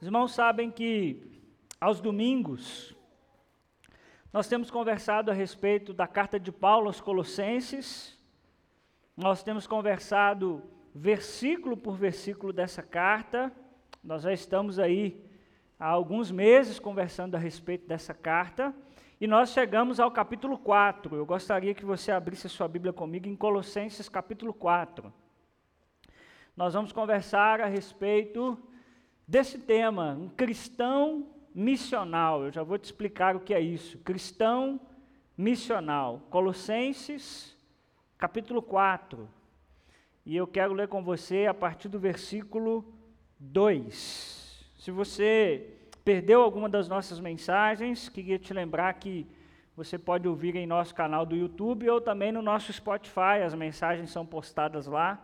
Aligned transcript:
Os 0.00 0.06
irmãos 0.06 0.30
sabem 0.30 0.70
que 0.70 1.20
aos 1.80 2.00
domingos 2.00 2.94
nós 4.32 4.46
temos 4.46 4.70
conversado 4.70 5.28
a 5.28 5.34
respeito 5.34 5.92
da 5.92 6.06
carta 6.06 6.38
de 6.38 6.52
Paulo 6.52 6.86
aos 6.86 7.00
Colossenses, 7.00 8.16
nós 9.16 9.42
temos 9.42 9.66
conversado 9.66 10.62
versículo 10.94 11.76
por 11.76 11.96
versículo 11.96 12.52
dessa 12.52 12.80
carta, 12.80 13.52
nós 14.00 14.22
já 14.22 14.32
estamos 14.32 14.78
aí 14.78 15.20
há 15.76 15.88
alguns 15.88 16.30
meses 16.30 16.78
conversando 16.78 17.34
a 17.34 17.38
respeito 17.38 17.88
dessa 17.88 18.14
carta, 18.14 18.72
e 19.20 19.26
nós 19.26 19.50
chegamos 19.50 19.98
ao 19.98 20.12
capítulo 20.12 20.56
4. 20.58 21.16
Eu 21.16 21.26
gostaria 21.26 21.74
que 21.74 21.84
você 21.84 22.12
abrisse 22.12 22.46
a 22.46 22.50
sua 22.50 22.68
Bíblia 22.68 22.92
comigo 22.92 23.26
em 23.26 23.34
Colossenses 23.34 24.08
capítulo 24.08 24.54
4. 24.54 25.12
Nós 26.56 26.74
vamos 26.74 26.92
conversar 26.92 27.60
a 27.60 27.66
respeito 27.66 28.56
desse 29.28 29.58
tema, 29.58 30.14
um 30.14 30.30
cristão 30.30 31.26
missional. 31.54 32.44
Eu 32.44 32.50
já 32.50 32.62
vou 32.62 32.78
te 32.78 32.84
explicar 32.84 33.36
o 33.36 33.40
que 33.40 33.52
é 33.52 33.60
isso. 33.60 33.98
Cristão 33.98 34.80
missional. 35.36 36.22
Colossenses, 36.30 37.54
capítulo 38.16 38.62
4. 38.62 39.28
E 40.24 40.34
eu 40.34 40.46
quero 40.46 40.72
ler 40.72 40.88
com 40.88 41.04
você 41.04 41.46
a 41.46 41.52
partir 41.52 41.90
do 41.90 41.98
versículo 41.98 42.84
2. 43.38 44.66
Se 44.78 44.90
você 44.90 45.74
perdeu 46.04 46.42
alguma 46.42 46.68
das 46.68 46.88
nossas 46.88 47.20
mensagens, 47.20 48.08
queria 48.08 48.38
te 48.38 48.54
lembrar 48.54 48.94
que 48.94 49.26
você 49.76 49.98
pode 49.98 50.26
ouvir 50.26 50.56
em 50.56 50.66
nosso 50.66 50.94
canal 50.94 51.24
do 51.24 51.36
YouTube 51.36 51.88
ou 51.88 52.00
também 52.00 52.32
no 52.32 52.42
nosso 52.42 52.72
Spotify, 52.72 53.42
as 53.44 53.54
mensagens 53.54 54.10
são 54.10 54.26
postadas 54.26 54.86
lá. 54.86 55.22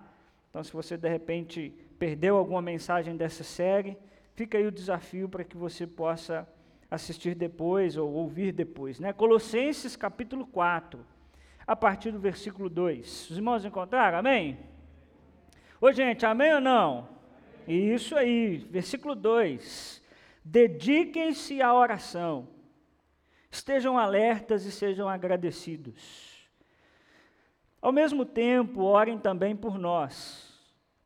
Então, 0.48 0.62
se 0.62 0.72
você 0.72 0.96
de 0.96 1.08
repente 1.08 1.74
perdeu 1.98 2.36
alguma 2.36 2.60
mensagem 2.60 3.16
dessa 3.16 3.44
série, 3.44 3.96
fica 4.34 4.58
aí 4.58 4.66
o 4.66 4.72
desafio 4.72 5.28
para 5.28 5.44
que 5.44 5.56
você 5.56 5.86
possa 5.86 6.48
assistir 6.90 7.34
depois 7.34 7.96
ou 7.96 8.12
ouvir 8.12 8.52
depois. 8.52 9.00
Né? 9.00 9.12
Colossenses 9.12 9.96
capítulo 9.96 10.46
4, 10.46 11.04
a 11.66 11.74
partir 11.74 12.10
do 12.10 12.18
versículo 12.18 12.68
2. 12.68 13.30
Os 13.30 13.36
irmãos 13.36 13.64
encontraram? 13.64 14.18
Amém? 14.18 14.58
Ô 15.80 15.92
gente, 15.92 16.26
amém 16.26 16.54
ou 16.54 16.60
não? 16.60 17.08
Isso 17.66 18.16
aí, 18.16 18.58
versículo 18.70 19.14
2. 19.14 20.02
Dediquem-se 20.44 21.62
à 21.62 21.72
oração, 21.72 22.48
estejam 23.50 23.96
alertas 23.96 24.66
e 24.66 24.72
sejam 24.72 25.08
agradecidos. 25.08 26.34
Ao 27.80 27.92
mesmo 27.92 28.24
tempo, 28.24 28.82
orem 28.82 29.18
também 29.18 29.56
por 29.56 29.78
nós 29.78 30.43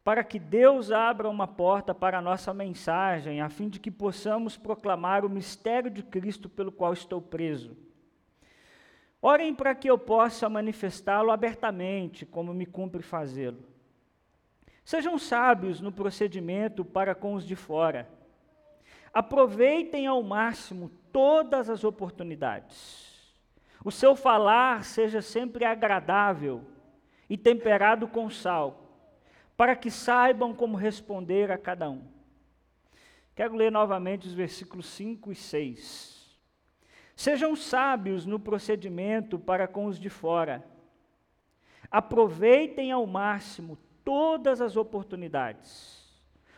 para 0.09 0.25
que 0.25 0.39
Deus 0.39 0.91
abra 0.91 1.29
uma 1.29 1.47
porta 1.47 1.95
para 1.95 2.17
a 2.17 2.23
nossa 2.23 2.55
mensagem, 2.55 3.43
a 3.43 3.51
fim 3.51 3.69
de 3.69 3.79
que 3.79 3.91
possamos 3.91 4.57
proclamar 4.57 5.23
o 5.23 5.29
mistério 5.29 5.91
de 5.91 6.03
Cristo 6.03 6.49
pelo 6.49 6.73
qual 6.73 6.95
estou 6.95 7.21
preso. 7.21 7.77
Orem 9.21 9.55
para 9.55 9.75
que 9.75 9.91
eu 9.91 9.99
possa 9.99 10.49
manifestá-lo 10.49 11.31
abertamente, 11.31 12.25
como 12.25 12.55
me 12.55 12.65
cumpre 12.65 13.03
fazê-lo. 13.03 13.63
Sejam 14.83 15.19
sábios 15.19 15.79
no 15.83 15.93
procedimento 15.93 16.87
para 16.87 17.15
com 17.15 17.35
os 17.35 17.47
de 17.47 17.55
fora. 17.55 18.09
Aproveitem 19.13 20.07
ao 20.07 20.23
máximo 20.23 20.91
todas 21.13 21.69
as 21.69 21.85
oportunidades. 21.85 23.31
O 23.85 23.91
seu 23.91 24.17
falar 24.17 24.85
seja 24.85 25.21
sempre 25.21 25.67
agradável 25.67 26.63
e 27.29 27.37
temperado 27.37 28.09
com 28.09 28.31
sal 28.31 28.88
para 29.59 29.75
que 29.75 29.91
saibam 29.91 30.55
como 30.55 30.77
responder 30.77 31.51
a 31.51 31.59
cada 31.59 31.91
um. 31.91 32.01
Quero 33.35 33.57
ler 33.57 33.73
novamente 33.73 34.29
os 34.29 34.33
versículos 34.33 34.87
5 34.87 35.33
e 35.33 35.35
6. 35.35 36.39
Sejam 37.17 37.57
sábios 37.57 38.25
no 38.25 38.39
procedimento 38.39 39.37
para 39.37 39.67
com 39.67 39.87
os 39.87 39.99
de 39.99 40.09
fora. 40.09 40.65
Aproveitem 41.91 42.93
ao 42.93 43.05
máximo 43.05 43.77
todas 44.05 44.61
as 44.61 44.77
oportunidades. 44.77 46.09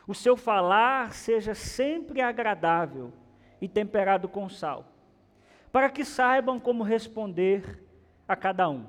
O 0.06 0.14
seu 0.14 0.36
falar 0.36 1.14
seja 1.14 1.54
sempre 1.54 2.20
agradável 2.20 3.14
e 3.62 3.68
temperado 3.68 4.28
com 4.28 4.46
sal, 4.46 4.92
para 5.72 5.88
que 5.88 6.04
saibam 6.04 6.60
como 6.60 6.82
responder 6.82 7.82
a 8.28 8.36
cada 8.36 8.68
um. 8.68 8.84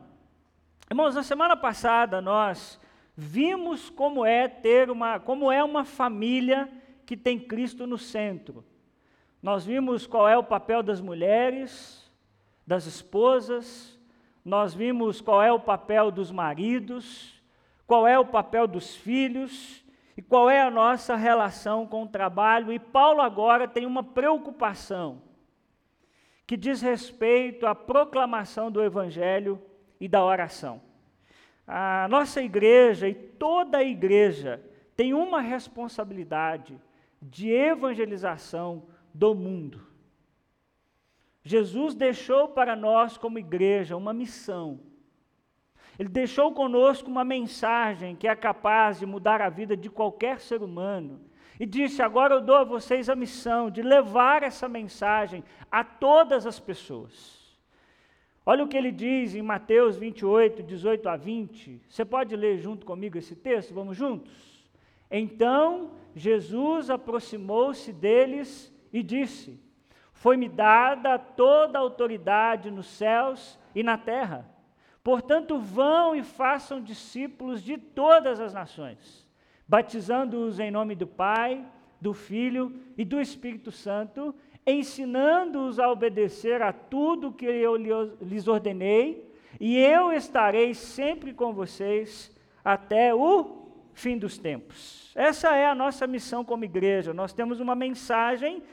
Irmãos, 0.90 1.16
na 1.16 1.24
semana 1.24 1.56
passada 1.56 2.20
nós 2.20 2.78
vimos 3.16 3.90
como 3.90 4.26
é 4.26 4.48
ter 4.48 4.90
uma, 4.90 5.20
como 5.20 5.52
é 5.52 5.64
uma 5.64 5.84
família 5.84 6.70
que 7.06 7.18
tem 7.18 7.40
Cristo 7.40 7.86
no 7.86 7.98
centro. 7.98 8.64
Nós 9.42 9.66
vimos 9.66 10.06
qual 10.06 10.28
é 10.28 10.38
o 10.38 10.44
papel 10.44 10.84
das 10.84 11.02
mulheres, 11.02 12.10
das 12.66 12.86
esposas, 12.86 14.00
nós 14.46 14.74
vimos 14.74 15.22
qual 15.22 15.42
é 15.42 15.52
o 15.52 15.60
papel 15.60 16.12
dos 16.12 16.32
maridos, 16.32 17.42
qual 17.86 18.08
é 18.08 18.18
o 18.18 18.26
papel 18.26 18.68
dos 18.68 18.96
filhos 18.96 19.84
e 20.16 20.22
qual 20.22 20.50
é 20.50 20.62
a 20.62 20.72
nossa 20.72 21.16
relação 21.16 21.86
com 21.86 22.04
o 22.04 22.08
trabalho. 22.08 22.72
E 22.72 22.80
Paulo 22.80 23.22
agora 23.22 23.68
tem 23.68 23.86
uma 23.86 24.04
preocupação 24.04 25.22
que 26.48 26.58
diz 26.58 26.82
respeito 26.82 27.66
à 27.66 27.74
proclamação 27.74 28.72
do 28.72 28.84
evangelho 28.84 29.62
e 30.00 30.08
da 30.08 30.24
oração. 30.24 30.82
A 31.74 32.06
nossa 32.10 32.42
igreja 32.42 33.08
e 33.08 33.14
toda 33.14 33.78
a 33.78 33.84
igreja 33.84 34.62
tem 34.94 35.14
uma 35.14 35.40
responsabilidade 35.40 36.78
de 37.22 37.50
evangelização 37.50 38.88
do 39.14 39.34
mundo. 39.34 39.88
Jesus 41.42 41.96
deixou 41.96 42.50
para 42.50 42.76
nós, 42.76 43.18
como 43.18 43.40
igreja, 43.40 43.96
uma 43.96 44.14
missão. 44.14 44.82
Ele 45.98 46.10
deixou 46.10 46.54
conosco 46.54 47.10
uma 47.10 47.24
mensagem 47.24 48.18
que 48.18 48.28
é 48.28 48.36
capaz 48.36 49.00
de 49.00 49.06
mudar 49.06 49.42
a 49.42 49.50
vida 49.50 49.78
de 49.78 49.90
qualquer 49.90 50.42
ser 50.42 50.62
humano. 50.62 51.22
E 51.58 51.66
disse: 51.66 52.02
Agora 52.02 52.36
eu 52.36 52.42
dou 52.42 52.58
a 52.58 52.66
vocês 52.66 53.08
a 53.08 53.16
missão 53.16 53.72
de 53.72 53.82
levar 53.82 54.44
essa 54.44 54.68
mensagem 54.68 55.42
a 55.72 55.86
todas 55.86 56.46
as 56.46 56.60
pessoas. 56.60 57.41
Olha 58.44 58.64
o 58.64 58.68
que 58.68 58.76
ele 58.76 58.92
diz 58.92 59.36
em 59.36 59.42
Mateus 59.42 59.98
28, 59.98 60.64
18 60.64 61.10
a 61.10 61.16
20. 61.16 61.82
Você 61.88 62.04
pode 62.04 62.36
ler 62.36 62.58
junto 62.58 62.86
comigo 62.86 63.18
esse 63.18 63.36
texto? 63.36 63.74
Vamos 63.74 63.96
juntos? 63.96 64.68
Então 65.12 65.92
Jesus 66.16 66.90
aproximou-se 66.90 67.94
deles 67.94 68.74
e 68.92 69.04
disse: 69.04 69.60
Foi-me 70.12 70.50
dada 70.50 71.20
toda 71.20 71.78
a 71.78 71.82
autoridade 71.82 72.72
nos 72.72 72.88
céus 72.88 73.60
e 73.76 73.84
na 73.84 73.98
terra. 73.98 74.50
Portanto, 75.04 75.60
vão 75.60 76.16
e 76.16 76.24
façam 76.24 76.82
discípulos 76.82 77.62
de 77.64 77.78
todas 77.78 78.40
as 78.40 78.54
nações, 78.54 79.28
batizando-os 79.68 80.60
em 80.60 80.70
nome 80.70 80.96
do 80.96 81.08
Pai, 81.08 81.66
do 82.00 82.14
Filho 82.14 82.76
e 82.98 83.06
do 83.06 83.20
Espírito 83.20 83.72
Santo 83.72 84.34
ensinando-os 84.66 85.80
a 85.80 85.90
obedecer 85.90 86.62
a 86.62 86.72
tudo 86.72 87.32
que 87.32 87.46
eu 87.46 87.76
lhes 87.76 88.48
ordenei, 88.48 89.30
e 89.60 89.78
eu 89.78 90.12
estarei 90.12 90.74
sempre 90.74 91.34
com 91.34 91.54
vocês 91.54 92.36
até 92.64 93.14
o 93.14 93.68
fim 93.94 94.18
dos 94.18 94.38
tempos. 94.38 95.12
Essa 95.16 95.56
é 95.56 95.68
a 95.68 95.76
nossa 95.76 96.08
missão 96.08 96.44
como 96.44 96.66
igreja. 96.66 97.14
Nós 97.14 97.34
temos 97.34 97.60
uma 97.60 97.76
mensagem 97.76 98.64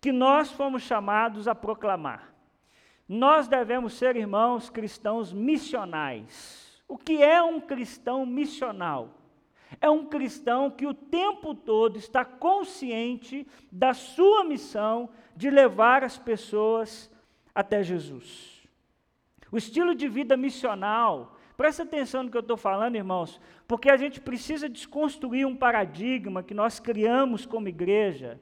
que 0.00 0.12
nós 0.12 0.50
fomos 0.50 0.82
chamados 0.82 1.48
a 1.48 1.54
proclamar. 1.54 2.32
Nós 3.08 3.48
devemos 3.48 3.94
ser 3.94 4.16
irmãos 4.16 4.70
cristãos 4.70 5.32
missionais. 5.32 6.82
O 6.88 6.96
que 6.96 7.22
é 7.22 7.42
um 7.42 7.60
cristão 7.60 8.24
missional? 8.24 9.22
é 9.80 9.88
um 9.88 10.04
cristão 10.06 10.70
que 10.70 10.86
o 10.86 10.94
tempo 10.94 11.54
todo 11.54 11.96
está 11.96 12.24
consciente 12.24 13.46
da 13.70 13.94
sua 13.94 14.44
missão 14.44 15.08
de 15.36 15.50
levar 15.50 16.04
as 16.04 16.18
pessoas 16.18 17.10
até 17.54 17.82
Jesus. 17.82 18.62
O 19.50 19.56
estilo 19.56 19.94
de 19.94 20.08
vida 20.08 20.36
missional, 20.36 21.36
presta 21.56 21.82
atenção 21.82 22.22
no 22.22 22.30
que 22.30 22.36
eu 22.36 22.42
estou 22.42 22.56
falando, 22.56 22.96
irmãos, 22.96 23.40
porque 23.68 23.90
a 23.90 23.96
gente 23.96 24.20
precisa 24.20 24.68
desconstruir 24.68 25.46
um 25.46 25.56
paradigma 25.56 26.42
que 26.42 26.54
nós 26.54 26.80
criamos 26.80 27.44
como 27.44 27.68
igreja, 27.68 28.40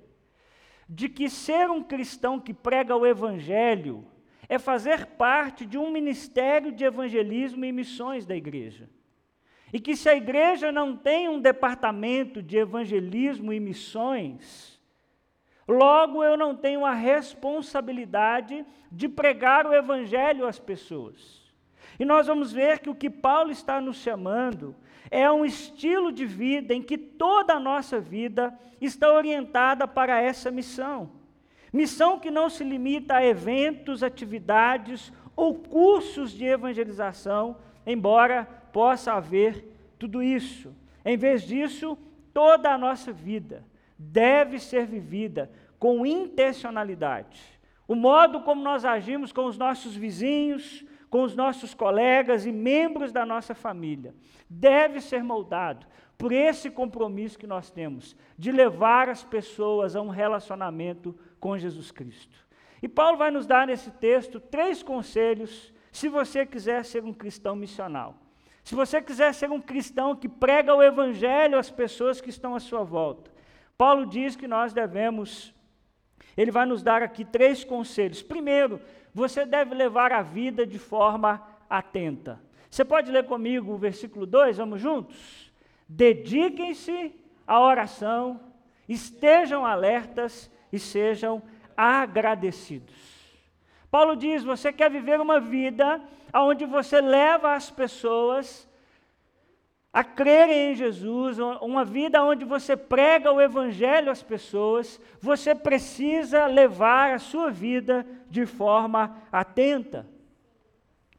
de 0.88 1.08
que 1.08 1.28
ser 1.28 1.70
um 1.70 1.82
cristão 1.82 2.38
que 2.38 2.54
prega 2.54 2.96
o 2.96 3.06
evangelho 3.06 4.04
é 4.48 4.58
fazer 4.58 5.06
parte 5.06 5.64
de 5.64 5.78
um 5.78 5.90
ministério 5.90 6.72
de 6.72 6.84
evangelismo 6.84 7.64
e 7.64 7.70
missões 7.70 8.26
da 8.26 8.34
igreja. 8.34 8.90
E 9.72 9.78
que 9.78 9.94
se 9.94 10.08
a 10.08 10.16
igreja 10.16 10.72
não 10.72 10.96
tem 10.96 11.28
um 11.28 11.40
departamento 11.40 12.42
de 12.42 12.56
evangelismo 12.56 13.52
e 13.52 13.60
missões, 13.60 14.79
logo 15.70 16.22
eu 16.24 16.36
não 16.36 16.54
tenho 16.54 16.84
a 16.84 16.92
responsabilidade 16.92 18.66
de 18.90 19.08
pregar 19.08 19.66
o 19.66 19.72
evangelho 19.72 20.46
às 20.46 20.58
pessoas. 20.58 21.40
E 21.98 22.04
nós 22.04 22.26
vamos 22.26 22.52
ver 22.52 22.80
que 22.80 22.90
o 22.90 22.94
que 22.94 23.08
Paulo 23.08 23.50
está 23.50 23.80
nos 23.80 23.96
chamando 23.96 24.74
É 25.10 25.30
um 25.30 25.44
estilo 25.44 26.12
de 26.12 26.24
vida 26.24 26.72
em 26.72 26.82
que 26.82 26.96
toda 26.96 27.54
a 27.54 27.60
nossa 27.60 27.98
vida 27.98 28.56
está 28.80 29.12
orientada 29.12 29.88
para 29.88 30.20
essa 30.20 30.50
missão. 30.52 31.10
Missão 31.72 32.18
que 32.18 32.30
não 32.30 32.48
se 32.48 32.62
limita 32.62 33.16
a 33.16 33.24
eventos, 33.24 34.02
atividades 34.02 35.12
ou 35.34 35.54
cursos 35.54 36.30
de 36.30 36.44
evangelização, 36.44 37.56
embora 37.84 38.44
possa 38.72 39.14
haver 39.14 39.64
tudo 39.98 40.22
isso. 40.22 40.72
Em 41.04 41.16
vez 41.16 41.42
disso, 41.42 41.98
toda 42.32 42.70
a 42.70 42.78
nossa 42.78 43.12
vida 43.12 43.64
deve 43.98 44.58
ser 44.58 44.86
vivida 44.86 45.50
com 45.80 46.06
intencionalidade. 46.06 47.40
O 47.88 47.96
modo 47.96 48.42
como 48.42 48.62
nós 48.62 48.84
agimos 48.84 49.32
com 49.32 49.46
os 49.46 49.58
nossos 49.58 49.96
vizinhos, 49.96 50.84
com 51.08 51.22
os 51.22 51.34
nossos 51.34 51.74
colegas 51.74 52.46
e 52.46 52.52
membros 52.52 53.10
da 53.10 53.26
nossa 53.26 53.52
família 53.52 54.14
deve 54.48 55.00
ser 55.00 55.24
moldado 55.24 55.86
por 56.16 56.30
esse 56.30 56.70
compromisso 56.70 57.38
que 57.38 57.46
nós 57.46 57.70
temos 57.70 58.14
de 58.38 58.52
levar 58.52 59.08
as 59.08 59.24
pessoas 59.24 59.96
a 59.96 60.02
um 60.02 60.08
relacionamento 60.08 61.18
com 61.40 61.58
Jesus 61.58 61.90
Cristo. 61.90 62.46
E 62.82 62.88
Paulo 62.88 63.16
vai 63.16 63.30
nos 63.30 63.46
dar 63.46 63.66
nesse 63.66 63.90
texto 63.90 64.38
três 64.38 64.82
conselhos 64.82 65.72
se 65.90 66.08
você 66.08 66.46
quiser 66.46 66.84
ser 66.84 67.02
um 67.02 67.12
cristão 67.12 67.56
missional. 67.56 68.16
Se 68.62 68.74
você 68.74 69.00
quiser 69.00 69.32
ser 69.34 69.50
um 69.50 69.60
cristão 69.60 70.14
que 70.14 70.28
prega 70.28 70.74
o 70.74 70.82
evangelho 70.82 71.58
às 71.58 71.70
pessoas 71.70 72.20
que 72.20 72.30
estão 72.30 72.54
à 72.54 72.60
sua 72.60 72.84
volta. 72.84 73.30
Paulo 73.76 74.06
diz 74.06 74.36
que 74.36 74.46
nós 74.46 74.72
devemos 74.72 75.54
ele 76.36 76.50
vai 76.50 76.66
nos 76.66 76.82
dar 76.82 77.02
aqui 77.02 77.24
três 77.24 77.64
conselhos. 77.64 78.22
Primeiro, 78.22 78.80
você 79.14 79.44
deve 79.44 79.74
levar 79.74 80.12
a 80.12 80.22
vida 80.22 80.66
de 80.66 80.78
forma 80.78 81.42
atenta. 81.68 82.40
Você 82.70 82.84
pode 82.84 83.10
ler 83.10 83.24
comigo 83.24 83.72
o 83.72 83.78
versículo 83.78 84.26
2, 84.26 84.58
vamos 84.58 84.80
juntos? 84.80 85.52
Dediquem-se 85.88 87.12
à 87.46 87.60
oração, 87.60 88.40
estejam 88.88 89.66
alertas 89.66 90.50
e 90.72 90.78
sejam 90.78 91.42
agradecidos. 91.76 92.94
Paulo 93.90 94.14
diz: 94.14 94.44
você 94.44 94.72
quer 94.72 94.88
viver 94.88 95.20
uma 95.20 95.40
vida 95.40 96.00
onde 96.32 96.64
você 96.64 97.00
leva 97.00 97.54
as 97.54 97.70
pessoas 97.70 98.69
a 99.92 100.04
crerem 100.04 100.72
em 100.72 100.74
Jesus, 100.74 101.38
uma 101.60 101.84
vida 101.84 102.22
onde 102.22 102.44
você 102.44 102.76
prega 102.76 103.32
o 103.32 103.40
Evangelho 103.40 104.10
às 104.10 104.22
pessoas, 104.22 105.00
você 105.20 105.52
precisa 105.54 106.46
levar 106.46 107.12
a 107.12 107.18
sua 107.18 107.50
vida 107.50 108.06
de 108.28 108.46
forma 108.46 109.16
atenta. 109.32 110.06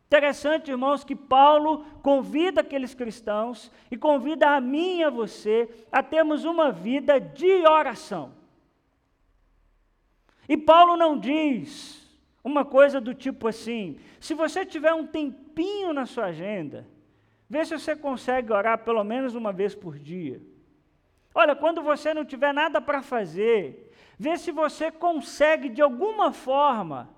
Interessante, 0.08 0.72
irmãos, 0.72 1.04
que 1.04 1.16
Paulo 1.16 1.86
convida 2.02 2.62
aqueles 2.62 2.94
cristãos 2.94 3.72
e 3.90 3.98
convida 3.98 4.50
a 4.50 4.62
mim 4.62 5.00
e 5.00 5.04
a 5.04 5.10
você 5.10 5.70
a 5.92 6.02
termos 6.02 6.46
uma 6.46 6.72
vida 6.72 7.20
de 7.20 7.66
oração. 7.66 8.34
E 10.48 10.58
Paulo 10.58 10.98
não 10.98 11.18
diz 11.18 12.10
uma 12.44 12.66
coisa 12.66 13.00
do 13.00 13.14
tipo 13.14 13.48
assim: 13.48 13.98
se 14.20 14.34
você 14.34 14.66
tiver 14.66 14.94
um 14.94 15.08
tempinho 15.08 15.94
na 15.94 16.06
sua 16.06 16.26
agenda, 16.26 16.86
Vê 17.52 17.66
se 17.66 17.78
você 17.78 17.98
consegue 17.98 18.54
orar 18.54 18.78
pelo 18.78 19.04
menos 19.04 19.36
uma 19.36 19.52
vez 19.52 19.76
por 19.76 20.00
dia. 20.00 20.42
Olha, 21.36 21.54
quando 21.54 21.82
você 21.82 22.14
não 22.14 22.24
tiver 22.24 22.54
nada 22.54 22.80
para 22.80 23.02
fazer, 23.02 23.92
vê 24.18 24.38
se 24.38 24.54
você 24.54 24.90
consegue 24.90 25.68
de 25.68 25.82
alguma 25.82 26.32
forma 26.32 27.10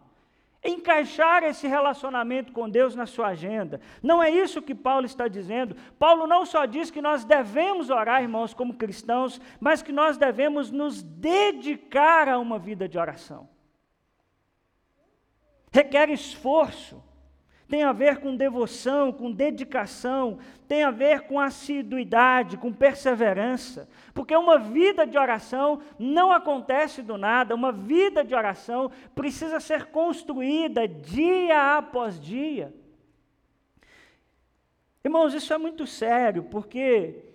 encaixar 0.63 1.43
esse 1.43 1.67
relacionamento 1.67 2.51
com 2.51 2.67
Deus 2.67 2.95
na 2.95 3.05
sua 3.05 3.27
agenda. 3.27 3.79
Não 4.01 4.23
é 4.23 4.31
isso 4.31 4.59
que 4.59 4.73
Paulo 4.73 5.05
está 5.05 5.27
dizendo. 5.27 5.75
Paulo 5.99 6.25
não 6.25 6.47
só 6.47 6.65
diz 6.65 6.89
que 6.89 6.99
nós 6.99 7.23
devemos 7.23 7.91
orar, 7.91 8.23
irmãos, 8.23 8.55
como 8.55 8.73
cristãos, 8.73 9.39
mas 9.59 9.83
que 9.83 9.91
nós 9.91 10.17
devemos 10.17 10.71
nos 10.71 11.03
dedicar 11.03 12.27
a 12.27 12.39
uma 12.39 12.57
vida 12.57 12.89
de 12.89 12.97
oração. 12.97 13.47
Requer 15.71 16.09
esforço 16.09 17.03
tem 17.67 17.83
a 17.83 17.91
ver 17.91 18.17
com 18.17 18.35
devoção, 18.35 19.11
com 19.11 19.31
dedicação, 19.31 20.37
tem 20.67 20.83
a 20.83 20.91
ver 20.91 21.21
com 21.21 21.39
assiduidade, 21.39 22.57
com 22.57 22.71
perseverança, 22.71 23.89
porque 24.13 24.35
uma 24.35 24.59
vida 24.59 25.07
de 25.07 25.17
oração 25.17 25.81
não 25.97 26.31
acontece 26.31 27.01
do 27.01 27.17
nada, 27.17 27.55
uma 27.55 27.71
vida 27.71 28.23
de 28.23 28.35
oração 28.35 28.91
precisa 29.15 29.59
ser 29.59 29.85
construída 29.85 30.87
dia 30.87 31.77
após 31.77 32.19
dia. 32.19 32.73
Irmãos, 35.03 35.33
isso 35.33 35.53
é 35.53 35.57
muito 35.57 35.85
sério, 35.85 36.43
porque 36.43 37.33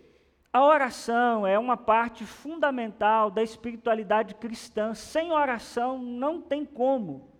a 0.51 0.65
oração 0.65 1.47
é 1.47 1.59
uma 1.59 1.77
parte 1.77 2.25
fundamental 2.25 3.31
da 3.31 3.43
espiritualidade 3.43 4.35
cristã. 4.35 4.95
Sem 4.95 5.31
oração 5.31 5.99
não 5.99 6.41
tem 6.41 6.65
como. 6.65 7.38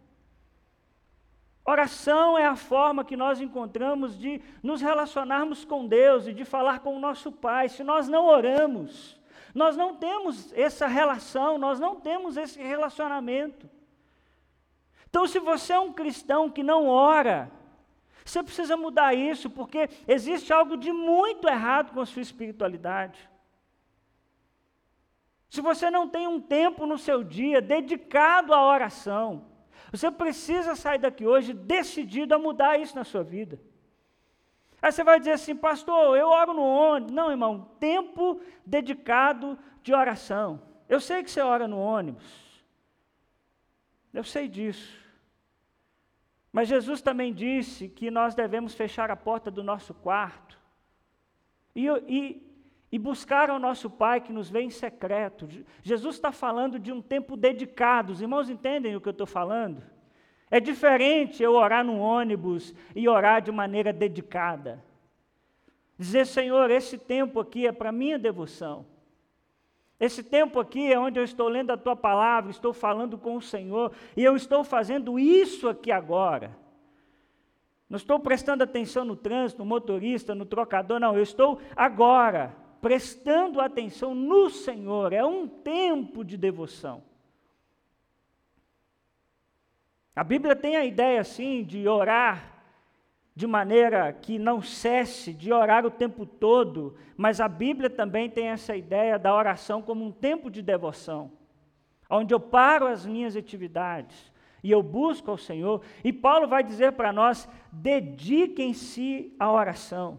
Oração 1.69 2.39
é 2.39 2.47
a 2.47 2.57
forma 2.57 3.05
que 3.05 3.15
nós 3.15 3.43
encontramos 3.43 4.19
de 4.19 4.41
nos 4.63 4.81
relacionarmos 4.81 5.67
com 5.67 5.87
Deus 5.87 6.27
e 6.27 6.33
de 6.33 6.43
falar 6.43 6.81
com 6.81 6.97
o 6.97 6.99
nosso 6.99 7.31
Pai. 7.31 7.69
Se 7.69 7.85
nós 7.85 8.09
não 8.09 8.25
oramos, 8.25 9.21
nós 9.55 9.77
não 9.77 9.95
temos 9.95 10.51
essa 10.55 10.87
relação, 10.87 11.59
nós 11.59 11.79
não 11.79 12.01
temos 12.01 12.39
esse 12.39 12.59
relacionamento. 12.59 13.69
Então, 15.11 15.27
se 15.27 15.39
você 15.39 15.75
é 15.75 15.79
um 15.79 15.93
cristão 15.93 16.49
que 16.49 16.63
não 16.63 16.89
ora, 16.89 17.53
você 18.25 18.43
precisa 18.43 18.75
mudar 18.75 19.13
isso, 19.13 19.51
porque 19.51 19.91
existe 20.07 20.51
algo 20.51 20.75
de 20.75 20.91
muito 20.91 21.47
errado 21.47 21.93
com 21.93 22.01
a 22.01 22.07
sua 22.07 22.23
espiritualidade. 22.23 23.29
Se 25.51 25.61
você 25.61 25.91
não 25.91 26.09
tem 26.09 26.27
um 26.27 26.41
tempo 26.41 26.87
no 26.87 26.97
seu 26.97 27.23
dia 27.23 27.61
dedicado 27.61 28.55
à 28.55 28.67
oração, 28.67 29.58
você 29.91 30.11
precisa 30.11 30.75
sair 30.75 30.99
daqui 30.99 31.27
hoje 31.27 31.53
decidido 31.53 32.35
a 32.35 32.39
mudar 32.39 32.79
isso 32.79 32.95
na 32.95 33.05
sua 33.05 33.23
vida. 33.23 33.61
Aí 34.81 34.93
você 34.93 35.03
vai 35.03 35.19
dizer 35.19 35.33
assim, 35.33 35.57
pastor, 35.57 36.17
eu 36.17 36.29
oro 36.29 36.53
no 36.53 36.63
ônibus. 36.63 37.13
Não, 37.13 37.31
irmão, 37.31 37.71
tempo 37.81 38.41
dedicado 38.65 39.59
de 39.83 39.93
oração. 39.93 40.63
Eu 40.89 41.01
sei 41.01 41.23
que 41.23 41.31
você 41.31 41.41
ora 41.41 41.67
no 41.67 41.79
ônibus. 41.79 42.49
Eu 44.13 44.23
sei 44.23 44.49
disso. 44.49 44.97
Mas 46.53 46.69
Jesus 46.69 47.01
também 47.03 47.33
disse 47.33 47.89
que 47.89 48.11
nós 48.11 48.35
devemos 48.35 48.75
fechar 48.75 49.11
a 49.11 49.17
porta 49.17 49.51
do 49.51 49.63
nosso 49.63 49.93
quarto 49.95 50.59
e, 51.75 51.87
e 52.09 52.48
e 52.91 52.99
buscar 52.99 53.51
ao 53.51 53.59
nosso 53.59 53.91
Pai 53.91 54.21
que 54.21 54.33
nos 54.33 54.49
vê 54.49 54.63
em 54.63 54.71
secreto. 54.71 55.49
Jesus 55.83 56.17
está 56.17 56.33
falando 56.33 56.79
de 56.79 56.91
um 56.91 57.03
tempo 57.03 57.37
dedicado. 57.37 58.13
Os 58.13 58.21
irmãos 58.21 58.49
entendem 58.49 58.97
o 58.97 59.01
que 59.01 59.09
eu 59.09 59.13
estou 59.13 59.27
falando? 59.27 59.83
É 60.51 60.59
diferente 60.59 61.43
eu 61.43 61.53
orar 61.53 61.85
no 61.85 61.99
ônibus 61.99 62.75
e 62.97 63.07
orar 63.07 63.43
de 63.43 63.53
maneira 63.53 63.93
dedicada. 63.93 64.83
Dizer, 65.99 66.27
Senhor, 66.27 66.71
esse 66.71 66.97
tempo 66.97 67.41
aqui 67.41 67.67
é 67.67 67.73
para 67.73 67.93
minha 67.93 68.19
devoção. 68.19 68.87
Esse 70.01 70.23
tempo 70.23 70.61
aqui 70.61 70.91
é 70.91 70.99
onde 70.99 71.19
eu 71.19 71.25
estou 71.25 71.49
lendo 71.49 71.73
a 71.73 71.77
tua 71.77 71.97
palavra, 71.97 72.51
estou 72.51 72.73
falando 72.73 73.19
com 73.19 73.37
o 73.37 73.43
Senhor, 73.43 73.93
e 74.17 74.23
eu 74.23 74.37
estou 74.37 74.63
fazendo 74.63 75.19
isso 75.19 75.69
aqui 75.69 75.91
agora. 75.91 76.57
Não 77.91 77.97
estou 77.97 78.21
prestando 78.21 78.63
atenção 78.63 79.05
no 79.05 79.17
trânsito, 79.17 79.59
no 79.59 79.67
motorista, 79.67 80.37
no 80.37 80.47
trocador, 80.47 81.01
não, 81.01 81.17
eu 81.17 81.23
estou 81.23 81.61
agora 81.75 82.55
prestando 82.81 83.61
atenção 83.61 84.15
no 84.15 84.51
Senhor, 84.51 85.13
é 85.13 85.25
um 85.25 85.47
tempo 85.47 86.25
de 86.25 86.37
devoção. 86.37 87.03
A 90.15 90.25
Bíblia 90.25 90.57
tem 90.57 90.77
a 90.77 90.85
ideia, 90.85 91.21
assim, 91.21 91.63
de 91.63 91.87
orar 91.87 92.59
de 93.39 93.47
maneira 93.47 94.13
que 94.13 94.37
não 94.37 94.61
cesse, 94.61 95.33
de 95.33 95.53
orar 95.53 95.87
o 95.87 95.93
tempo 95.93 96.27
todo, 96.27 96.97
mas 97.17 97.41
a 97.41 97.47
Bíblia 97.47 97.89
também 97.89 98.29
tem 98.29 98.49
essa 98.49 98.75
ideia 98.75 99.17
da 99.17 99.33
oração 99.33 99.81
como 99.81 100.05
um 100.05 100.11
tempo 100.11 100.51
de 100.51 100.61
devoção, 100.61 101.31
onde 102.11 102.35
eu 102.35 102.41
paro 102.41 102.89
as 102.89 103.07
minhas 103.07 103.37
atividades 103.37 104.33
e 104.61 104.73
eu 104.73 104.83
busco 104.83 105.31
ao 105.31 105.39
Senhor. 105.39 105.83
E 106.03 106.13
Paulo 106.13 106.49
vai 106.49 106.65
dizer 106.65 106.95
para 106.95 107.13
nós: 107.13 107.49
dediquem-se 107.71 109.33
à 109.39 109.53
oração, 109.53 110.19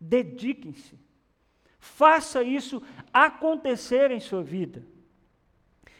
dediquem-se. 0.00 0.98
Faça 1.82 2.44
isso 2.44 2.80
acontecer 3.12 4.12
em 4.12 4.20
sua 4.20 4.40
vida. 4.40 4.86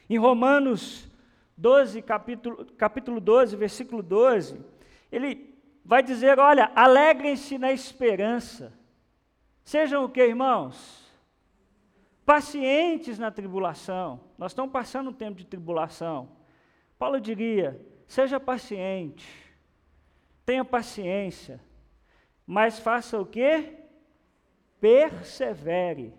Em 0.09 0.17
Romanos 0.17 1.11
12, 1.57 2.01
capítulo, 2.03 2.65
capítulo 2.79 3.21
12, 3.21 3.57
versículo 3.57 4.01
12, 4.01 4.65
ele 5.11 5.53
vai 5.85 6.01
dizer: 6.01 6.39
Olha, 6.39 6.71
alegrem-se 6.77 7.59
na 7.59 7.73
esperança. 7.73 8.73
Sejam 9.65 10.05
o 10.05 10.09
que, 10.09 10.25
irmãos? 10.25 11.05
Pacientes 12.25 13.19
na 13.19 13.33
tribulação. 13.33 14.21
Nós 14.39 14.53
estamos 14.53 14.71
passando 14.71 15.11
um 15.11 15.12
tempo 15.12 15.39
de 15.39 15.47
tribulação. 15.47 16.29
Paulo 16.97 17.21
diria: 17.21 17.85
seja 18.07 18.39
paciente, 18.39 19.27
tenha 20.47 20.65
paciência, 20.65 21.61
mas 22.47 22.79
faça 22.79 23.21
o 23.21 23.27
quê? 23.27 23.82
Persevere 24.83 26.12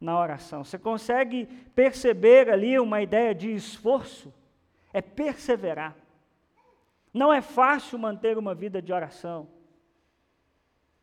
na 0.00 0.16
oração. 0.16 0.62
Você 0.62 0.78
consegue 0.78 1.46
perceber 1.74 2.48
ali 2.48 2.78
uma 2.78 3.02
ideia 3.02 3.34
de 3.34 3.52
esforço? 3.52 4.32
É 4.92 5.02
perseverar. 5.02 5.96
Não 7.12 7.32
é 7.32 7.40
fácil 7.40 7.98
manter 7.98 8.38
uma 8.38 8.54
vida 8.54 8.80
de 8.80 8.92
oração. 8.92 9.48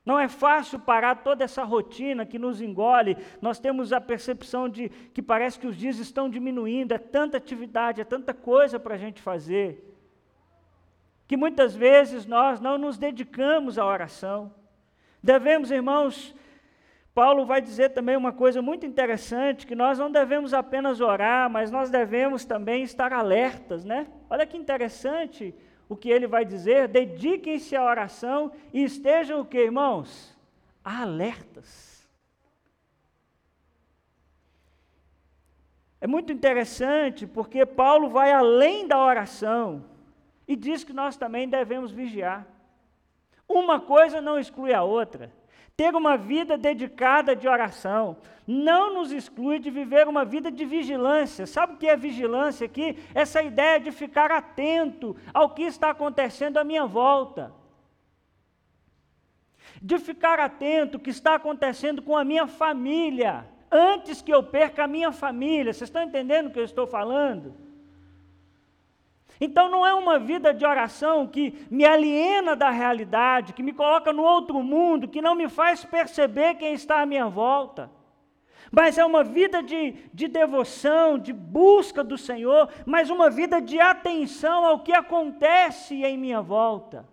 Não 0.06 0.18
é 0.18 0.30
fácil 0.30 0.80
parar 0.80 1.16
toda 1.16 1.44
essa 1.44 1.62
rotina 1.66 2.26
que 2.26 2.40
nos 2.40 2.62
engole. 2.62 3.18
Nós 3.42 3.60
temos 3.60 3.92
a 3.92 4.00
percepção 4.00 4.70
de 4.70 4.88
que 4.88 5.22
parece 5.22 5.60
que 5.60 5.68
os 5.68 5.76
dias 5.76 5.98
estão 5.98 6.30
diminuindo, 6.30 6.94
é 6.94 6.98
tanta 6.98 7.36
atividade, 7.36 8.00
é 8.00 8.06
tanta 8.06 8.34
coisa 8.34 8.80
para 8.80 8.96
a 8.96 8.98
gente 8.98 9.22
fazer, 9.22 9.94
que 11.28 11.36
muitas 11.36 11.76
vezes 11.76 12.26
nós 12.26 12.62
não 12.62 12.78
nos 12.78 12.98
dedicamos 12.98 13.78
à 13.78 13.86
oração. 13.86 14.54
Devemos, 15.22 15.70
irmãos, 15.70 16.34
Paulo 17.18 17.48
vai 17.48 17.60
dizer 17.60 17.90
também 17.90 18.16
uma 18.16 18.32
coisa 18.32 18.62
muito 18.62 18.86
interessante, 18.86 19.66
que 19.66 19.74
nós 19.74 19.98
não 19.98 20.12
devemos 20.12 20.54
apenas 20.54 21.02
orar, 21.02 21.50
mas 21.50 21.72
nós 21.72 21.90
devemos 21.90 22.46
também 22.46 22.84
estar 22.84 23.12
alertas, 23.12 23.84
né? 23.84 24.06
Olha 24.30 24.46
que 24.46 24.56
interessante 24.56 25.52
o 25.90 25.96
que 25.96 26.12
ele 26.12 26.28
vai 26.28 26.46
dizer, 26.46 26.88
dediquem-se 26.88 27.76
à 27.76 27.84
oração 27.84 28.52
e 28.72 28.84
estejam 28.84 29.42
o 29.42 29.46
que, 29.46 29.58
irmãos? 29.58 30.38
Alertas. 30.84 32.08
É 36.00 36.06
muito 36.06 36.32
interessante 36.32 37.26
porque 37.26 37.66
Paulo 37.66 38.10
vai 38.12 38.32
além 38.32 38.88
da 38.88 39.04
oração 39.04 39.84
e 40.48 40.56
diz 40.56 40.84
que 40.84 40.94
nós 40.94 41.18
também 41.18 41.50
devemos 41.50 41.92
vigiar. 41.92 42.46
Uma 43.50 43.80
coisa 43.80 44.22
não 44.22 44.38
exclui 44.38 44.72
a 44.72 44.84
outra. 44.84 45.36
Ter 45.78 45.96
uma 45.96 46.18
vida 46.18 46.58
dedicada 46.58 47.36
de 47.36 47.48
oração 47.48 48.18
não 48.48 48.96
nos 48.96 49.12
exclui 49.12 49.60
de 49.60 49.70
viver 49.70 50.08
uma 50.08 50.26
vida 50.26 50.50
de 50.50 50.66
vigilância. 50.66 51.46
Sabe 51.46 51.74
o 51.74 51.78
que 51.78 51.88
é 51.88 51.96
vigilância 51.96 52.66
aqui? 52.66 52.98
Essa 53.14 53.44
ideia 53.44 53.80
de 53.80 53.92
ficar 53.92 54.32
atento 54.32 55.16
ao 55.32 55.52
que 55.52 55.62
está 55.62 55.92
acontecendo 55.92 56.58
à 56.58 56.64
minha 56.64 56.88
volta. 56.88 57.54
De 59.80 60.00
ficar 60.00 60.40
atento 60.40 60.98
ao 60.98 61.04
que 61.04 61.12
está 61.12 61.36
acontecendo 61.36 62.02
com 62.02 62.18
a 62.18 62.24
minha 62.24 62.48
família, 62.48 63.48
antes 63.72 64.20
que 64.20 64.34
eu 64.34 64.42
perca 64.42 64.86
a 64.86 64.88
minha 64.88 65.12
família. 65.12 65.72
Vocês 65.72 65.90
estão 65.90 66.02
entendendo 66.02 66.48
o 66.48 66.52
que 66.52 66.60
eu 66.60 66.66
estou 66.66 66.88
falando? 66.88 67.67
Então 69.40 69.70
não 69.70 69.86
é 69.86 69.94
uma 69.94 70.18
vida 70.18 70.54
de 70.54 70.66
oração 70.66 71.28
que 71.28 71.54
me 71.70 71.86
aliena 71.86 72.56
da 72.56 72.70
realidade, 72.70 73.54
que 73.54 73.62
me 73.62 73.74
coloca 73.74 74.12
no 74.12 74.24
outro 74.24 74.64
mundo, 74.64 75.08
que 75.08 75.22
não 75.22 75.36
me 75.36 75.48
faz 75.48 75.86
perceber 75.86 76.56
quem 76.56 76.74
está 76.74 77.02
à 77.02 77.06
minha 77.06 77.28
volta. 77.28 77.92
Mas 78.72 78.98
é 78.98 79.06
uma 79.06 79.24
vida 79.24 79.64
de, 79.64 79.94
de 80.14 80.28
devoção, 80.28 81.18
de 81.18 81.32
busca 81.32 82.04
do 82.04 82.18
Senhor, 82.18 82.70
mas 82.86 83.10
uma 83.10 83.30
vida 83.30 83.62
de 83.62 83.80
atenção 83.80 84.66
ao 84.66 84.80
que 84.80 84.92
acontece 84.92 86.04
em 86.04 86.18
minha 86.18 86.42
volta. 86.42 87.08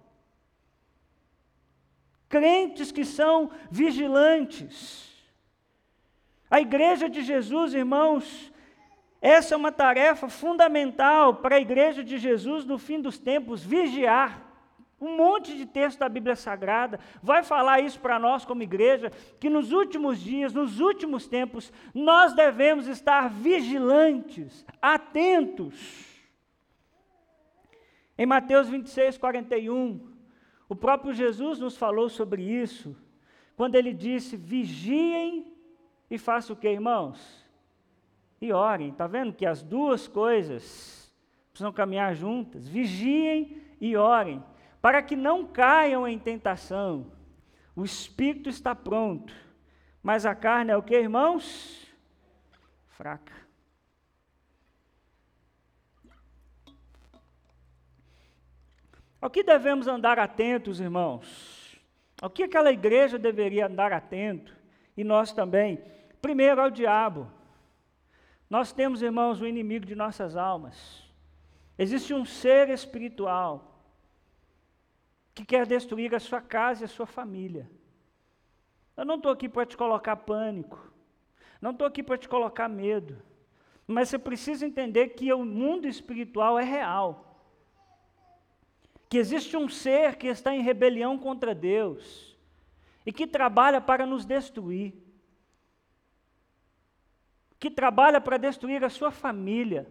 Crentes 2.28 2.90
que 2.90 3.04
são 3.04 3.50
vigilantes. 3.70 5.12
A 6.50 6.60
igreja 6.60 7.08
de 7.08 7.22
Jesus, 7.22 7.74
irmãos, 7.74 8.52
essa 9.24 9.54
é 9.54 9.56
uma 9.56 9.72
tarefa 9.72 10.28
fundamental 10.28 11.36
para 11.36 11.56
a 11.56 11.58
igreja 11.58 12.04
de 12.04 12.18
Jesus 12.18 12.66
no 12.66 12.76
fim 12.76 13.00
dos 13.00 13.18
tempos, 13.18 13.64
vigiar. 13.64 14.52
Um 15.00 15.16
monte 15.16 15.56
de 15.56 15.64
texto 15.64 15.98
da 15.98 16.10
Bíblia 16.10 16.36
Sagrada 16.36 17.00
vai 17.22 17.42
falar 17.42 17.80
isso 17.80 17.98
para 18.00 18.18
nós 18.18 18.44
como 18.44 18.62
igreja, 18.62 19.10
que 19.40 19.48
nos 19.48 19.72
últimos 19.72 20.20
dias, 20.20 20.52
nos 20.52 20.78
últimos 20.78 21.26
tempos, 21.26 21.72
nós 21.94 22.34
devemos 22.34 22.86
estar 22.86 23.30
vigilantes, 23.30 24.62
atentos. 24.82 26.04
Em 28.18 28.26
Mateus 28.26 28.68
26, 28.68 29.16
41, 29.16 30.06
o 30.68 30.76
próprio 30.76 31.14
Jesus 31.14 31.58
nos 31.58 31.78
falou 31.78 32.10
sobre 32.10 32.42
isso, 32.42 32.94
quando 33.56 33.74
ele 33.74 33.94
disse: 33.94 34.36
vigiem 34.36 35.50
e 36.10 36.18
façam 36.18 36.54
o 36.54 36.58
que, 36.58 36.68
irmãos? 36.68 37.43
E 38.44 38.52
orem. 38.52 38.90
Está 38.90 39.06
vendo 39.06 39.32
que 39.32 39.46
as 39.46 39.62
duas 39.62 40.06
coisas 40.06 41.12
precisam 41.50 41.72
caminhar 41.72 42.14
juntas? 42.14 42.68
Vigiem 42.68 43.62
e 43.80 43.96
orem, 43.96 44.42
para 44.80 45.02
que 45.02 45.16
não 45.16 45.46
caiam 45.46 46.06
em 46.06 46.18
tentação. 46.18 47.10
O 47.74 47.84
espírito 47.84 48.48
está 48.48 48.74
pronto, 48.74 49.34
mas 50.02 50.26
a 50.26 50.34
carne 50.34 50.70
é 50.70 50.76
o 50.76 50.82
que, 50.82 50.94
irmãos? 50.94 51.86
Fraca. 52.88 53.32
Ao 59.20 59.30
que 59.30 59.42
devemos 59.42 59.88
andar 59.88 60.18
atentos, 60.18 60.80
irmãos? 60.80 61.80
Ao 62.20 62.28
que 62.28 62.42
aquela 62.42 62.70
igreja 62.70 63.18
deveria 63.18 63.66
andar 63.66 63.90
atento? 63.90 64.54
E 64.94 65.02
nós 65.02 65.32
também. 65.32 65.82
Primeiro 66.20 66.60
ao 66.60 66.70
diabo. 66.70 67.30
Nós 68.48 68.72
temos, 68.72 69.02
irmãos, 69.02 69.40
o 69.40 69.46
inimigo 69.46 69.86
de 69.86 69.94
nossas 69.94 70.36
almas. 70.36 71.02
Existe 71.78 72.14
um 72.14 72.24
ser 72.24 72.68
espiritual 72.68 73.82
que 75.34 75.44
quer 75.44 75.66
destruir 75.66 76.14
a 76.14 76.20
sua 76.20 76.40
casa 76.40 76.82
e 76.82 76.84
a 76.84 76.88
sua 76.88 77.06
família. 77.06 77.68
Eu 78.96 79.04
não 79.04 79.16
estou 79.16 79.32
aqui 79.32 79.48
para 79.48 79.66
te 79.66 79.76
colocar 79.76 80.14
pânico, 80.16 80.92
não 81.60 81.72
estou 81.72 81.86
aqui 81.86 82.02
para 82.02 82.16
te 82.16 82.28
colocar 82.28 82.68
medo, 82.68 83.20
mas 83.86 84.08
você 84.08 84.18
precisa 84.18 84.64
entender 84.64 85.08
que 85.08 85.32
o 85.32 85.44
mundo 85.44 85.88
espiritual 85.88 86.58
é 86.58 86.64
real. 86.64 87.40
Que 89.08 89.18
existe 89.18 89.56
um 89.56 89.68
ser 89.68 90.16
que 90.16 90.28
está 90.28 90.54
em 90.54 90.62
rebelião 90.62 91.18
contra 91.18 91.54
Deus 91.54 92.36
e 93.04 93.12
que 93.12 93.26
trabalha 93.26 93.80
para 93.80 94.06
nos 94.06 94.24
destruir 94.24 94.94
que 97.64 97.70
trabalha 97.70 98.20
para 98.20 98.36
destruir 98.36 98.84
a 98.84 98.90
sua 98.90 99.10
família. 99.10 99.90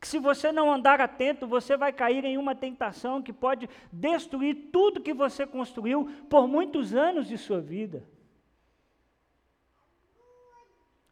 Que 0.00 0.06
se 0.06 0.20
você 0.20 0.52
não 0.52 0.72
andar 0.72 1.00
atento, 1.00 1.48
você 1.48 1.76
vai 1.76 1.92
cair 1.92 2.24
em 2.24 2.38
uma 2.38 2.54
tentação 2.54 3.20
que 3.20 3.32
pode 3.32 3.68
destruir 3.90 4.68
tudo 4.70 5.00
que 5.00 5.12
você 5.12 5.44
construiu 5.44 6.08
por 6.30 6.46
muitos 6.46 6.94
anos 6.94 7.26
de 7.26 7.36
sua 7.36 7.60
vida. 7.60 8.06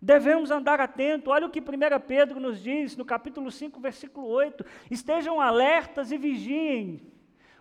Devemos 0.00 0.52
andar 0.52 0.80
atento. 0.80 1.30
Olha 1.30 1.48
o 1.48 1.50
que 1.50 1.58
1 1.58 1.64
Pedro 2.06 2.38
nos 2.38 2.62
diz 2.62 2.96
no 2.96 3.04
capítulo 3.04 3.50
5, 3.50 3.80
versículo 3.80 4.28
8: 4.28 4.64
Estejam 4.92 5.40
alertas 5.40 6.12
e 6.12 6.16
vigiem. 6.16 7.12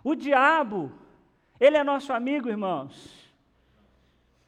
O 0.04 0.14
diabo, 0.14 0.92
ele 1.60 1.78
é 1.78 1.84
nosso 1.84 2.14
amigo, 2.14 2.48
irmãos. 2.48 3.28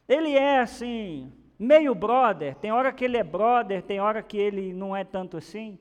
Ele 0.08 0.36
é 0.36 0.60
assim, 0.60 1.32
meio 1.58 1.94
brother, 1.94 2.54
tem 2.56 2.72
hora 2.72 2.92
que 2.92 3.04
ele 3.04 3.16
é 3.16 3.24
brother, 3.24 3.82
tem 3.82 4.00
hora 4.00 4.22
que 4.22 4.36
ele 4.36 4.72
não 4.72 4.94
é 4.94 5.04
tanto 5.04 5.36
assim. 5.36 5.78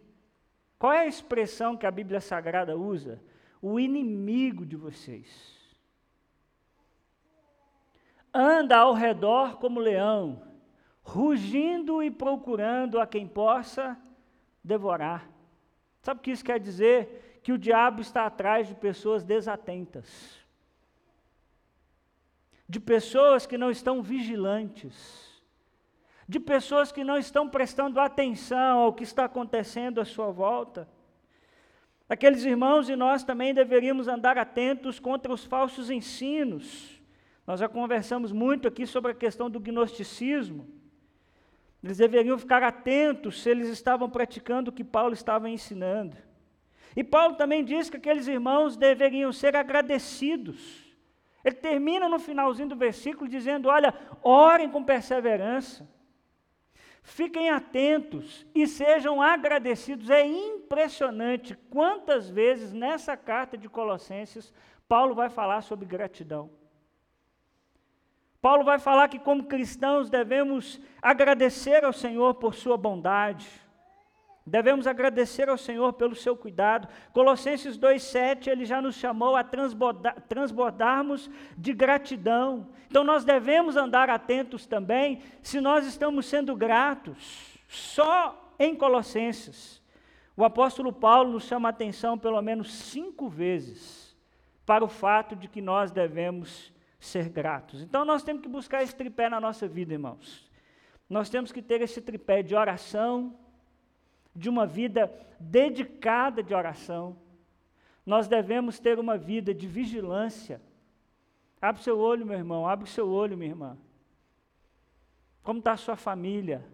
Qual 0.78 0.92
é 0.92 1.00
a 1.02 1.08
expressão 1.08 1.78
que 1.78 1.86
a 1.86 1.92
Bíblia 1.92 2.20
Sagrada 2.20 2.78
usa? 2.78 3.22
O 3.62 3.80
inimigo 3.80 4.66
de 4.66 4.76
vocês. 4.76 5.60
Anda 8.34 8.78
ao 8.78 8.94
redor 8.94 9.58
como 9.58 9.80
leão, 9.80 10.42
rugindo 11.04 12.02
e 12.02 12.10
procurando 12.10 13.00
a 13.00 13.06
quem 13.06 13.28
possa 13.28 13.98
devorar. 14.64 15.30
Sabe 16.02 16.20
o 16.20 16.24
que 16.24 16.32
isso 16.32 16.44
quer 16.44 16.60
dizer? 16.60 17.40
Que 17.44 17.52
o 17.52 17.58
diabo 17.58 18.02
está 18.02 18.26
atrás 18.26 18.68
de 18.68 18.76
pessoas 18.76 19.24
desatentas, 19.24 20.40
de 22.68 22.80
pessoas 22.80 23.46
que 23.46 23.58
não 23.58 23.70
estão 23.70 24.02
vigilantes 24.02 25.31
de 26.32 26.40
pessoas 26.40 26.94
que 26.94 27.04
não 27.04 27.18
estão 27.18 27.50
prestando 27.50 28.00
atenção 28.00 28.80
ao 28.80 28.94
que 28.94 29.04
está 29.04 29.26
acontecendo 29.26 30.00
à 30.00 30.06
sua 30.06 30.32
volta. 30.32 30.88
Aqueles 32.08 32.46
irmãos 32.46 32.88
e 32.88 32.96
nós 32.96 33.22
também 33.22 33.54
deveríamos 33.54 34.08
andar 34.08 34.38
atentos 34.38 34.98
contra 34.98 35.34
os 35.34 35.44
falsos 35.44 35.90
ensinos. 35.90 37.02
Nós 37.46 37.60
já 37.60 37.68
conversamos 37.68 38.32
muito 38.32 38.66
aqui 38.66 38.88
sobre 38.88 39.12
a 39.12 39.14
questão 39.14 39.50
do 39.50 39.60
gnosticismo. 39.60 40.70
Eles 41.84 41.98
deveriam 41.98 42.38
ficar 42.40 42.64
atentos 42.64 43.44
se 43.44 43.50
eles 43.50 43.68
estavam 43.68 44.10
praticando 44.10 44.70
o 44.70 44.74
que 44.74 44.86
Paulo 44.86 45.14
estava 45.14 45.50
ensinando. 45.50 46.16
E 46.96 47.04
Paulo 47.04 47.36
também 47.36 47.62
diz 47.62 47.90
que 47.90 47.98
aqueles 47.98 48.26
irmãos 48.30 48.78
deveriam 48.78 49.34
ser 49.34 49.54
agradecidos. 49.58 50.96
Ele 51.44 51.56
termina 51.56 52.08
no 52.08 52.20
finalzinho 52.20 52.70
do 52.70 52.76
versículo 52.78 53.30
dizendo: 53.30 53.68
Olha, 53.68 53.94
orem 54.24 54.70
com 54.70 54.82
perseverança. 54.82 55.86
Fiquem 57.02 57.50
atentos 57.50 58.46
e 58.54 58.68
sejam 58.68 59.22
agradecidos. 59.22 60.10
É 60.10 60.26
impressionante 60.26 61.56
quantas 61.70 62.30
vezes 62.30 62.72
nessa 62.72 63.18
carta 63.18 63.58
de 63.58 63.68
Colossenses 63.68 64.54
Paulo 64.92 65.16
vai 65.16 65.30
falar 65.30 65.62
sobre 65.62 65.86
gratidão. 65.86 66.50
Paulo 68.42 68.66
vai 68.66 68.78
falar 68.78 69.08
que, 69.08 69.18
como 69.18 69.46
cristãos, 69.46 70.10
devemos 70.10 70.82
agradecer 71.02 71.86
ao 71.86 71.94
Senhor 71.94 72.34
por 72.34 72.54
sua 72.54 72.76
bondade, 72.76 73.48
devemos 74.46 74.88
agradecer 74.88 75.50
ao 75.50 75.58
Senhor 75.58 75.94
pelo 75.94 76.16
seu 76.16 76.36
cuidado. 76.36 76.88
Colossenses 77.14 77.78
2,7 77.78 78.48
ele 78.48 78.66
já 78.66 78.82
nos 78.82 78.96
chamou 78.96 79.36
a 79.36 79.44
transbordar, 79.44 80.22
transbordarmos 80.28 81.30
de 81.58 81.74
gratidão. 81.74 82.70
Então, 82.88 83.04
nós 83.04 83.24
devemos 83.24 83.76
andar 83.76 84.10
atentos 84.10 84.66
também 84.66 85.22
se 85.42 85.62
nós 85.62 85.86
estamos 85.86 86.26
sendo 86.26 86.56
gratos. 86.56 87.58
Só 87.68 88.54
em 88.60 88.76
Colossenses, 88.76 89.82
o 90.36 90.44
apóstolo 90.44 90.92
Paulo 90.92 91.32
nos 91.32 91.44
chama 91.44 91.70
a 91.70 91.72
atenção 91.72 92.18
pelo 92.18 92.42
menos 92.42 92.72
cinco 92.74 93.30
vezes 93.30 94.16
para 94.66 94.84
o 94.84 94.88
fato 94.88 95.36
de 95.36 95.48
que 95.48 95.62
nós 95.62 95.92
devemos 95.92 96.74
ser 97.00 97.30
gratos. 97.30 97.82
Então 97.82 98.06
nós 98.06 98.24
temos 98.24 98.42
que 98.42 98.48
buscar 98.48 98.84
esse 98.84 98.96
tripé 98.96 99.30
na 99.30 99.40
nossa 99.40 99.68
vida, 99.68 99.94
irmãos. 99.94 100.50
Nós 101.10 101.30
temos 101.30 101.52
que 101.52 101.62
ter 101.62 101.82
esse 101.82 102.00
tripé 102.00 102.42
de 102.42 102.56
oração, 102.56 103.36
de 104.36 104.50
uma 104.50 104.66
vida 104.66 105.12
dedicada 105.40 106.42
de 106.42 106.54
oração. 106.54 107.18
Nós 108.06 108.28
devemos 108.28 108.80
ter 108.80 109.00
uma 109.00 109.18
vida 109.18 109.54
de 109.54 109.68
vigilância. 109.68 110.62
Abre 111.62 111.82
seu 111.82 112.00
olho, 112.00 112.26
meu 112.26 112.38
irmão, 112.38 112.68
abre 112.68 112.90
seu 112.90 113.10
olho, 113.10 113.38
minha 113.38 113.52
irmã. 113.52 113.78
Como 115.44 115.60
está 115.60 115.74
a 115.74 115.78
sua 115.78 115.96
família? 115.96 116.66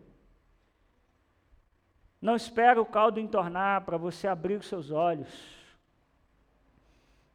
Não 2.22 2.36
espera 2.36 2.82
o 2.82 2.86
caldo 2.86 3.20
entornar 3.20 3.86
para 3.86 3.98
você 3.98 4.28
abrir 4.28 4.60
os 4.60 4.68
seus 4.68 4.92
olhos. 4.92 5.30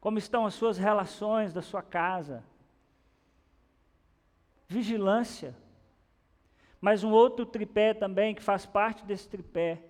Como 0.01 0.19
estão 0.19 0.45
as 0.47 0.55
suas 0.55 0.79
relações 0.79 1.53
da 1.53 1.63
sua 1.63 1.83
casa? 1.83 2.43
vigilância. 4.73 5.55
Mas 6.81 7.05
um 7.05 7.13
outro 7.13 7.45
tripé 7.45 7.93
também, 7.95 8.35
que 8.35 8.43
faz 8.43 8.65
parte 8.67 9.05
desse 9.05 9.29
tripé, 9.29 9.81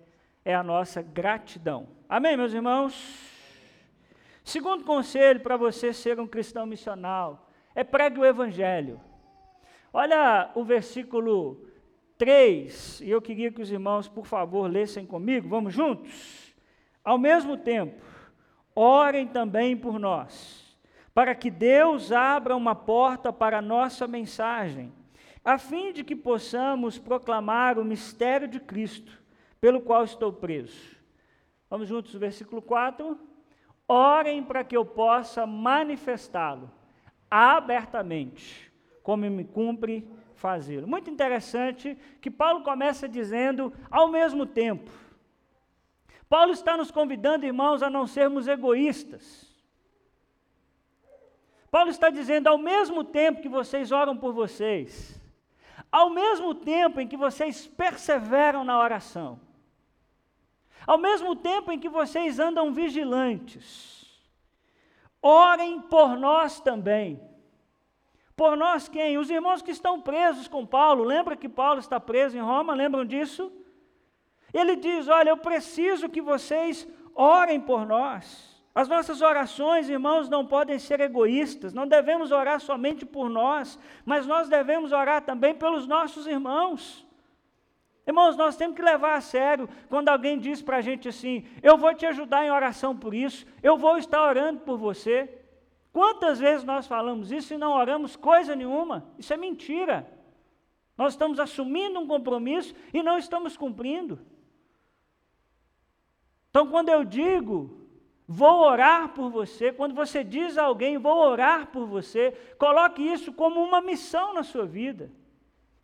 é 0.43 0.53
a 0.53 0.63
nossa 0.63 1.01
gratidão. 1.01 1.87
Amém, 2.07 2.35
meus 2.37 2.53
irmãos? 2.53 3.29
Segundo 4.43 4.83
conselho 4.83 5.39
para 5.39 5.57
você 5.57 5.93
ser 5.93 6.19
um 6.19 6.27
cristão 6.27 6.65
missional 6.65 7.49
é 7.73 7.83
pregue 7.83 8.19
o 8.19 8.25
evangelho. 8.25 8.99
Olha 9.91 10.51
o 10.55 10.63
versículo 10.63 11.65
3, 12.17 13.01
e 13.01 13.09
eu 13.09 13.21
queria 13.21 13.51
que 13.51 13.61
os 13.61 13.71
irmãos, 13.71 14.07
por 14.07 14.25
favor, 14.25 14.69
lessem 14.69 15.05
comigo, 15.05 15.47
vamos 15.47 15.73
juntos? 15.73 16.53
Ao 17.03 17.17
mesmo 17.17 17.57
tempo, 17.57 18.01
orem 18.75 19.27
também 19.27 19.77
por 19.77 19.99
nós 19.99 20.63
para 21.13 21.35
que 21.35 21.51
Deus 21.51 22.11
abra 22.11 22.55
uma 22.55 22.73
porta 22.73 23.31
para 23.31 23.59
a 23.59 23.61
nossa 23.61 24.07
mensagem, 24.07 24.91
a 25.45 25.57
fim 25.57 25.93
de 25.93 26.03
que 26.03 26.15
possamos 26.15 26.97
proclamar 26.97 27.77
o 27.77 27.85
mistério 27.85 28.47
de 28.47 28.59
Cristo, 28.59 29.21
pelo 29.63 29.79
qual 29.79 30.03
estou 30.03 30.33
preso. 30.33 30.97
Vamos 31.69 31.87
juntos, 31.87 32.13
versículo 32.15 32.61
4. 32.61 33.17
Orem 33.87 34.43
para 34.43 34.61
que 34.61 34.75
eu 34.75 34.83
possa 34.83 35.45
manifestá-lo 35.45 36.69
abertamente, 37.31 38.69
como 39.01 39.23
me 39.29 39.45
cumpre 39.45 40.05
fazê-lo. 40.35 40.85
Muito 40.85 41.09
interessante 41.09 41.97
que 42.19 42.29
Paulo 42.29 42.61
começa 42.61 43.07
dizendo 43.07 43.71
ao 43.89 44.09
mesmo 44.09 44.45
tempo. 44.45 44.91
Paulo 46.27 46.51
está 46.51 46.75
nos 46.75 46.91
convidando, 46.91 47.45
irmãos, 47.45 47.81
a 47.81 47.89
não 47.89 48.05
sermos 48.05 48.49
egoístas. 48.49 49.49
Paulo 51.71 51.89
está 51.89 52.09
dizendo: 52.09 52.47
ao 52.47 52.57
mesmo 52.57 53.01
tempo 53.01 53.41
que 53.41 53.47
vocês 53.47 53.93
oram 53.93 54.17
por 54.17 54.33
vocês, 54.33 55.17
ao 55.89 56.09
mesmo 56.09 56.53
tempo 56.53 56.99
em 56.99 57.07
que 57.07 57.15
vocês 57.15 57.65
perseveram 57.65 58.65
na 58.65 58.77
oração, 58.77 59.39
ao 60.85 60.97
mesmo 60.97 61.35
tempo 61.35 61.71
em 61.71 61.79
que 61.79 61.89
vocês 61.89 62.39
andam 62.39 62.73
vigilantes, 62.73 64.05
orem 65.21 65.81
por 65.81 66.17
nós 66.17 66.59
também. 66.59 67.21
Por 68.35 68.57
nós 68.57 68.87
quem? 68.87 69.17
Os 69.17 69.29
irmãos 69.29 69.61
que 69.61 69.71
estão 69.71 70.01
presos 70.01 70.47
com 70.47 70.65
Paulo. 70.65 71.03
Lembra 71.03 71.35
que 71.35 71.47
Paulo 71.47 71.79
está 71.79 71.99
preso 71.99 72.35
em 72.35 72.41
Roma? 72.41 72.73
Lembram 72.73 73.05
disso? 73.05 73.51
Ele 74.53 74.75
diz: 74.75 75.07
Olha, 75.07 75.29
eu 75.29 75.37
preciso 75.37 76.09
que 76.09 76.21
vocês 76.21 76.87
orem 77.15 77.59
por 77.59 77.85
nós. 77.85 78.53
As 78.75 78.87
nossas 78.87 79.21
orações, 79.21 79.87
irmãos, 79.87 80.27
não 80.27 80.47
podem 80.47 80.79
ser 80.79 80.99
egoístas, 80.99 81.73
não 81.73 81.87
devemos 81.87 82.31
orar 82.31 82.59
somente 82.59 83.05
por 83.05 83.29
nós, 83.29 83.77
mas 84.03 84.25
nós 84.25 84.49
devemos 84.49 84.91
orar 84.91 85.21
também 85.21 85.53
pelos 85.53 85.85
nossos 85.85 86.25
irmãos. 86.25 87.05
Irmãos, 88.05 88.35
nós 88.35 88.55
temos 88.55 88.75
que 88.75 88.81
levar 88.81 89.15
a 89.15 89.21
sério 89.21 89.69
quando 89.89 90.09
alguém 90.09 90.37
diz 90.37 90.61
para 90.61 90.77
a 90.77 90.81
gente 90.81 91.07
assim: 91.07 91.45
eu 91.61 91.77
vou 91.77 91.93
te 91.93 92.05
ajudar 92.05 92.45
em 92.45 92.51
oração 92.51 92.95
por 92.95 93.13
isso, 93.13 93.45
eu 93.61 93.77
vou 93.77 93.97
estar 93.97 94.21
orando 94.21 94.61
por 94.61 94.77
você. 94.77 95.39
Quantas 95.91 96.39
vezes 96.39 96.63
nós 96.63 96.87
falamos 96.87 97.31
isso 97.31 97.53
e 97.53 97.57
não 97.57 97.73
oramos 97.73 98.15
coisa 98.15 98.55
nenhuma? 98.55 99.05
Isso 99.17 99.31
é 99.31 99.37
mentira. 99.37 100.09
Nós 100.97 101.13
estamos 101.13 101.39
assumindo 101.39 101.99
um 101.99 102.07
compromisso 102.07 102.73
e 102.93 103.03
não 103.03 103.17
estamos 103.17 103.55
cumprindo. 103.55 104.19
Então, 106.49 106.67
quando 106.67 106.89
eu 106.89 107.03
digo 107.03 107.83
Vou 108.27 108.61
orar 108.61 109.09
por 109.09 109.29
você. 109.29 109.71
Quando 109.71 109.93
você 109.93 110.23
diz 110.23 110.57
a 110.57 110.63
alguém, 110.63 110.97
vou 110.97 111.17
orar 111.17 111.67
por 111.67 111.85
você, 111.85 112.31
coloque 112.57 113.01
isso 113.01 113.33
como 113.33 113.61
uma 113.61 113.81
missão 113.81 114.33
na 114.33 114.43
sua 114.43 114.65
vida. 114.65 115.11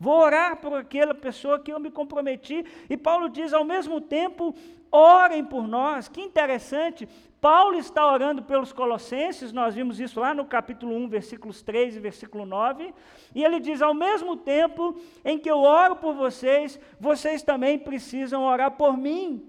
Vou 0.00 0.18
orar 0.18 0.56
por 0.56 0.72
aquela 0.72 1.14
pessoa 1.14 1.58
que 1.60 1.70
eu 1.70 1.78
me 1.78 1.90
comprometi. 1.90 2.64
E 2.88 2.96
Paulo 2.96 3.28
diz, 3.28 3.52
ao 3.52 3.66
mesmo 3.66 4.00
tempo, 4.00 4.54
orem 4.90 5.44
por 5.44 5.68
nós. 5.68 6.08
Que 6.08 6.22
interessante. 6.22 7.06
Paulo 7.38 7.78
está 7.78 8.10
orando 8.10 8.42
pelos 8.42 8.72
colossenses, 8.72 9.52
nós 9.52 9.74
vimos 9.74 10.00
isso 10.00 10.20
lá 10.20 10.32
no 10.32 10.46
capítulo 10.46 10.94
1, 10.96 11.08
versículos 11.08 11.62
3 11.62 11.96
e 11.96 12.00
versículo 12.00 12.46
9. 12.46 12.94
E 13.34 13.44
ele 13.44 13.60
diz: 13.60 13.82
ao 13.82 13.92
mesmo 13.92 14.36
tempo 14.36 14.98
em 15.22 15.38
que 15.38 15.50
eu 15.50 15.58
oro 15.58 15.96
por 15.96 16.14
vocês, 16.14 16.80
vocês 16.98 17.42
também 17.42 17.78
precisam 17.78 18.44
orar 18.44 18.70
por 18.72 18.96
mim. 18.96 19.46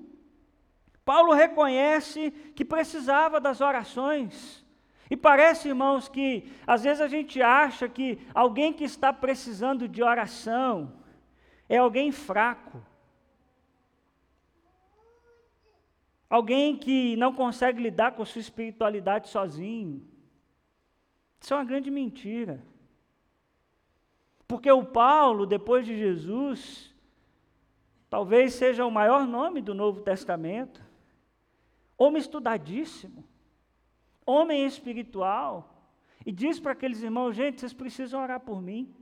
Paulo 1.06 1.34
reconhece 1.34 2.32
que 2.56 2.64
precisava 2.64 3.40
das 3.40 3.62
orações. 3.62 4.61
E 5.12 5.18
parece, 5.18 5.68
irmãos, 5.68 6.08
que 6.08 6.50
às 6.66 6.84
vezes 6.84 7.02
a 7.02 7.08
gente 7.10 7.42
acha 7.42 7.90
que 7.90 8.18
alguém 8.34 8.72
que 8.72 8.86
está 8.86 9.12
precisando 9.12 9.86
de 9.86 10.02
oração 10.02 10.94
é 11.68 11.76
alguém 11.76 12.14
fraco. 12.14 12.82
Alguém 16.30 16.78
que 16.78 17.18
não 17.18 17.34
consegue 17.34 17.82
lidar 17.82 18.14
com 18.14 18.24
a 18.24 18.26
sua 18.26 18.40
espiritualidade 18.40 19.28
sozinho. 19.28 20.02
Isso 21.42 21.54
é 21.54 21.58
uma 21.58 21.66
grande 21.66 21.92
mentira. 21.92 22.64
Porque 24.48 24.72
o 24.72 24.86
Paulo, 24.86 25.46
depois 25.46 25.86
de 25.86 25.98
Jesus, 25.98 26.96
talvez 28.10 28.54
seja 28.54 28.86
o 28.86 28.92
maior 28.92 29.28
nome 29.28 29.62
do 29.62 29.74
Novo 29.74 30.00
Testamento 30.00 30.82
homem 31.98 32.22
estudadíssimo, 32.22 33.26
homem 34.32 34.66
espiritual, 34.66 35.52
e 36.26 36.32
diz 36.32 36.60
para 36.60 36.72
aqueles 36.72 37.02
irmãos: 37.02 37.36
gente, 37.36 37.60
vocês 37.60 37.74
precisam 37.74 38.22
orar 38.22 38.40
por 38.40 38.62
mim. 38.62 38.94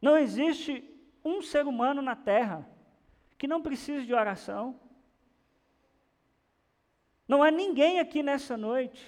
Não 0.00 0.16
existe 0.16 0.84
um 1.24 1.42
ser 1.42 1.66
humano 1.66 2.00
na 2.00 2.16
terra 2.16 2.68
que 3.36 3.46
não 3.46 3.62
precise 3.62 4.06
de 4.06 4.14
oração. 4.14 4.78
Não 7.26 7.42
há 7.42 7.50
ninguém 7.50 8.00
aqui 8.00 8.22
nessa 8.22 8.56
noite 8.56 9.06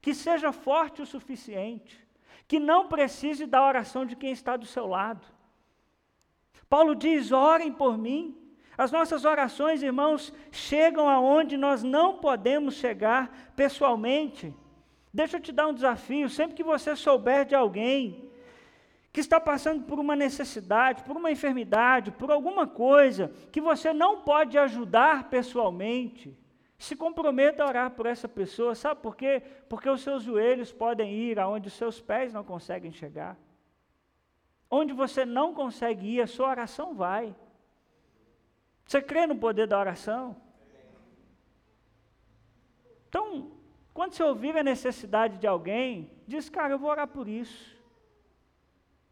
que 0.00 0.14
seja 0.14 0.52
forte 0.52 1.02
o 1.02 1.06
suficiente, 1.06 2.06
que 2.48 2.58
não 2.58 2.88
precise 2.88 3.46
da 3.46 3.64
oração 3.64 4.04
de 4.06 4.16
quem 4.16 4.32
está 4.32 4.56
do 4.56 4.66
seu 4.66 4.86
lado. 4.86 5.26
Paulo 6.68 6.94
diz: 6.94 7.32
orem 7.32 7.72
por 7.72 7.98
mim. 7.98 8.36
As 8.80 8.90
nossas 8.90 9.26
orações, 9.26 9.82
irmãos, 9.82 10.32
chegam 10.50 11.06
aonde 11.06 11.58
nós 11.58 11.82
não 11.82 12.16
podemos 12.16 12.76
chegar 12.76 13.52
pessoalmente. 13.54 14.54
Deixa 15.12 15.36
eu 15.36 15.40
te 15.42 15.52
dar 15.52 15.66
um 15.66 15.74
desafio: 15.74 16.30
sempre 16.30 16.56
que 16.56 16.62
você 16.64 16.96
souber 16.96 17.44
de 17.44 17.54
alguém 17.54 18.30
que 19.12 19.20
está 19.20 19.38
passando 19.38 19.84
por 19.84 20.00
uma 20.00 20.16
necessidade, 20.16 21.02
por 21.02 21.14
uma 21.14 21.30
enfermidade, 21.30 22.10
por 22.10 22.30
alguma 22.30 22.66
coisa 22.66 23.30
que 23.52 23.60
você 23.60 23.92
não 23.92 24.22
pode 24.22 24.56
ajudar 24.56 25.28
pessoalmente, 25.28 26.34
se 26.78 26.96
comprometa 26.96 27.62
a 27.62 27.68
orar 27.68 27.90
por 27.90 28.06
essa 28.06 28.26
pessoa. 28.26 28.74
Sabe 28.74 29.02
por 29.02 29.14
quê? 29.14 29.42
Porque 29.68 29.90
os 29.90 30.00
seus 30.00 30.22
joelhos 30.22 30.72
podem 30.72 31.12
ir 31.12 31.38
aonde 31.38 31.68
os 31.68 31.74
seus 31.74 32.00
pés 32.00 32.32
não 32.32 32.42
conseguem 32.42 32.92
chegar. 32.92 33.36
Onde 34.70 34.94
você 34.94 35.26
não 35.26 35.52
consegue 35.52 36.16
ir, 36.16 36.22
a 36.22 36.26
sua 36.26 36.48
oração 36.48 36.94
vai. 36.94 37.36
Você 38.90 39.00
crê 39.00 39.24
no 39.24 39.36
poder 39.36 39.68
da 39.68 39.78
oração? 39.78 40.34
Então, 43.08 43.52
quando 43.94 44.14
você 44.14 44.24
ouvir 44.24 44.58
a 44.58 44.64
necessidade 44.64 45.38
de 45.38 45.46
alguém, 45.46 46.10
diz, 46.26 46.50
cara, 46.50 46.74
eu 46.74 46.78
vou 46.80 46.90
orar 46.90 47.06
por 47.06 47.28
isso. 47.28 47.78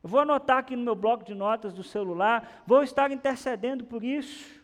Eu 0.03 0.11
vou 0.11 0.19
anotar 0.19 0.59
aqui 0.59 0.75
no 0.75 0.83
meu 0.83 0.97
bloco 0.97 1.23
de 1.23 1.33
notas 1.33 1.73
do 1.73 1.85
celular, 1.85 2.65
vou 2.67 2.83
estar 2.83 3.13
intercedendo 3.13 3.85
por 3.85 4.03
isso. 4.03 4.61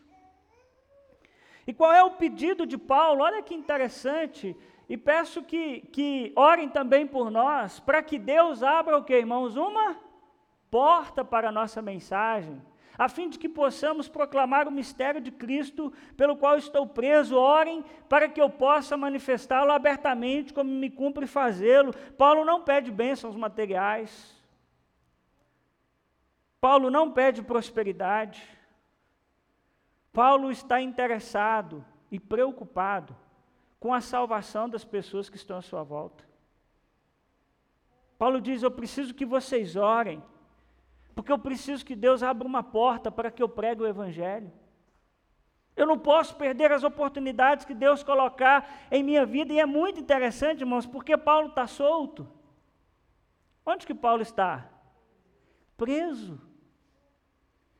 E 1.65 1.73
qual 1.73 1.93
é 1.93 2.03
o 2.03 2.11
pedido 2.11 2.65
de 2.65 2.77
Paulo? 2.77 3.23
Olha 3.23 3.41
que 3.41 3.55
interessante. 3.55 4.53
E 4.89 4.97
peço 4.97 5.41
que, 5.43 5.79
que 5.93 6.33
orem 6.35 6.67
também 6.67 7.07
por 7.07 7.31
nós, 7.31 7.79
para 7.79 8.03
que 8.03 8.19
Deus 8.19 8.61
abra 8.61 8.97
o 8.97 9.03
que, 9.05 9.17
irmãos? 9.17 9.55
Uma 9.55 9.95
porta 10.69 11.23
para 11.23 11.47
a 11.47 11.53
nossa 11.53 11.81
mensagem, 11.81 12.61
a 12.97 13.09
fim 13.09 13.29
de 13.29 13.37
que 13.37 13.49
possamos 13.49 14.07
proclamar 14.07 14.67
o 14.67 14.71
mistério 14.71 15.19
de 15.19 15.31
Cristo 15.31 15.91
pelo 16.15 16.37
qual 16.37 16.57
estou 16.57 16.87
preso. 16.87 17.35
Orem 17.35 17.83
para 18.07 18.29
que 18.29 18.41
eu 18.41 18.49
possa 18.49 18.95
manifestá-lo 18.95 19.71
abertamente, 19.71 20.53
como 20.53 20.69
me 20.69 20.89
cumpre 20.89 21.27
fazê-lo. 21.27 21.93
Paulo 22.17 22.45
não 22.45 22.61
pede 22.61 22.91
bênçãos 22.91 23.35
materiais. 23.35 24.33
Paulo 26.61 26.89
não 26.89 27.11
pede 27.11 27.41
prosperidade. 27.41 28.41
Paulo 30.11 30.49
está 30.49 30.81
interessado 30.81 31.85
e 32.09 32.19
preocupado 32.19 33.15
com 33.79 33.93
a 33.93 34.01
salvação 34.01 34.69
das 34.69 34.85
pessoas 34.85 35.29
que 35.29 35.35
estão 35.35 35.57
à 35.57 35.61
sua 35.61 35.83
volta. 35.83 36.23
Paulo 38.17 38.39
diz: 38.39 38.63
Eu 38.63 38.71
preciso 38.71 39.13
que 39.13 39.25
vocês 39.25 39.75
orem, 39.75 40.23
porque 41.15 41.31
eu 41.31 41.39
preciso 41.39 41.85
que 41.85 41.95
Deus 41.95 42.21
abra 42.21 42.45
uma 42.45 42.61
porta 42.61 43.09
para 43.09 43.31
que 43.31 43.41
eu 43.41 43.47
pregue 43.47 43.81
o 43.81 43.87
Evangelho. 43.87 44.51
Eu 45.73 45.87
não 45.87 45.97
posso 45.97 46.35
perder 46.35 46.71
as 46.73 46.83
oportunidades 46.83 47.65
que 47.65 47.73
Deus 47.73 48.03
colocar 48.03 48.87
em 48.91 49.01
minha 49.01 49.25
vida, 49.25 49.53
e 49.53 49.59
é 49.59 49.65
muito 49.65 49.99
interessante, 49.99 50.61
irmãos, 50.61 50.85
porque 50.85 51.17
Paulo 51.17 51.47
está 51.47 51.65
solto. 51.67 52.27
Onde 53.65 53.87
que 53.87 53.95
Paulo 53.95 54.21
está? 54.21 54.69
Preso. 55.77 56.39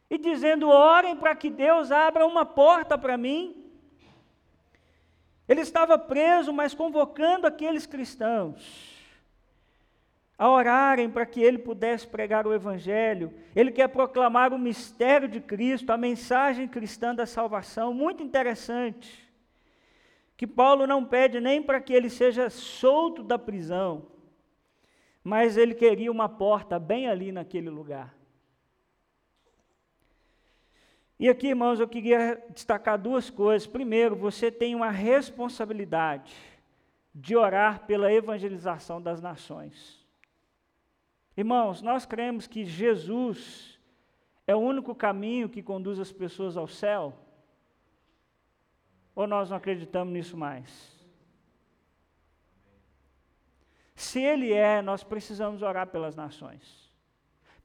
E 0.10 0.18
dizendo: 0.18 0.70
orem 0.70 1.16
para 1.16 1.36
que 1.36 1.50
Deus 1.50 1.92
abra 1.92 2.26
uma 2.26 2.46
porta 2.46 2.98
para 2.98 3.18
mim. 3.18 3.64
Ele 5.48 5.62
estava 5.62 5.98
preso, 5.98 6.52
mas 6.52 6.74
convocando 6.74 7.46
aqueles 7.46 7.86
cristãos 7.86 8.95
a 10.38 10.50
orarem 10.50 11.10
para 11.10 11.26
que 11.26 11.42
ele 11.42 11.58
pudesse 11.58 12.06
pregar 12.06 12.46
o 12.46 12.54
Evangelho. 12.54 13.34
Ele 13.56 13.72
quer 13.72 13.88
proclamar 13.88 14.54
o 14.54 14.60
mistério 14.60 15.28
de 15.28 15.40
Cristo, 15.40 15.92
a 15.92 15.98
mensagem 15.98 16.68
cristã 16.68 17.16
da 17.16 17.26
salvação. 17.26 17.94
Muito 17.94 18.22
interessante. 18.22 19.26
Que 20.36 20.46
Paulo 20.46 20.86
não 20.86 21.06
pede 21.06 21.40
nem 21.40 21.64
para 21.64 21.80
que 21.80 21.94
ele 21.94 22.10
seja 22.10 22.50
solto 22.50 23.24
da 23.24 23.40
prisão, 23.40 24.08
mas 25.24 25.56
ele 25.56 25.74
queria 25.74 26.12
uma 26.12 26.28
porta 26.28 26.78
bem 26.78 27.08
ali 27.08 27.32
naquele 27.32 27.70
lugar. 27.70 28.14
E 31.18 31.30
aqui, 31.30 31.48
irmãos, 31.48 31.80
eu 31.80 31.88
queria 31.88 32.44
destacar 32.50 33.00
duas 33.00 33.30
coisas. 33.30 33.66
Primeiro, 33.66 34.18
você 34.18 34.52
tem 34.52 34.76
uma 34.76 34.92
responsabilidade 34.92 36.36
de 37.14 37.38
orar 37.38 37.86
pela 37.86 38.12
evangelização 38.12 39.02
das 39.02 39.22
nações. 39.22 40.05
Irmãos, 41.38 41.82
nós 41.82 42.06
cremos 42.06 42.48
que 42.48 42.66
Jesus 42.66 43.80
é 44.48 44.56
o 44.56 44.60
único 44.60 44.96
caminho 44.96 45.50
que 45.50 45.62
conduz 45.62 46.00
as 46.00 46.12
pessoas 46.12 46.56
ao 46.56 46.68
céu? 46.68 47.14
Ou 49.16 49.28
nós 49.28 49.50
não 49.50 49.58
acreditamos 49.58 50.14
nisso 50.14 50.38
mais? 50.38 50.96
Se 53.96 54.20
Ele 54.22 54.52
é, 54.54 54.82
nós 54.82 55.04
precisamos 55.04 55.62
orar 55.62 55.88
pelas 55.88 56.16
nações 56.16 56.86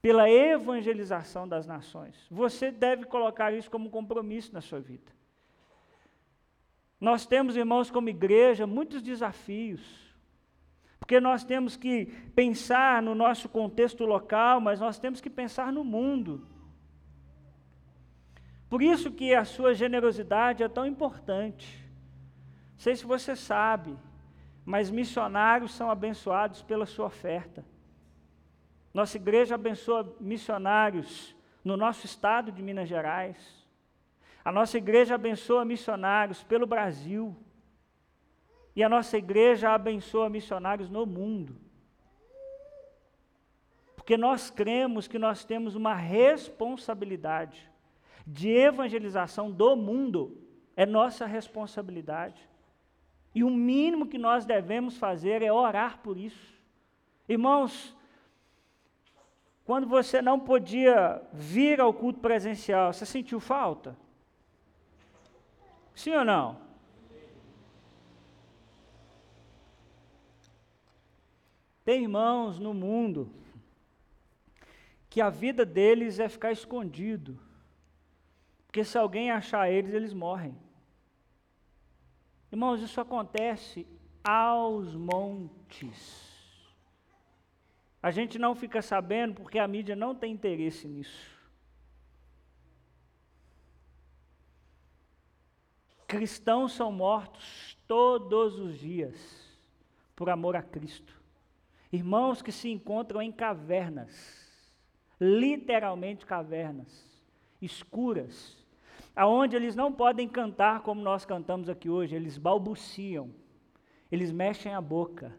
pela 0.03 0.31
evangelização 0.31 1.47
das 1.47 1.67
nações. 1.67 2.27
Você 2.31 2.71
deve 2.71 3.05
colocar 3.05 3.53
isso 3.53 3.71
como 3.71 3.91
compromisso 3.91 4.53
na 4.53 4.61
sua 4.61 4.81
vida. 4.81 5.13
Nós 6.99 7.27
temos, 7.27 7.57
irmãos, 7.57 7.91
como 7.91 8.09
igreja, 8.09 8.67
muitos 8.67 9.03
desafios. 9.03 10.10
Porque 11.11 11.19
nós 11.19 11.43
temos 11.43 11.77
que 11.77 12.07
pensar 12.37 13.03
no 13.03 13.17
nosso 13.17 13.49
contexto 13.49 14.07
local, 14.07 14.61
mas 14.61 14.79
nós 14.79 14.97
temos 14.97 15.21
que 15.21 15.29
pensar 15.29 15.73
no 15.73 15.83
mundo. 15.83 16.47
Por 18.69 18.81
isso 18.81 19.11
que 19.11 19.35
a 19.35 19.45
sua 19.45 19.75
generosidade 19.75 20.63
é 20.63 20.69
tão 20.69 20.87
importante. 20.87 21.85
Não 22.75 22.79
sei 22.79 22.95
se 22.95 23.05
você 23.05 23.35
sabe, 23.35 23.99
mas 24.65 24.89
missionários 24.89 25.75
são 25.75 25.91
abençoados 25.91 26.63
pela 26.63 26.87
sua 26.87 27.07
oferta. 27.07 27.65
Nossa 28.95 29.17
igreja 29.17 29.57
abençoa 29.57 30.17
missionários 30.21 31.35
no 31.65 31.77
nosso 31.77 32.07
estado 32.07 32.53
de 32.53 32.63
Minas 32.63 32.89
Gerais. 32.89 33.67
A 34.45 34.53
nossa 34.53 34.79
igreja 34.79 35.17
abençoa 35.17 35.65
missionários 35.65 36.45
pelo 36.45 36.69
Brasil. 36.69 37.37
E 38.75 38.83
a 38.83 38.89
nossa 38.89 39.19
igreja 39.19 39.71
abençoa 39.71 40.29
missionários 40.29 40.89
no 40.89 41.05
mundo. 41.05 41.57
Porque 43.97 44.17
nós 44.17 44.51
cremos 44.51 45.07
que 45.07 45.19
nós 45.19 45.45
temos 45.45 45.75
uma 45.75 45.95
responsabilidade 45.95 47.71
de 48.27 48.49
evangelização 48.49 49.51
do 49.51 49.77
mundo. 49.77 50.37
É 50.77 50.87
nossa 50.87 51.27
responsabilidade. 51.27 52.49
E 53.35 53.45
o 53.45 53.51
mínimo 53.51 54.07
que 54.07 54.19
nós 54.19 54.45
devemos 54.45 54.97
fazer 54.97 55.43
é 55.43 55.53
orar 55.53 55.99
por 55.99 56.17
isso. 56.17 56.59
Irmãos, 57.29 57.97
quando 59.65 59.87
você 59.87 60.21
não 60.21 60.41
podia 60.41 61.23
vir 61.33 61.81
ao 61.81 61.93
culto 61.93 62.19
presencial, 62.19 62.93
você 62.93 63.07
sentiu 63.07 63.39
falta? 63.39 63.97
Sim 65.95 66.17
ou 66.17 66.25
não? 66.25 66.70
Tem 71.91 72.03
irmãos 72.03 72.57
no 72.61 72.73
mundo 72.73 73.29
que 75.09 75.21
a 75.21 75.29
vida 75.29 75.67
deles 75.67 76.21
é 76.21 76.29
ficar 76.29 76.53
escondido. 76.53 77.37
Porque 78.65 78.85
se 78.85 78.97
alguém 78.97 79.33
achar 79.33 79.69
eles, 79.69 79.93
eles 79.93 80.13
morrem. 80.13 80.57
Irmãos, 82.53 82.81
isso 82.81 83.01
acontece 83.01 83.89
aos 84.23 84.95
montes. 84.95 86.33
A 88.01 88.13
gente 88.13 88.39
não 88.39 88.55
fica 88.55 88.81
sabendo 88.81 89.35
porque 89.35 89.59
a 89.59 89.67
mídia 89.67 89.97
não 89.97 90.15
tem 90.15 90.33
interesse 90.33 90.87
nisso. 90.87 91.29
Cristãos 96.07 96.71
são 96.73 96.93
mortos 96.93 97.77
todos 97.89 98.61
os 98.61 98.79
dias 98.79 99.59
por 100.15 100.31
amor 100.31 100.55
a 100.55 100.63
Cristo. 100.63 101.20
Irmãos 101.93 102.41
que 102.41 102.53
se 102.53 102.69
encontram 102.69 103.21
em 103.21 103.33
cavernas, 103.33 104.49
literalmente 105.21 106.25
cavernas, 106.25 107.11
escuras, 107.61 108.57
aonde 109.15 109.57
eles 109.57 109.75
não 109.75 109.93
podem 109.93 110.29
cantar 110.29 110.83
como 110.83 111.03
nós 111.03 111.25
cantamos 111.25 111.69
aqui 111.69 111.91
hoje, 111.91 112.15
eles 112.15 112.39
balbuciam, 112.39 113.35
eles 114.11 114.31
mexem 114.31 114.73
a 114.73 114.81
boca, 114.81 115.35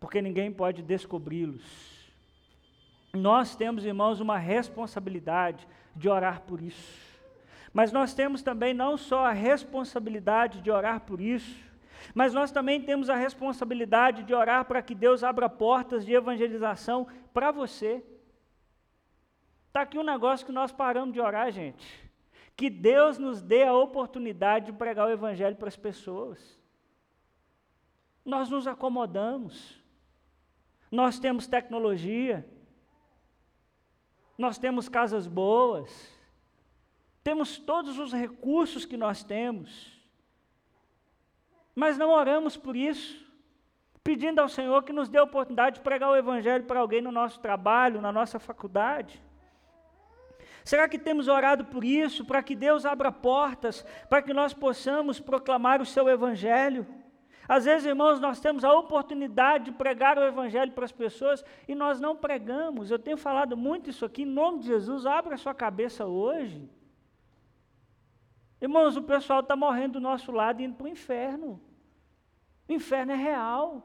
porque 0.00 0.22
ninguém 0.22 0.50
pode 0.50 0.82
descobri-los. 0.82 1.98
Nós 3.12 3.54
temos, 3.54 3.84
irmãos, 3.84 4.20
uma 4.20 4.38
responsabilidade 4.38 5.66
de 5.94 6.08
orar 6.08 6.42
por 6.42 6.62
isso. 6.62 7.08
Mas 7.72 7.92
nós 7.92 8.14
temos 8.14 8.42
também 8.42 8.72
não 8.72 8.96
só 8.96 9.26
a 9.26 9.32
responsabilidade 9.32 10.60
de 10.60 10.70
orar 10.70 11.00
por 11.00 11.20
isso, 11.20 11.67
mas 12.14 12.34
nós 12.34 12.50
também 12.50 12.82
temos 12.82 13.10
a 13.10 13.16
responsabilidade 13.16 14.22
de 14.22 14.34
orar 14.34 14.64
para 14.64 14.82
que 14.82 14.94
Deus 14.94 15.22
abra 15.22 15.48
portas 15.48 16.04
de 16.04 16.12
evangelização 16.12 17.06
para 17.32 17.50
você. 17.50 18.04
Está 19.68 19.82
aqui 19.82 19.98
um 19.98 20.02
negócio 20.02 20.46
que 20.46 20.52
nós 20.52 20.72
paramos 20.72 21.12
de 21.12 21.20
orar, 21.20 21.50
gente. 21.52 22.08
Que 22.56 22.68
Deus 22.68 23.18
nos 23.18 23.40
dê 23.40 23.62
a 23.62 23.72
oportunidade 23.72 24.66
de 24.66 24.72
pregar 24.72 25.06
o 25.06 25.12
Evangelho 25.12 25.56
para 25.56 25.68
as 25.68 25.76
pessoas. 25.76 26.58
Nós 28.24 28.50
nos 28.50 28.66
acomodamos. 28.66 29.78
Nós 30.90 31.18
temos 31.18 31.46
tecnologia, 31.46 32.48
nós 34.38 34.56
temos 34.56 34.88
casas 34.88 35.26
boas, 35.26 36.10
temos 37.22 37.58
todos 37.58 37.98
os 37.98 38.12
recursos 38.12 38.86
que 38.86 38.96
nós 38.96 39.22
temos, 39.22 39.97
mas 41.78 41.96
não 41.96 42.10
oramos 42.10 42.56
por 42.56 42.74
isso, 42.74 43.24
pedindo 44.02 44.40
ao 44.40 44.48
Senhor 44.48 44.82
que 44.82 44.92
nos 44.92 45.08
dê 45.08 45.16
a 45.16 45.22
oportunidade 45.22 45.76
de 45.76 45.80
pregar 45.80 46.10
o 46.10 46.16
Evangelho 46.16 46.64
para 46.64 46.80
alguém 46.80 47.00
no 47.00 47.12
nosso 47.12 47.38
trabalho, 47.38 48.00
na 48.00 48.10
nossa 48.10 48.40
faculdade. 48.40 49.22
Será 50.64 50.88
que 50.88 50.98
temos 50.98 51.28
orado 51.28 51.66
por 51.66 51.84
isso, 51.84 52.24
para 52.24 52.42
que 52.42 52.56
Deus 52.56 52.84
abra 52.84 53.12
portas, 53.12 53.86
para 54.10 54.20
que 54.20 54.34
nós 54.34 54.52
possamos 54.52 55.20
proclamar 55.20 55.80
o 55.80 55.86
seu 55.86 56.08
Evangelho? 56.08 56.84
Às 57.48 57.64
vezes, 57.64 57.86
irmãos, 57.86 58.18
nós 58.18 58.40
temos 58.40 58.64
a 58.64 58.72
oportunidade 58.72 59.66
de 59.66 59.70
pregar 59.70 60.18
o 60.18 60.24
Evangelho 60.24 60.72
para 60.72 60.84
as 60.84 60.90
pessoas 60.90 61.44
e 61.68 61.76
nós 61.76 62.00
não 62.00 62.16
pregamos. 62.16 62.90
Eu 62.90 62.98
tenho 62.98 63.16
falado 63.16 63.56
muito 63.56 63.88
isso 63.88 64.04
aqui, 64.04 64.22
em 64.22 64.26
nome 64.26 64.58
de 64.58 64.66
Jesus, 64.66 65.06
abra 65.06 65.36
a 65.36 65.38
sua 65.38 65.54
cabeça 65.54 66.04
hoje. 66.04 66.68
Irmãos, 68.60 68.96
o 68.96 69.02
pessoal 69.02 69.38
está 69.38 69.54
morrendo 69.54 69.92
do 69.92 70.00
nosso 70.00 70.32
lado 70.32 70.60
e 70.60 70.64
indo 70.64 70.74
para 70.74 70.86
o 70.86 70.88
inferno. 70.88 71.67
O 72.68 72.72
inferno 72.72 73.12
é 73.12 73.16
real. 73.16 73.82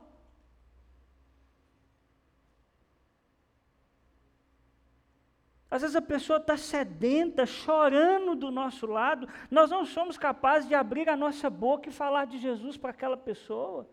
Às 5.74 5.82
vezes 5.82 5.96
a 5.96 6.02
pessoa 6.04 6.38
está 6.38 6.56
sedenta, 6.56 7.48
chorando 7.48 8.36
do 8.36 8.52
nosso 8.52 8.86
lado, 8.86 9.28
nós 9.50 9.72
não 9.72 9.84
somos 9.84 10.20
capazes 10.20 10.70
de 10.70 10.76
abrir 10.76 11.10
a 11.10 11.18
nossa 11.18 11.50
boca 11.50 11.90
e 11.90 11.92
falar 11.92 12.26
de 12.26 12.38
Jesus 12.38 12.78
para 12.78 12.92
aquela 12.92 13.18
pessoa. 13.18 13.90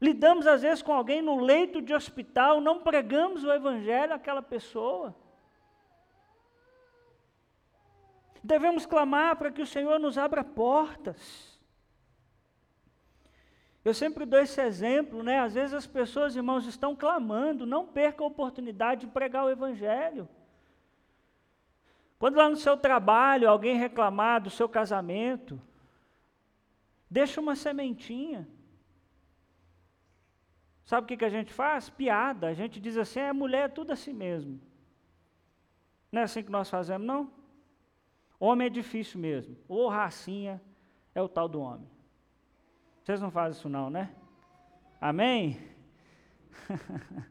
Lidamos 0.00 0.44
às 0.44 0.62
vezes 0.62 0.82
com 0.82 0.92
alguém 0.92 1.22
no 1.22 1.38
leito 1.38 1.80
de 1.80 1.94
hospital, 1.94 2.60
não 2.60 2.82
pregamos 2.82 3.44
o 3.44 3.52
Evangelho 3.52 4.12
àquela 4.12 4.42
pessoa. 4.42 5.14
Devemos 8.42 8.86
clamar 8.86 9.36
para 9.36 9.52
que 9.52 9.62
o 9.62 9.66
Senhor 9.66 10.00
nos 10.00 10.18
abra 10.18 10.42
portas. 10.42 11.55
Eu 13.86 13.94
sempre 13.94 14.26
dou 14.26 14.40
esse 14.40 14.60
exemplo, 14.60 15.22
né? 15.22 15.38
Às 15.38 15.54
vezes 15.54 15.72
as 15.72 15.86
pessoas, 15.86 16.34
irmãos, 16.34 16.66
estão 16.66 16.96
clamando, 16.96 17.64
não 17.64 17.86
perca 17.86 18.24
a 18.24 18.26
oportunidade 18.26 19.02
de 19.02 19.12
pregar 19.12 19.44
o 19.44 19.48
Evangelho. 19.48 20.28
Quando 22.18 22.34
lá 22.34 22.50
no 22.50 22.56
seu 22.56 22.76
trabalho 22.76 23.48
alguém 23.48 23.76
reclamar 23.76 24.42
do 24.42 24.50
seu 24.50 24.68
casamento, 24.68 25.62
deixa 27.08 27.40
uma 27.40 27.54
sementinha. 27.54 28.48
Sabe 30.84 31.04
o 31.04 31.06
que, 31.06 31.18
que 31.18 31.24
a 31.24 31.30
gente 31.30 31.52
faz? 31.52 31.88
Piada. 31.88 32.48
A 32.48 32.54
gente 32.54 32.80
diz 32.80 32.96
assim: 32.96 33.20
é 33.20 33.32
mulher 33.32 33.66
é 33.66 33.68
tudo 33.68 33.92
assim 33.92 34.12
mesmo. 34.12 34.60
Não 36.10 36.22
é 36.22 36.24
assim 36.24 36.42
que 36.42 36.50
nós 36.50 36.68
fazemos, 36.68 37.06
não? 37.06 37.30
Homem 38.40 38.66
é 38.66 38.70
difícil 38.70 39.20
mesmo. 39.20 39.56
Ou 39.68 39.88
racinha 39.88 40.60
é 41.14 41.22
o 41.22 41.28
tal 41.28 41.48
do 41.48 41.60
homem. 41.60 41.95
Vocês 43.06 43.20
não 43.20 43.30
fazem 43.30 43.56
isso, 43.56 43.68
não, 43.68 43.88
né? 43.88 44.10
Amém? 45.00 45.60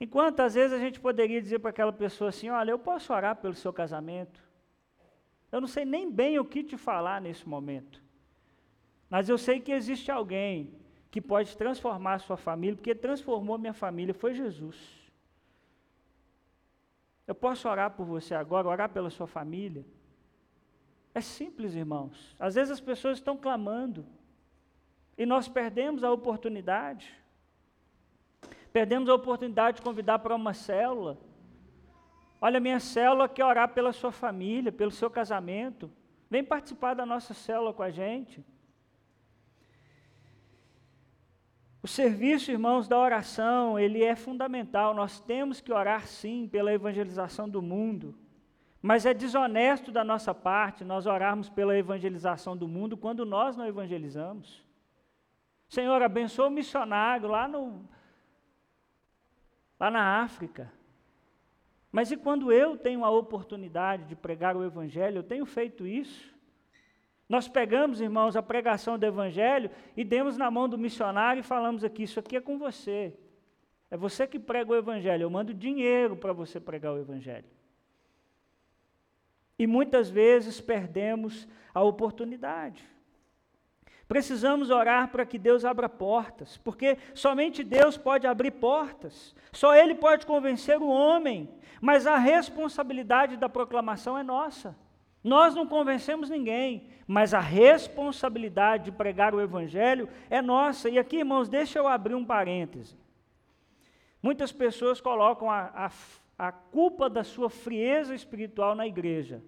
Enquanto 0.00 0.40
às 0.40 0.54
vezes 0.54 0.72
a 0.72 0.78
gente 0.78 0.98
poderia 0.98 1.42
dizer 1.42 1.58
para 1.58 1.68
aquela 1.68 1.92
pessoa 1.92 2.30
assim: 2.30 2.48
Olha, 2.48 2.70
eu 2.70 2.78
posso 2.78 3.12
orar 3.12 3.36
pelo 3.36 3.52
seu 3.52 3.70
casamento. 3.70 4.42
Eu 5.52 5.60
não 5.60 5.68
sei 5.68 5.84
nem 5.84 6.10
bem 6.10 6.38
o 6.38 6.44
que 6.46 6.64
te 6.64 6.78
falar 6.78 7.20
nesse 7.20 7.46
momento. 7.46 8.02
Mas 9.10 9.28
eu 9.28 9.36
sei 9.36 9.60
que 9.60 9.72
existe 9.72 10.10
alguém 10.10 10.72
que 11.10 11.20
pode 11.20 11.54
transformar 11.54 12.14
a 12.14 12.18
sua 12.20 12.38
família, 12.38 12.76
porque 12.76 12.94
transformou 12.94 13.58
minha 13.58 13.74
família, 13.74 14.14
foi 14.14 14.32
Jesus. 14.32 15.12
Eu 17.26 17.34
posso 17.34 17.68
orar 17.68 17.90
por 17.90 18.06
você 18.06 18.34
agora, 18.34 18.66
orar 18.66 18.88
pela 18.88 19.10
sua 19.10 19.26
família. 19.26 19.84
É 21.14 21.20
simples, 21.20 21.74
irmãos. 21.74 22.34
Às 22.38 22.54
vezes 22.54 22.70
as 22.70 22.80
pessoas 22.80 23.18
estão 23.18 23.36
clamando 23.36 24.06
e 25.20 25.26
nós 25.26 25.46
perdemos 25.46 26.02
a 26.02 26.10
oportunidade. 26.10 27.14
Perdemos 28.72 29.06
a 29.06 29.14
oportunidade 29.14 29.76
de 29.76 29.82
convidar 29.82 30.18
para 30.20 30.34
uma 30.34 30.54
célula. 30.54 31.18
Olha, 32.40 32.58
minha 32.58 32.80
célula 32.80 33.28
quer 33.28 33.44
orar 33.44 33.68
pela 33.68 33.92
sua 33.92 34.10
família, 34.10 34.72
pelo 34.72 34.90
seu 34.90 35.10
casamento. 35.10 35.92
Vem 36.30 36.42
participar 36.42 36.94
da 36.94 37.04
nossa 37.04 37.34
célula 37.34 37.74
com 37.74 37.82
a 37.82 37.90
gente. 37.90 38.42
O 41.82 41.86
serviço, 41.86 42.50
irmãos, 42.50 42.88
da 42.88 42.98
oração, 42.98 43.78
ele 43.78 44.02
é 44.02 44.16
fundamental. 44.16 44.94
Nós 44.94 45.20
temos 45.20 45.60
que 45.60 45.70
orar 45.70 46.06
sim 46.06 46.48
pela 46.48 46.72
evangelização 46.72 47.46
do 47.46 47.60
mundo. 47.60 48.18
Mas 48.80 49.04
é 49.04 49.12
desonesto 49.12 49.92
da 49.92 50.02
nossa 50.02 50.34
parte 50.34 50.82
nós 50.82 51.04
orarmos 51.04 51.50
pela 51.50 51.76
evangelização 51.76 52.56
do 52.56 52.66
mundo 52.66 52.96
quando 52.96 53.26
nós 53.26 53.54
não 53.54 53.66
evangelizamos. 53.66 54.69
Senhor, 55.70 56.02
abençoa 56.02 56.48
o 56.48 56.50
missionário 56.50 57.28
lá 57.28 57.46
no, 57.46 57.88
lá 59.78 59.88
na 59.88 60.20
África. 60.20 60.72
Mas 61.92 62.10
e 62.10 62.16
quando 62.16 62.52
eu 62.52 62.76
tenho 62.76 63.04
a 63.04 63.10
oportunidade 63.10 64.04
de 64.06 64.16
pregar 64.16 64.56
o 64.56 64.64
Evangelho, 64.64 65.18
eu 65.18 65.22
tenho 65.22 65.46
feito 65.46 65.86
isso? 65.86 66.34
Nós 67.28 67.46
pegamos, 67.46 68.00
irmãos, 68.00 68.34
a 68.34 68.42
pregação 68.42 68.98
do 68.98 69.06
Evangelho 69.06 69.70
e 69.96 70.02
demos 70.02 70.36
na 70.36 70.50
mão 70.50 70.68
do 70.68 70.76
missionário 70.76 71.38
e 71.38 71.44
falamos 71.44 71.84
aqui: 71.84 72.02
Isso 72.02 72.18
aqui 72.18 72.34
é 72.36 72.40
com 72.40 72.58
você. 72.58 73.16
É 73.88 73.96
você 73.96 74.26
que 74.26 74.40
prega 74.40 74.72
o 74.72 74.76
Evangelho. 74.76 75.22
Eu 75.22 75.30
mando 75.30 75.54
dinheiro 75.54 76.16
para 76.16 76.32
você 76.32 76.58
pregar 76.58 76.92
o 76.92 76.98
Evangelho. 76.98 77.48
E 79.56 79.68
muitas 79.68 80.10
vezes 80.10 80.60
perdemos 80.60 81.46
a 81.72 81.80
oportunidade. 81.80 82.84
Precisamos 84.10 84.70
orar 84.70 85.06
para 85.06 85.24
que 85.24 85.38
Deus 85.38 85.64
abra 85.64 85.88
portas, 85.88 86.56
porque 86.64 86.98
somente 87.14 87.62
Deus 87.62 87.96
pode 87.96 88.26
abrir 88.26 88.50
portas, 88.50 89.36
só 89.52 89.72
Ele 89.72 89.94
pode 89.94 90.26
convencer 90.26 90.82
o 90.82 90.88
homem, 90.88 91.48
mas 91.80 92.08
a 92.08 92.16
responsabilidade 92.16 93.36
da 93.36 93.48
proclamação 93.48 94.18
é 94.18 94.24
nossa. 94.24 94.76
Nós 95.22 95.54
não 95.54 95.64
convencemos 95.64 96.28
ninguém, 96.28 96.88
mas 97.06 97.32
a 97.32 97.38
responsabilidade 97.38 98.86
de 98.86 98.90
pregar 98.90 99.32
o 99.32 99.40
Evangelho 99.40 100.08
é 100.28 100.42
nossa. 100.42 100.90
E 100.90 100.98
aqui, 100.98 101.18
irmãos, 101.18 101.48
deixa 101.48 101.78
eu 101.78 101.86
abrir 101.86 102.16
um 102.16 102.24
parêntese. 102.24 102.98
Muitas 104.20 104.50
pessoas 104.50 105.00
colocam 105.00 105.48
a, 105.48 105.70
a, 106.36 106.46
a 106.48 106.50
culpa 106.50 107.08
da 107.08 107.22
sua 107.22 107.48
frieza 107.48 108.12
espiritual 108.12 108.74
na 108.74 108.88
igreja. 108.88 109.40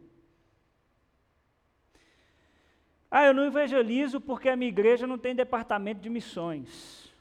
Ah, 3.15 3.27
eu 3.27 3.35
não 3.35 3.45
evangelizo 3.45 4.23
porque 4.23 4.49
a 4.49 4.57
minha 4.57 4.71
igreja 4.71 5.07
não 5.07 5.19
tem 5.19 5.35
departamento 5.35 6.01
de 6.01 6.09
missões. 6.09 7.13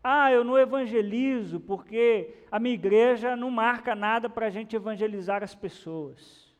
Ah, 0.00 0.30
eu 0.30 0.44
não 0.44 0.56
evangelizo 0.56 1.58
porque 1.58 2.36
a 2.52 2.60
minha 2.60 2.76
igreja 2.76 3.34
não 3.34 3.50
marca 3.50 3.96
nada 3.96 4.30
para 4.30 4.46
a 4.46 4.50
gente 4.50 4.76
evangelizar 4.76 5.42
as 5.42 5.56
pessoas. 5.56 6.54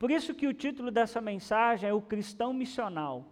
Por 0.00 0.10
isso 0.10 0.34
que 0.34 0.48
o 0.48 0.52
título 0.52 0.90
dessa 0.90 1.20
mensagem 1.20 1.88
é 1.88 1.94
o 1.94 2.02
cristão 2.02 2.52
missional. 2.52 3.24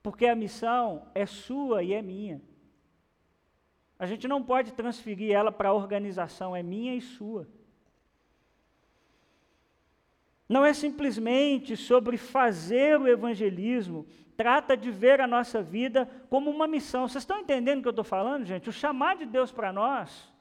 Porque 0.00 0.26
a 0.26 0.36
missão 0.36 1.08
é 1.12 1.26
sua 1.26 1.82
e 1.82 1.92
é 1.92 2.00
minha. 2.00 2.40
A 3.98 4.06
gente 4.06 4.28
não 4.28 4.40
pode 4.40 4.72
transferir 4.74 5.32
ela 5.32 5.50
para 5.50 5.70
a 5.70 5.74
organização, 5.74 6.54
é 6.54 6.62
minha 6.62 6.94
e 6.94 7.00
sua. 7.00 7.48
Não 10.48 10.64
é 10.64 10.74
simplesmente 10.74 11.76
sobre 11.76 12.16
fazer 12.16 13.00
o 13.00 13.08
evangelismo, 13.08 14.06
trata 14.36 14.76
de 14.76 14.90
ver 14.90 15.20
a 15.20 15.26
nossa 15.26 15.62
vida 15.62 16.08
como 16.28 16.50
uma 16.50 16.66
missão. 16.66 17.08
Vocês 17.08 17.22
estão 17.22 17.38
entendendo 17.38 17.78
o 17.78 17.82
que 17.82 17.88
eu 17.88 17.90
estou 17.90 18.04
falando, 18.04 18.44
gente? 18.44 18.68
O 18.68 18.72
chamar 18.72 19.16
de 19.16 19.26
Deus 19.26 19.50
para 19.50 19.72
nós 19.72 20.32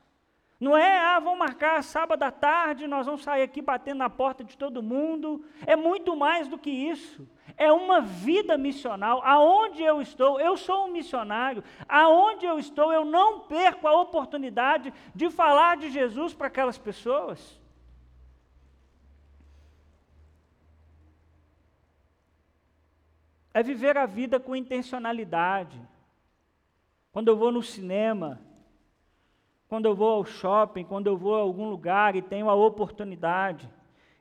não 0.63 0.77
é, 0.77 0.97
ah, 0.97 1.19
vamos 1.19 1.39
marcar 1.39 1.83
sábado 1.83 2.23
à 2.23 2.31
tarde, 2.31 2.87
nós 2.87 3.05
vamos 3.05 3.21
sair 3.21 3.41
aqui 3.41 3.61
batendo 3.61 3.97
na 3.97 4.09
porta 4.09 4.45
de 4.45 4.57
todo 4.57 4.81
mundo. 4.81 5.43
É 5.67 5.75
muito 5.75 6.15
mais 6.15 6.47
do 6.47 6.57
que 6.57 6.69
isso. 6.69 7.27
É 7.57 7.69
uma 7.69 7.99
vida 7.99 8.57
missional. 8.57 9.21
Aonde 9.25 9.83
eu 9.83 10.01
estou, 10.01 10.39
eu 10.39 10.55
sou 10.55 10.85
um 10.85 10.91
missionário. 10.91 11.65
Aonde 11.85 12.45
eu 12.45 12.57
estou, 12.57 12.93
eu 12.93 13.03
não 13.03 13.41
perco 13.41 13.89
a 13.89 14.01
oportunidade 14.01 14.93
de 15.13 15.29
falar 15.29 15.75
de 15.75 15.89
Jesus 15.89 16.33
para 16.33 16.47
aquelas 16.47 16.77
pessoas. 16.77 17.61
É 23.53 23.61
viver 23.61 23.97
a 23.97 24.05
vida 24.05 24.39
com 24.39 24.55
intencionalidade. 24.55 25.79
Quando 27.11 27.27
eu 27.27 27.37
vou 27.37 27.51
no 27.51 27.61
cinema, 27.61 28.41
quando 29.67 29.85
eu 29.85 29.95
vou 29.95 30.09
ao 30.09 30.25
shopping, 30.25 30.83
quando 30.83 31.07
eu 31.07 31.15
vou 31.15 31.35
a 31.35 31.39
algum 31.39 31.69
lugar 31.69 32.15
e 32.15 32.21
tenho 32.21 32.49
a 32.49 32.55
oportunidade, 32.55 33.69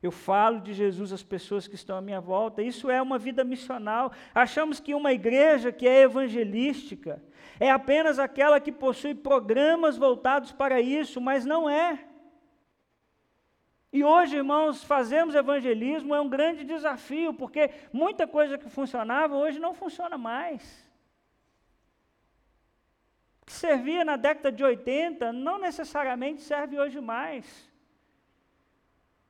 eu 0.02 0.10
falo 0.10 0.60
de 0.60 0.74
Jesus 0.74 1.12
às 1.12 1.22
pessoas 1.22 1.68
que 1.68 1.76
estão 1.76 1.96
à 1.96 2.00
minha 2.00 2.20
volta. 2.20 2.60
Isso 2.60 2.90
é 2.90 3.00
uma 3.00 3.18
vida 3.18 3.44
missional. 3.44 4.12
Achamos 4.34 4.80
que 4.80 4.94
uma 4.94 5.12
igreja 5.12 5.70
que 5.70 5.86
é 5.86 6.02
evangelística 6.02 7.22
é 7.60 7.70
apenas 7.70 8.18
aquela 8.18 8.58
que 8.58 8.72
possui 8.72 9.14
programas 9.14 9.96
voltados 9.96 10.50
para 10.50 10.80
isso, 10.80 11.20
mas 11.20 11.44
não 11.44 11.70
é. 11.70 12.11
E 13.92 14.02
hoje, 14.02 14.36
irmãos, 14.36 14.82
fazemos 14.82 15.34
evangelismo 15.34 16.14
é 16.14 16.20
um 16.20 16.28
grande 16.28 16.64
desafio, 16.64 17.34
porque 17.34 17.70
muita 17.92 18.26
coisa 18.26 18.56
que 18.56 18.70
funcionava 18.70 19.36
hoje 19.36 19.58
não 19.58 19.74
funciona 19.74 20.16
mais. 20.16 20.90
O 23.42 23.46
que 23.46 23.52
servia 23.52 24.02
na 24.02 24.16
década 24.16 24.50
de 24.50 24.64
80 24.64 25.30
não 25.32 25.58
necessariamente 25.58 26.40
serve 26.40 26.80
hoje 26.80 27.02
mais. 27.02 27.70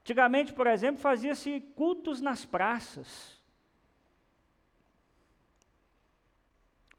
Antigamente, 0.03 0.53
por 0.53 0.69
exemplo, 0.69 1.01
fazia-se 1.01 1.61
cultos 1.75 2.21
nas 2.21 2.45
praças. 2.45 3.43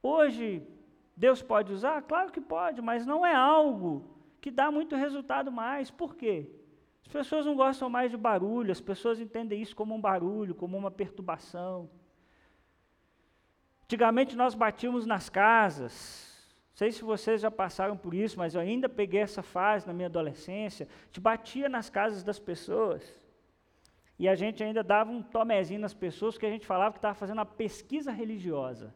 Hoje, 0.01 0.67
Deus 1.15 1.41
pode 1.41 1.71
usar? 1.71 2.01
Claro 2.01 2.29
que 2.29 2.41
pode, 2.41 2.81
mas 2.81 3.05
não 3.05 3.25
é 3.25 3.33
algo 3.33 4.17
que 4.41 4.51
dá 4.51 4.69
muito 4.69 4.97
resultado 4.97 5.49
mais. 5.49 5.89
Por 5.89 6.15
quê? 6.15 6.62
As 7.05 7.11
pessoas 7.11 7.45
não 7.45 7.55
gostam 7.55 7.89
mais 7.89 8.09
de 8.09 8.17
barulho, 8.17 8.71
as 8.71 8.81
pessoas 8.81 9.19
entendem 9.19 9.61
isso 9.61 9.75
como 9.75 9.93
um 9.93 10.01
barulho, 10.01 10.55
como 10.55 10.77
uma 10.77 10.89
perturbação. 10.89 11.89
Antigamente 13.83 14.35
nós 14.35 14.55
batíamos 14.55 15.05
nas 15.05 15.29
casas. 15.29 16.31
Não 16.71 16.77
sei 16.77 16.91
se 16.91 17.03
vocês 17.03 17.41
já 17.41 17.51
passaram 17.51 17.95
por 17.95 18.15
isso, 18.15 18.39
mas 18.39 18.55
eu 18.55 18.61
ainda 18.61 18.89
peguei 18.89 19.21
essa 19.21 19.43
fase 19.43 19.85
na 19.85 19.93
minha 19.93 20.07
adolescência. 20.07 20.87
A 20.89 21.05
gente 21.05 21.19
batia 21.19 21.69
nas 21.69 21.89
casas 21.89 22.23
das 22.23 22.39
pessoas. 22.39 23.03
E 24.17 24.27
a 24.27 24.33
gente 24.33 24.63
ainda 24.63 24.83
dava 24.83 25.11
um 25.11 25.21
tomezinho 25.21 25.79
nas 25.79 25.93
pessoas, 25.93 26.37
que 26.37 26.45
a 26.45 26.49
gente 26.49 26.65
falava 26.65 26.93
que 26.93 26.97
estava 26.97 27.13
fazendo 27.13 27.37
uma 27.39 27.45
pesquisa 27.45 28.11
religiosa. 28.11 28.93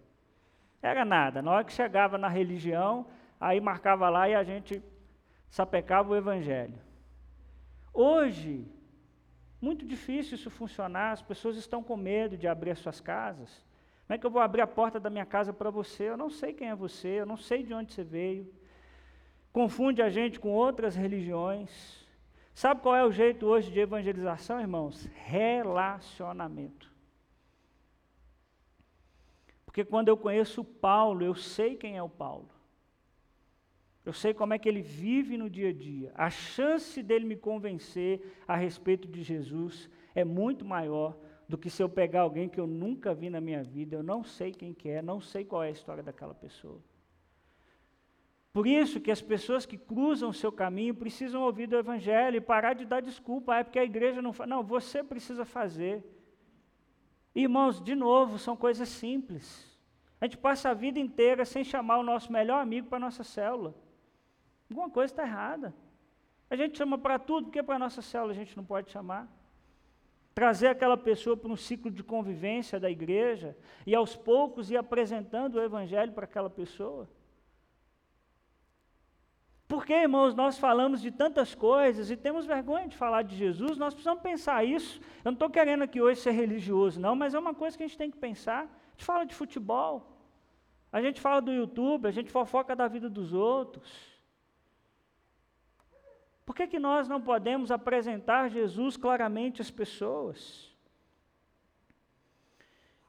Era 0.82 1.04
nada. 1.04 1.42
Na 1.42 1.52
hora 1.52 1.64
que 1.64 1.74
chegava 1.74 2.18
na 2.18 2.28
religião, 2.28 3.06
aí 3.40 3.60
marcava 3.60 4.10
lá 4.10 4.28
e 4.30 4.34
a 4.34 4.44
gente 4.44 4.82
sapecava 5.50 6.10
o 6.12 6.16
evangelho. 6.16 6.87
Hoje, 8.00 8.64
muito 9.60 9.84
difícil 9.84 10.36
isso 10.36 10.52
funcionar, 10.52 11.14
as 11.14 11.24
pessoas 11.24 11.58
estão 11.58 11.82
com 11.82 11.98
medo 11.98 12.38
de 12.38 12.48
abrir 12.48 12.70
as 12.70 12.78
suas 12.78 13.02
casas. 13.02 13.50
Como 14.06 14.16
é 14.16 14.20
que 14.20 14.26
eu 14.28 14.30
vou 14.30 14.40
abrir 14.40 14.62
a 14.62 14.68
porta 14.68 15.00
da 15.00 15.10
minha 15.10 15.26
casa 15.26 15.52
para 15.52 15.72
você? 15.72 16.04
Eu 16.04 16.16
não 16.16 16.30
sei 16.30 16.54
quem 16.54 16.70
é 16.70 16.76
você, 16.76 17.08
eu 17.08 17.26
não 17.26 17.38
sei 17.38 17.64
de 17.64 17.74
onde 17.74 17.92
você 17.92 18.04
veio. 18.04 18.54
Confunde 19.52 20.04
a 20.04 20.12
gente 20.12 20.40
com 20.40 20.50
outras 20.50 20.96
religiões. 20.96 22.08
Sabe 22.54 22.82
qual 22.82 22.96
é 22.96 23.04
o 23.04 23.12
jeito 23.12 23.48
hoje 23.48 23.72
de 23.72 23.80
evangelização, 23.80 24.60
irmãos? 24.60 25.10
Relacionamento. 25.16 26.94
Porque 29.66 29.84
quando 29.84 30.10
eu 30.10 30.18
conheço 30.18 30.64
Paulo, 30.64 31.24
eu 31.24 31.34
sei 31.34 31.76
quem 31.76 31.98
é 31.98 32.04
o 32.04 32.10
Paulo. 32.10 32.57
Eu 34.08 34.14
sei 34.14 34.34
como 34.34 34.54
é 34.54 34.58
que 34.58 34.70
ele 34.70 34.82
vive 34.82 35.36
no 35.38 35.50
dia 35.50 35.68
a 35.68 35.74
dia. 35.74 36.14
A 36.16 36.30
chance 36.30 37.04
dele 37.04 37.26
me 37.26 37.36
convencer 37.36 38.22
a 38.48 38.56
respeito 38.56 39.06
de 39.06 39.22
Jesus 39.22 39.90
é 40.16 40.24
muito 40.24 40.64
maior 40.64 41.18
do 41.46 41.58
que 41.58 41.70
se 41.70 41.84
eu 41.84 41.90
pegar 41.90 42.22
alguém 42.22 42.48
que 42.48 42.58
eu 42.58 42.66
nunca 42.66 43.14
vi 43.14 43.30
na 43.30 43.42
minha 43.42 43.62
vida, 43.62 43.98
eu 43.98 44.02
não 44.02 44.24
sei 44.24 44.54
quem 44.54 44.74
que 44.74 44.88
é, 44.88 45.02
não 45.02 45.20
sei 45.20 45.44
qual 45.44 45.62
é 45.62 45.68
a 45.68 45.72
história 45.72 46.02
daquela 46.02 46.34
pessoa. 46.34 46.82
Por 48.54 48.66
isso 48.66 49.02
que 49.02 49.12
as 49.12 49.22
pessoas 49.22 49.66
que 49.66 49.78
cruzam 49.78 50.30
o 50.30 50.34
seu 50.34 50.54
caminho 50.54 50.96
precisam 50.96 51.42
ouvir 51.42 51.68
do 51.68 51.76
Evangelho 51.76 52.38
e 52.38 52.42
parar 52.54 52.76
de 52.76 52.86
dar 52.86 53.02
desculpa, 53.02 53.56
ah, 53.56 53.60
é 53.60 53.64
porque 53.66 53.78
a 53.78 53.84
igreja 53.84 54.22
não 54.22 54.32
faz. 54.32 54.50
Não, 54.50 54.64
você 54.64 55.04
precisa 55.04 55.44
fazer. 55.44 56.02
Irmãos, 57.36 57.82
de 57.84 57.94
novo, 57.94 58.40
são 58.40 58.56
coisas 58.56 58.88
simples. 58.88 59.78
A 60.22 60.26
gente 60.26 60.38
passa 60.38 60.70
a 60.70 60.74
vida 60.74 60.98
inteira 60.98 61.44
sem 61.44 61.62
chamar 61.62 61.98
o 61.98 62.04
nosso 62.04 62.32
melhor 62.32 62.62
amigo 62.62 62.88
para 62.88 63.00
a 63.00 63.02
nossa 63.08 63.26
célula. 63.26 63.76
Alguma 64.70 64.90
coisa 64.90 65.12
está 65.12 65.24
errada. 65.24 65.74
A 66.50 66.56
gente 66.56 66.78
chama 66.78 66.98
para 66.98 67.20
tudo, 67.20 67.46
porque 67.46 67.64
para 67.64 67.76
a 67.76 67.80
nossa 67.80 68.02
célula 68.02 68.32
a 68.32 68.36
gente 68.36 68.56
não 68.56 68.64
pode 68.64 68.90
chamar. 68.92 69.28
Trazer 70.34 70.68
aquela 70.68 70.96
pessoa 70.96 71.36
para 71.36 71.52
um 71.52 71.56
ciclo 71.56 71.90
de 71.90 72.04
convivência 72.04 72.80
da 72.80 72.90
igreja 72.90 73.58
e 73.86 73.96
aos 73.96 74.16
poucos 74.16 74.70
ir 74.70 74.78
apresentando 74.78 75.56
o 75.56 75.62
Evangelho 75.62 76.14
para 76.14 76.26
aquela 76.26 76.50
pessoa. 76.50 77.10
Porque, 79.68 79.94
irmãos, 79.94 80.34
nós 80.34 80.58
falamos 80.58 81.02
de 81.02 81.12
tantas 81.12 81.54
coisas 81.54 82.10
e 82.10 82.16
temos 82.16 82.46
vergonha 82.46 82.88
de 82.88 82.96
falar 82.96 83.24
de 83.24 83.36
Jesus, 83.36 83.78
nós 83.78 83.94
precisamos 83.94 84.24
pensar 84.24 84.64
isso. 84.64 85.02
Eu 85.26 85.32
não 85.32 85.34
estou 85.34 85.50
querendo 85.50 85.82
aqui 85.82 86.02
hoje 86.02 86.22
ser 86.22 86.32
religioso, 86.32 87.02
não, 87.02 87.16
mas 87.16 87.34
é 87.34 87.40
uma 87.40 87.54
coisa 87.54 87.76
que 87.76 87.84
a 87.84 87.88
gente 87.88 87.98
tem 87.98 88.10
que 88.10 88.18
pensar. 88.18 88.64
A 88.64 88.92
gente 88.92 89.04
fala 89.04 89.26
de 89.26 89.36
futebol, 89.36 90.18
a 90.90 91.02
gente 91.02 91.20
fala 91.20 91.42
do 91.42 91.52
YouTube, 91.52 92.08
a 92.08 92.12
gente 92.12 92.32
fofoca 92.32 92.74
da 92.78 92.88
vida 92.88 93.10
dos 93.10 93.34
outros. 93.34 94.07
Por 96.48 96.56
que, 96.56 96.66
que 96.66 96.80
nós 96.80 97.10
não 97.10 97.22
podemos 97.22 97.72
apresentar 97.72 98.50
Jesus 98.50 98.96
claramente 98.96 99.62
às 99.62 99.70
pessoas? 99.70 100.74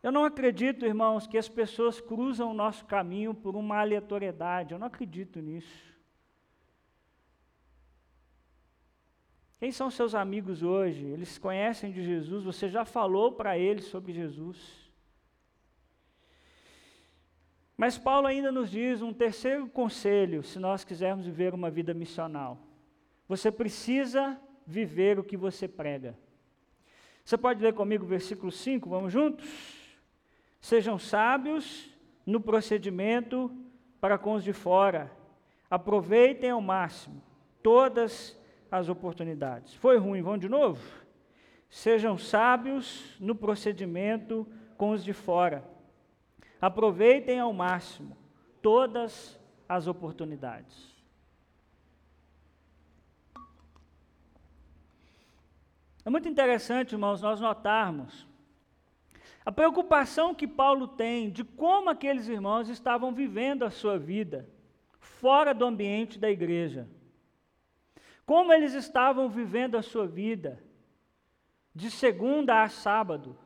Eu 0.03 0.11
não 0.11 0.25
acredito, 0.25 0.85
irmãos, 0.85 1.25
que 1.25 1.39
as 1.39 1.49
pessoas 1.49 2.01
cruzam 2.01 2.51
o 2.51 2.55
nosso 2.55 2.85
caminho 2.85 3.33
por 3.33 3.55
uma 3.55 3.79
aleatoriedade, 3.79 4.73
eu 4.73 4.79
não 4.79 4.89
acredito 4.89 5.41
nisso. 5.41 5.87
Quem 9.61 9.71
são 9.71 9.89
seus 9.89 10.17
amigos 10.17 10.65
hoje? 10.65 11.05
Eles 11.05 11.39
conhecem 11.39 11.93
de 11.93 12.03
Jesus? 12.03 12.43
Você 12.43 12.69
já 12.69 12.85
falou 12.85 13.31
para 13.31 13.57
eles 13.57 13.85
sobre 13.85 14.13
Jesus? 14.13 14.91
Mas 17.77 17.97
Paulo 17.97 18.27
ainda 18.27 18.51
nos 18.51 18.69
diz 18.69 19.01
um 19.01 19.13
terceiro 19.13 19.69
conselho, 19.69 20.43
se 20.43 20.59
nós 20.59 20.83
quisermos 20.83 21.25
viver 21.25 21.55
uma 21.55 21.71
vida 21.71 21.95
missional. 21.95 22.68
Você 23.29 23.53
precisa 23.53 24.41
viver 24.67 25.19
o 25.19 25.25
que 25.25 25.37
você 25.37 25.69
prega. 25.69 26.19
Você 27.25 27.37
pode 27.37 27.63
ler 27.63 27.75
comigo 27.75 28.05
o 28.05 28.09
versículo 28.09 28.51
5, 28.51 28.89
vamos 28.89 29.13
juntos? 29.13 29.47
Sejam 30.61 30.99
sábios 30.99 31.95
no 32.25 32.41
procedimento 32.41 33.55
para 34.01 34.17
com 34.17 34.33
os 34.33 34.43
de 34.43 34.53
fora. 34.53 35.13
Aproveitem 35.71 36.51
ao 36.51 36.61
máximo 36.61 37.23
todas 37.63 38.35
as 38.71 38.89
oportunidades. 38.89 39.75
Foi 39.75 39.99
ruim, 39.99 40.23
vão 40.23 40.39
de 40.39 40.49
novo? 40.49 40.83
Sejam 41.69 42.17
sábios 42.17 43.15
no 43.21 43.35
procedimento 43.35 44.47
com 44.79 44.91
os 44.91 45.05
de 45.05 45.13
fora. 45.13 45.63
Aproveitem 46.61 47.39
ao 47.39 47.53
máximo 47.53 48.17
todas 48.63 49.39
as 49.69 49.87
oportunidades. 49.87 50.98
É 56.09 56.11
muito 56.11 56.27
interessante, 56.27 56.93
irmãos, 56.93 57.21
nós 57.21 57.39
notarmos 57.39 58.27
a 59.45 59.53
preocupação 59.53 60.35
que 60.35 60.47
Paulo 60.47 60.89
tem 60.89 61.29
de 61.29 61.45
como 61.45 61.91
aqueles 61.91 62.29
irmãos 62.29 62.71
estavam 62.71 63.13
vivendo 63.13 63.63
a 63.63 63.71
sua 63.71 63.99
vida 63.99 64.49
fora 64.99 65.53
do 65.53 65.67
ambiente 65.67 66.19
da 66.19 66.31
igreja 66.31 66.89
como 68.25 68.55
eles 68.55 68.73
estavam 68.73 69.29
vivendo 69.29 69.77
a 69.77 69.83
sua 69.83 70.07
vida, 70.07 70.65
de 71.75 71.91
segunda 71.91 72.63
a 72.63 72.71
sábado. 72.71 73.37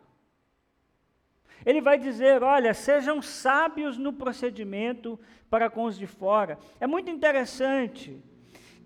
Ele 1.66 1.80
vai 1.80 1.98
dizer: 1.98 2.44
olha, 2.44 2.72
sejam 2.74 3.20
sábios 3.20 3.98
no 3.98 4.12
procedimento 4.12 5.18
para 5.50 5.68
com 5.68 5.82
os 5.82 5.98
de 5.98 6.06
fora. 6.06 6.60
É 6.78 6.86
muito 6.86 7.10
interessante 7.10 8.22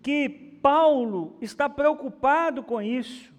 que 0.03 0.31
Paulo 0.62 1.37
está 1.43 1.69
preocupado 1.69 2.62
com 2.62 2.81
isso. 2.81 3.36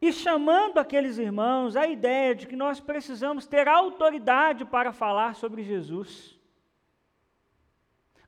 E 0.00 0.12
chamando 0.12 0.78
aqueles 0.78 1.18
irmãos 1.18 1.74
a 1.74 1.86
ideia 1.86 2.34
de 2.34 2.46
que 2.46 2.56
nós 2.56 2.80
precisamos 2.80 3.46
ter 3.46 3.66
autoridade 3.66 4.64
para 4.64 4.92
falar 4.92 5.34
sobre 5.34 5.62
Jesus. 5.62 6.38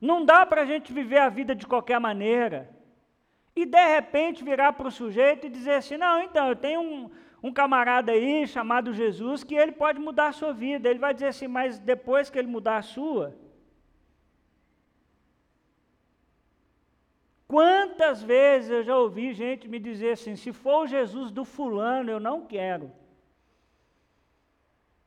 Não 0.01 0.25
dá 0.25 0.45
para 0.45 0.61
a 0.61 0.65
gente 0.65 0.91
viver 0.91 1.19
a 1.19 1.29
vida 1.29 1.53
de 1.53 1.67
qualquer 1.67 1.99
maneira. 1.99 2.69
E 3.55 3.65
de 3.65 3.87
repente 3.87 4.43
virar 4.43 4.73
para 4.73 4.87
o 4.87 4.91
sujeito 4.91 5.45
e 5.45 5.49
dizer 5.49 5.75
assim: 5.75 5.97
não, 5.97 6.21
então, 6.21 6.47
eu 6.47 6.55
tenho 6.55 6.81
um, 6.81 7.11
um 7.43 7.51
camarada 7.51 8.11
aí 8.11 8.47
chamado 8.47 8.93
Jesus 8.93 9.43
que 9.43 9.55
ele 9.55 9.73
pode 9.73 9.99
mudar 9.99 10.27
a 10.27 10.31
sua 10.33 10.53
vida. 10.53 10.89
Ele 10.89 10.99
vai 10.99 11.13
dizer 11.13 11.27
assim, 11.27 11.47
mas 11.47 11.77
depois 11.77 12.29
que 12.29 12.39
ele 12.39 12.47
mudar 12.47 12.77
a 12.77 12.81
sua. 12.81 13.35
Quantas 17.49 18.21
vezes 18.21 18.69
eu 18.69 18.83
já 18.83 18.95
ouvi 18.95 19.33
gente 19.33 19.67
me 19.67 19.79
dizer 19.79 20.11
assim: 20.11 20.35
se 20.35 20.53
for 20.53 20.83
o 20.83 20.87
Jesus 20.87 21.31
do 21.31 21.43
fulano, 21.43 22.11
eu 22.11 22.19
não 22.19 22.45
quero. 22.45 22.91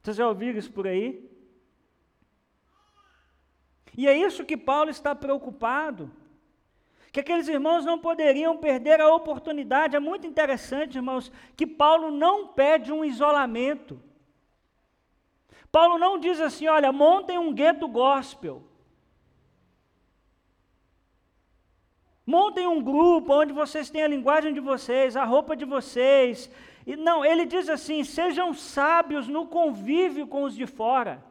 Vocês 0.03 0.17
já 0.17 0.27
ouviram 0.27 0.59
isso 0.59 0.73
por 0.73 0.89
aí? 0.89 1.31
E 3.97 4.09
é 4.09 4.19
isso 4.19 4.45
que 4.45 4.57
Paulo 4.57 4.91
está 4.91 5.15
preocupado. 5.15 6.11
Que 7.13 7.21
aqueles 7.21 7.47
irmãos 7.47 7.85
não 7.85 7.97
poderiam 7.97 8.57
perder 8.57 9.01
a 9.01 9.15
oportunidade. 9.15 9.95
É 9.95 10.01
muito 10.01 10.27
interessante, 10.27 10.97
irmãos, 10.97 11.31
que 11.57 11.65
Paulo 11.65 12.11
não 12.11 12.49
pede 12.49 12.91
um 12.91 13.05
isolamento. 13.05 14.03
Paulo 15.71 15.97
não 15.97 16.19
diz 16.19 16.41
assim: 16.41 16.67
olha, 16.67 16.91
montem 16.91 17.39
um 17.39 17.55
gueto 17.55 17.87
gospel. 17.87 18.65
Montem 22.25 22.67
um 22.67 22.81
grupo 22.81 23.33
onde 23.33 23.53
vocês 23.53 23.91
têm 23.91 24.03
a 24.03 24.09
linguagem 24.09 24.55
de 24.55 24.61
vocês, 24.61 25.17
a 25.17 25.25
roupa 25.25 25.57
de 25.57 25.65
vocês. 25.65 26.49
E 26.87 26.97
não, 26.97 27.25
ele 27.25 27.45
diz 27.45 27.69
assim: 27.69 28.05
sejam 28.05 28.55
sábios 28.55 29.27
no 29.27 29.47
convívio 29.47 30.27
com 30.27 30.45
os 30.45 30.55
de 30.55 30.67
fora. 30.67 31.23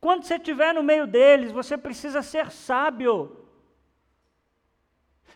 Quando 0.00 0.24
você 0.24 0.36
estiver 0.36 0.74
no 0.74 0.82
meio 0.82 1.06
deles, 1.06 1.52
você 1.52 1.76
precisa 1.76 2.22
ser 2.22 2.50
sábio. 2.50 3.46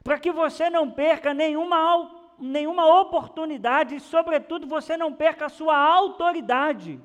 Para 0.02 0.18
que 0.18 0.32
você 0.32 0.68
não 0.68 0.90
perca 0.90 1.32
nenhuma, 1.32 2.34
nenhuma 2.38 3.00
oportunidade 3.00 3.94
e, 3.94 4.00
sobretudo, 4.00 4.66
você 4.66 4.96
não 4.96 5.12
perca 5.12 5.46
a 5.46 5.50
sua 5.50 5.76
autoridade. 5.76 7.00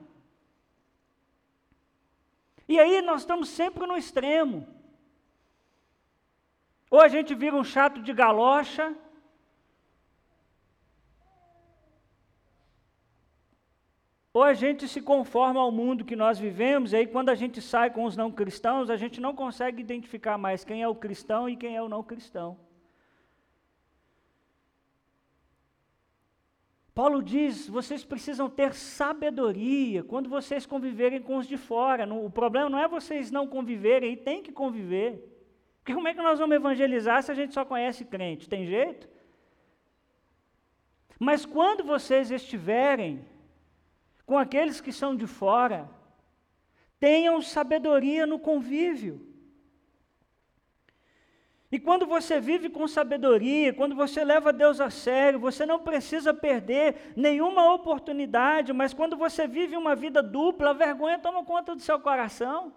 E 2.68 2.80
aí 2.80 3.02
nós 3.02 3.22
estamos 3.22 3.50
sempre 3.50 3.86
no 3.86 3.98
extremo. 3.98 4.79
Ou 6.90 7.00
a 7.00 7.08
gente 7.08 7.36
vira 7.36 7.56
um 7.56 7.64
chato 7.64 8.02
de 8.02 8.12
galocha, 8.14 8.96
ou 14.34 14.44
a 14.44 14.54
gente 14.54 14.88
se 14.88 15.02
conforma 15.02 15.60
ao 15.60 15.72
mundo 15.72 16.06
que 16.06 16.16
nós 16.16 16.40
vivemos, 16.40 16.94
e 16.94 16.96
aí 16.96 17.08
quando 17.08 17.30
a 17.30 17.36
gente 17.36 17.62
sai 17.62 17.92
com 17.92 18.06
os 18.06 18.18
não 18.18 18.32
cristãos, 18.32 18.90
a 18.90 18.96
gente 18.96 19.22
não 19.22 19.36
consegue 19.36 19.82
identificar 19.82 20.38
mais 20.38 20.64
quem 20.64 20.82
é 20.82 20.88
o 20.88 20.96
cristão 20.96 21.48
e 21.48 21.56
quem 21.56 21.76
é 21.76 21.82
o 21.82 21.90
não 21.90 22.04
cristão. 22.04 22.58
Paulo 27.00 27.22
diz: 27.24 27.70
vocês 27.70 28.04
precisam 28.04 28.50
ter 28.50 28.74
sabedoria 28.74 30.04
quando 30.04 30.28
vocês 30.28 30.66
conviverem 30.66 31.22
com 31.22 31.38
os 31.38 31.48
de 31.48 31.56
fora. 31.56 32.12
o 32.14 32.30
problema 32.30 32.70
não 32.70 32.80
é 32.80 32.88
vocês 32.88 33.32
não 33.32 33.48
conviverem, 33.48 34.14
e 34.14 34.18
tem 34.18 34.44
que 34.44 34.52
conviver. 34.52 35.39
Porque 35.80 35.94
como 35.94 36.08
é 36.08 36.14
que 36.14 36.22
nós 36.22 36.40
vamos 36.40 36.56
evangelizar 36.56 37.24
se 37.24 37.32
a 37.32 37.36
gente 37.36 37.54
só 37.54 37.66
conhece 37.66 38.06
crente? 38.06 38.50
Tem 38.50 38.66
jeito? 38.66 39.10
Mas 41.20 41.46
quando 41.46 41.84
vocês 41.84 42.32
estiverem 42.32 43.26
com 44.26 44.38
aqueles 44.38 44.80
que 44.80 44.92
são 44.92 45.16
de 45.16 45.28
fora, 45.28 45.90
tenham 47.00 47.42
sabedoria 47.42 48.26
no 48.26 48.40
convívio. 48.40 49.30
E 51.72 51.78
quando 51.78 52.06
você 52.08 52.40
vive 52.40 52.68
com 52.70 52.88
sabedoria, 52.88 53.74
quando 53.74 53.96
você 53.96 54.24
leva 54.24 54.52
Deus 54.52 54.82
a 54.82 54.90
sério, 54.90 55.40
você 55.40 55.66
não 55.66 55.80
precisa 55.80 56.34
perder 56.34 57.14
nenhuma 57.16 57.74
oportunidade, 57.74 58.74
mas 58.74 58.94
quando 58.94 59.16
você 59.16 59.48
vive 59.48 59.78
uma 59.78 59.96
vida 59.96 60.24
dupla, 60.24 60.72
a 60.72 60.74
vergonha 60.74 61.20
toma 61.20 61.44
conta 61.46 61.76
do 61.76 61.82
seu 61.82 62.00
coração. 62.00 62.74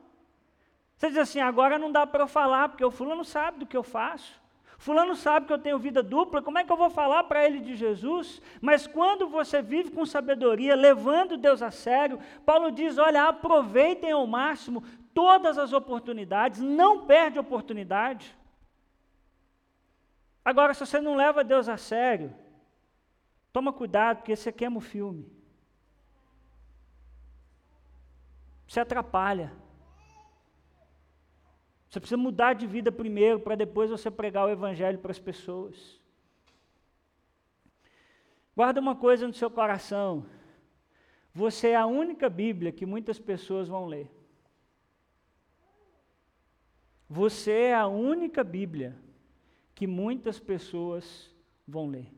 Você 0.96 1.08
diz 1.08 1.18
assim: 1.18 1.40
agora 1.40 1.78
não 1.78 1.90
dá 1.90 2.06
para 2.06 2.24
eu 2.24 2.28
falar, 2.28 2.68
porque 2.68 2.84
o 2.84 2.90
fulano 2.90 3.24
sabe 3.24 3.60
do 3.60 3.66
que 3.66 3.76
eu 3.76 3.82
faço. 3.82 4.40
Fulano 4.78 5.14
sabe 5.14 5.46
que 5.46 5.52
eu 5.52 5.60
tenho 5.60 5.78
vida 5.78 6.02
dupla, 6.02 6.42
como 6.42 6.58
é 6.58 6.64
que 6.64 6.72
eu 6.72 6.76
vou 6.76 6.90
falar 6.90 7.22
para 7.24 7.44
ele 7.46 7.60
de 7.60 7.76
Jesus? 7.76 8.42
Mas 8.60 8.84
quando 8.84 9.28
você 9.28 9.62
vive 9.62 9.92
com 9.92 10.04
sabedoria, 10.04 10.74
levando 10.74 11.36
Deus 11.36 11.62
a 11.62 11.70
sério, 11.70 12.18
Paulo 12.44 12.72
diz: 12.72 12.98
olha, 12.98 13.28
aproveitem 13.28 14.10
ao 14.10 14.26
máximo 14.26 14.82
todas 15.14 15.56
as 15.56 15.72
oportunidades, 15.72 16.60
não 16.60 17.06
perde 17.06 17.38
oportunidade. 17.38 18.36
Agora, 20.44 20.74
se 20.74 20.84
você 20.84 21.00
não 21.00 21.14
leva 21.14 21.44
Deus 21.44 21.68
a 21.68 21.76
sério, 21.76 22.34
toma 23.52 23.72
cuidado, 23.72 24.16
porque 24.18 24.34
você 24.34 24.50
queima 24.50 24.78
o 24.78 24.80
filme. 24.80 25.30
Você 28.66 28.80
atrapalha. 28.80 29.52
Você 31.92 32.00
precisa 32.00 32.16
mudar 32.16 32.54
de 32.54 32.66
vida 32.66 32.90
primeiro, 32.90 33.38
para 33.38 33.54
depois 33.54 33.90
você 33.90 34.10
pregar 34.10 34.46
o 34.46 34.48
Evangelho 34.50 34.98
para 34.98 35.10
as 35.10 35.18
pessoas. 35.18 36.00
Guarda 38.56 38.80
uma 38.80 38.96
coisa 38.96 39.26
no 39.26 39.34
seu 39.34 39.50
coração. 39.50 40.24
Você 41.34 41.68
é 41.68 41.76
a 41.76 41.84
única 41.84 42.30
Bíblia 42.30 42.72
que 42.72 42.86
muitas 42.86 43.18
pessoas 43.18 43.68
vão 43.68 43.84
ler. 43.84 44.10
Você 47.10 47.52
é 47.52 47.74
a 47.74 47.86
única 47.86 48.42
Bíblia 48.42 48.96
que 49.74 49.86
muitas 49.86 50.40
pessoas 50.40 51.30
vão 51.68 51.90
ler. 51.90 52.10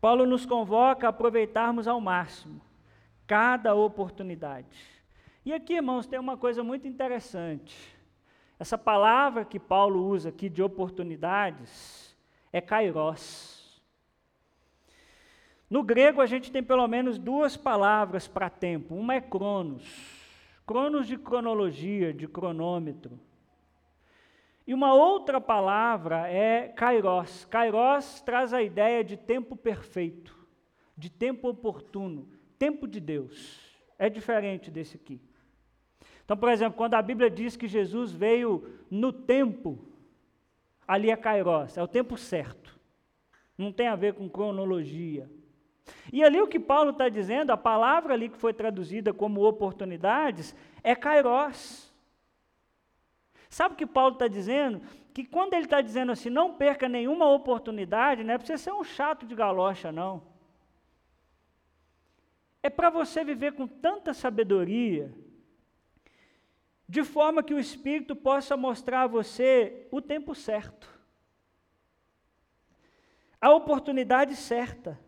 Paulo 0.00 0.24
nos 0.24 0.46
convoca 0.46 1.08
a 1.08 1.10
aproveitarmos 1.10 1.88
ao 1.88 2.00
máximo 2.00 2.60
cada 3.26 3.74
oportunidade. 3.74 5.01
E 5.44 5.52
aqui, 5.52 5.74
irmãos, 5.74 6.06
tem 6.06 6.20
uma 6.20 6.36
coisa 6.36 6.62
muito 6.62 6.86
interessante. 6.86 7.76
Essa 8.60 8.78
palavra 8.78 9.44
que 9.44 9.58
Paulo 9.58 10.06
usa 10.06 10.28
aqui 10.28 10.48
de 10.48 10.62
oportunidades 10.62 12.16
é 12.52 12.60
kairos. 12.60 13.82
No 15.68 15.82
grego, 15.82 16.20
a 16.20 16.26
gente 16.26 16.52
tem 16.52 16.62
pelo 16.62 16.86
menos 16.86 17.18
duas 17.18 17.56
palavras 17.56 18.28
para 18.28 18.48
tempo. 18.48 18.94
Uma 18.94 19.14
é 19.14 19.20
cronos. 19.20 19.82
Cronos 20.64 21.08
de 21.08 21.18
cronologia, 21.18 22.14
de 22.14 22.28
cronômetro. 22.28 23.18
E 24.64 24.72
uma 24.72 24.94
outra 24.94 25.40
palavra 25.40 26.28
é 26.28 26.68
kairos. 26.68 27.46
Kairos 27.46 28.20
traz 28.20 28.54
a 28.54 28.62
ideia 28.62 29.02
de 29.02 29.16
tempo 29.16 29.56
perfeito, 29.56 30.38
de 30.96 31.10
tempo 31.10 31.48
oportuno, 31.48 32.28
tempo 32.56 32.86
de 32.86 33.00
Deus. 33.00 33.60
É 33.98 34.08
diferente 34.08 34.70
desse 34.70 34.94
aqui. 34.94 35.20
Então, 36.32 36.40
por 36.40 36.48
exemplo, 36.48 36.78
quando 36.78 36.94
a 36.94 37.02
Bíblia 37.02 37.28
diz 37.28 37.58
que 37.58 37.68
Jesus 37.68 38.10
veio 38.10 38.66
no 38.90 39.12
tempo, 39.12 39.78
ali 40.88 41.10
é 41.10 41.14
kairos, 41.14 41.76
é 41.76 41.82
o 41.82 41.86
tempo 41.86 42.16
certo. 42.16 42.80
Não 43.58 43.70
tem 43.70 43.86
a 43.86 43.94
ver 43.94 44.14
com 44.14 44.30
cronologia. 44.30 45.30
E 46.10 46.24
ali 46.24 46.40
o 46.40 46.46
que 46.46 46.58
Paulo 46.58 46.92
está 46.92 47.10
dizendo, 47.10 47.50
a 47.50 47.56
palavra 47.58 48.14
ali 48.14 48.30
que 48.30 48.38
foi 48.38 48.54
traduzida 48.54 49.12
como 49.12 49.46
oportunidades, 49.46 50.56
é 50.82 50.96
kairos. 50.96 51.92
Sabe 53.50 53.74
o 53.74 53.76
que 53.76 53.84
Paulo 53.84 54.14
está 54.14 54.26
dizendo? 54.26 54.80
Que 55.12 55.26
quando 55.26 55.52
ele 55.52 55.64
está 55.64 55.82
dizendo 55.82 56.12
assim, 56.12 56.30
não 56.30 56.54
perca 56.54 56.88
nenhuma 56.88 57.28
oportunidade, 57.28 58.24
não 58.24 58.32
é 58.32 58.38
para 58.38 58.46
você 58.46 58.56
ser 58.56 58.72
um 58.72 58.82
chato 58.82 59.26
de 59.26 59.34
galocha, 59.34 59.92
não. 59.92 60.22
É 62.62 62.70
para 62.70 62.88
você 62.88 63.22
viver 63.22 63.52
com 63.52 63.66
tanta 63.66 64.14
sabedoria, 64.14 65.12
de 66.88 67.02
forma 67.04 67.42
que 67.42 67.54
o 67.54 67.58
Espírito 67.58 68.14
possa 68.14 68.56
mostrar 68.56 69.02
a 69.02 69.06
você 69.06 69.86
o 69.90 70.00
tempo 70.00 70.34
certo, 70.34 70.88
a 73.40 73.50
oportunidade 73.50 74.36
certa. 74.36 74.98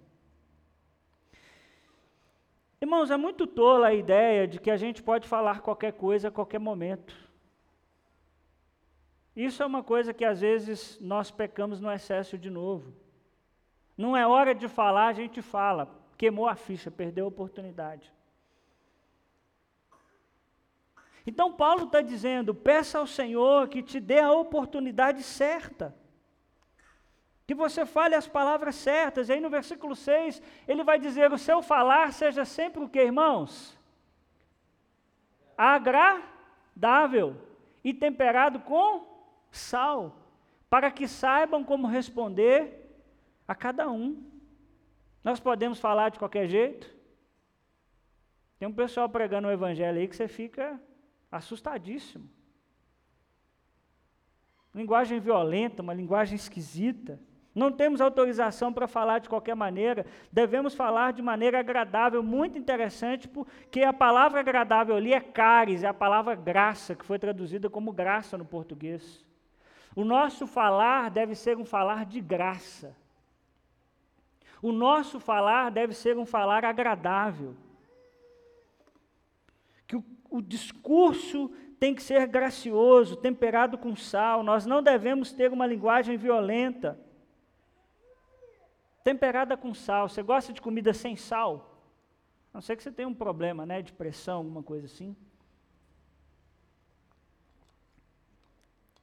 Irmãos, 2.81 3.11
é 3.11 3.16
muito 3.16 3.47
tola 3.47 3.89
a 3.89 3.95
ideia 3.95 4.47
de 4.47 4.61
que 4.61 4.70
a 4.70 4.77
gente 4.77 5.03
pode 5.03 5.27
falar 5.27 5.61
qualquer 5.61 5.93
coisa 5.93 6.29
a 6.29 6.31
qualquer 6.31 6.59
momento. 6.59 7.14
Isso 9.35 9.62
é 9.62 9.66
uma 9.66 9.83
coisa 9.83 10.14
que 10.14 10.25
às 10.25 10.41
vezes 10.41 10.99
nós 11.01 11.31
pecamos 11.31 11.81
no 11.81 11.91
excesso 11.91 12.39
de 12.39 12.49
novo. 12.49 12.95
Não 13.97 14.16
é 14.16 14.27
hora 14.27 14.55
de 14.55 14.68
falar, 14.68 15.09
a 15.09 15.12
gente 15.12 15.43
fala. 15.43 15.89
Queimou 16.16 16.47
a 16.47 16.55
ficha, 16.55 16.91
perdeu 16.91 17.25
a 17.25 17.29
oportunidade. 17.29 18.13
Então 21.27 21.53
Paulo 21.53 21.85
está 21.85 22.01
dizendo: 22.01 22.55
peça 22.55 22.99
ao 22.99 23.07
Senhor 23.07 23.68
que 23.68 23.83
te 23.83 23.99
dê 23.99 24.18
a 24.20 24.33
oportunidade 24.33 25.22
certa. 25.22 25.95
Que 27.47 27.55
você 27.55 27.85
fale 27.85 28.14
as 28.14 28.27
palavras 28.27 28.75
certas. 28.75 29.29
E 29.29 29.33
aí 29.33 29.41
no 29.41 29.51
versículo 29.51 29.95
6, 29.95 30.43
ele 30.68 30.85
vai 30.85 30.99
dizer: 30.99 31.33
o 31.33 31.39
seu 31.39 31.62
falar 31.62 32.12
seja 32.12 32.45
sempre 32.45 32.83
o 32.83 32.89
que, 32.89 33.01
irmãos? 33.01 33.79
Agradável 35.57 37.37
e 37.83 37.95
temperado 37.95 38.61
com 38.61 39.07
sal, 39.51 40.16
para 40.68 40.91
que 40.91 41.07
saibam 41.07 41.62
como 41.62 41.87
responder 41.87 42.85
a 43.47 43.55
cada 43.55 43.91
um. 43.91 44.22
Nós 45.22 45.39
podemos 45.41 45.79
falar 45.79 46.11
de 46.11 46.18
qualquer 46.18 46.49
jeito? 46.49 46.93
Tem 48.59 48.68
um 48.68 48.72
pessoal 48.72 49.09
pregando 49.09 49.49
o 49.49 49.51
evangelho 49.51 49.99
aí 49.99 50.09
que 50.09 50.16
você 50.16 50.29
fica 50.29 50.81
assustadíssimo. 51.37 52.28
Linguagem 54.74 55.20
violenta, 55.20 55.82
uma 55.82 55.95
linguagem 55.95 56.35
esquisita. 56.37 57.20
Não 57.55 57.70
temos 57.70 58.01
autorização 58.01 58.72
para 58.72 58.89
falar 58.89 59.20
de 59.20 59.28
qualquer 59.28 59.55
maneira, 59.55 60.05
devemos 60.32 60.74
falar 60.74 61.12
de 61.12 61.22
maneira 61.22 61.61
agradável, 61.61 62.20
muito 62.20 62.59
interessante, 62.59 63.28
porque 63.28 63.82
a 63.82 63.93
palavra 63.93 64.41
agradável 64.41 64.97
ali 64.97 65.12
é 65.12 65.20
caris, 65.20 65.85
é 65.85 65.87
a 65.87 65.95
palavra 65.95 66.35
graça, 66.35 66.97
que 66.97 67.05
foi 67.05 67.16
traduzida 67.16 67.70
como 67.70 67.93
graça 67.93 68.37
no 68.37 68.45
português. 68.45 69.24
O 69.95 70.05
nosso 70.05 70.49
falar 70.49 71.11
deve 71.11 71.37
ser 71.37 71.57
um 71.57 71.64
falar 71.64 72.05
de 72.05 72.20
graça. 72.20 72.97
O 74.61 74.72
nosso 74.72 75.20
falar 75.20 75.70
deve 75.70 75.95
ser 75.95 76.16
um 76.18 76.26
falar 76.26 76.64
agradável. 76.64 77.55
Que 79.87 79.95
o, 79.95 80.05
o 80.35 80.43
discurso 80.43 81.49
tem 81.78 81.95
que 81.95 82.03
ser 82.03 82.26
gracioso, 82.26 83.14
temperado 83.14 83.78
com 83.78 83.95
sal. 83.95 84.43
Nós 84.43 84.66
não 84.66 84.82
devemos 84.82 85.30
ter 85.30 85.53
uma 85.53 85.64
linguagem 85.64 86.16
violenta. 86.16 86.99
Temperada 89.05 89.57
com 89.57 89.72
sal. 89.72 90.09
Você 90.09 90.24
gosta 90.24 90.53
de 90.53 90.61
comida 90.61 90.93
sem 90.93 91.14
sal? 91.14 91.80
A 92.53 92.57
não 92.57 92.61
ser 92.61 92.74
que 92.74 92.82
você 92.82 92.91
tenha 92.91 93.07
um 93.07 93.14
problema, 93.14 93.64
né, 93.64 93.80
de 93.80 93.93
pressão, 93.93 94.39
alguma 94.39 94.61
coisa 94.61 94.87
assim. 94.87 95.14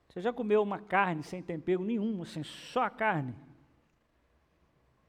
Você 0.10 0.20
já 0.20 0.34
comeu 0.34 0.62
uma 0.62 0.80
carne 0.80 1.24
sem 1.24 1.42
tempero 1.42 1.82
nenhum, 1.82 2.22
assim, 2.22 2.44
só 2.44 2.84
a 2.84 2.90
carne? 2.90 3.34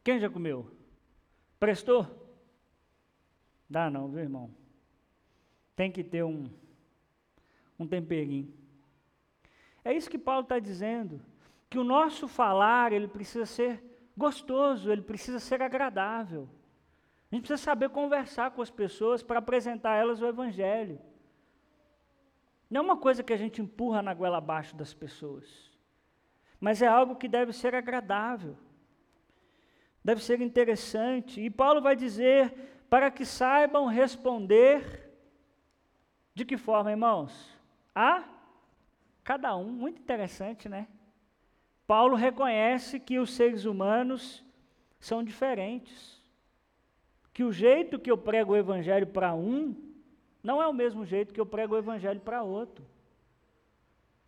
Quem 0.04 0.20
já 0.20 0.30
comeu? 0.30 0.70
Prestou? 1.58 2.06
Dá 3.68 3.90
não, 3.90 4.08
viu, 4.08 4.20
irmão? 4.20 4.61
Tem 5.74 5.90
que 5.90 6.04
ter 6.04 6.22
um, 6.22 6.48
um 7.78 7.86
temperinho. 7.86 8.52
É 9.84 9.92
isso 9.92 10.10
que 10.10 10.18
Paulo 10.18 10.42
está 10.42 10.58
dizendo, 10.58 11.20
que 11.68 11.78
o 11.78 11.84
nosso 11.84 12.28
falar, 12.28 12.92
ele 12.92 13.08
precisa 13.08 13.46
ser 13.46 13.82
gostoso, 14.16 14.90
ele 14.90 15.02
precisa 15.02 15.38
ser 15.38 15.62
agradável. 15.62 16.48
A 17.30 17.34
gente 17.34 17.46
precisa 17.46 17.62
saber 17.62 17.88
conversar 17.88 18.50
com 18.50 18.60
as 18.60 18.70
pessoas 18.70 19.22
para 19.22 19.38
apresentar 19.38 19.92
a 19.92 19.96
elas 19.96 20.20
o 20.20 20.26
Evangelho. 20.26 21.00
Não 22.70 22.80
é 22.80 22.84
uma 22.84 22.96
coisa 22.96 23.22
que 23.22 23.32
a 23.32 23.36
gente 23.36 23.60
empurra 23.60 24.02
na 24.02 24.14
goela 24.14 24.38
abaixo 24.38 24.76
das 24.76 24.94
pessoas, 24.94 25.70
mas 26.60 26.80
é 26.80 26.86
algo 26.86 27.16
que 27.16 27.28
deve 27.28 27.52
ser 27.52 27.74
agradável, 27.74 28.56
deve 30.04 30.22
ser 30.22 30.40
interessante. 30.40 31.40
E 31.40 31.50
Paulo 31.50 31.82
vai 31.82 31.96
dizer 31.96 32.54
para 32.88 33.10
que 33.10 33.24
saibam 33.24 33.86
responder 33.86 35.01
de 36.34 36.44
que 36.44 36.56
forma, 36.56 36.90
irmãos? 36.90 37.32
A 37.94 38.24
cada 39.22 39.56
um. 39.56 39.70
Muito 39.70 40.00
interessante, 40.00 40.68
né? 40.68 40.88
Paulo 41.86 42.16
reconhece 42.16 42.98
que 42.98 43.18
os 43.18 43.32
seres 43.32 43.64
humanos 43.64 44.44
são 44.98 45.22
diferentes. 45.22 46.20
Que 47.32 47.44
o 47.44 47.52
jeito 47.52 47.98
que 47.98 48.10
eu 48.10 48.18
prego 48.18 48.52
o 48.52 48.56
evangelho 48.56 49.06
para 49.06 49.34
um 49.34 49.74
não 50.42 50.62
é 50.62 50.66
o 50.66 50.72
mesmo 50.72 51.04
jeito 51.04 51.32
que 51.32 51.40
eu 51.40 51.46
prego 51.46 51.74
o 51.74 51.78
evangelho 51.78 52.20
para 52.20 52.42
outro. 52.42 52.84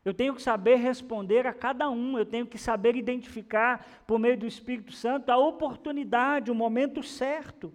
Eu 0.04 0.12
tenho 0.12 0.34
que 0.34 0.42
saber 0.42 0.76
responder 0.76 1.46
a 1.46 1.54
cada 1.54 1.88
um, 1.88 2.18
eu 2.18 2.26
tenho 2.26 2.46
que 2.46 2.58
saber 2.58 2.94
identificar, 2.94 4.04
por 4.06 4.18
meio 4.18 4.36
do 4.36 4.46
Espírito 4.46 4.92
Santo, 4.92 5.30
a 5.30 5.38
oportunidade, 5.38 6.50
o 6.50 6.54
momento 6.54 7.02
certo. 7.02 7.72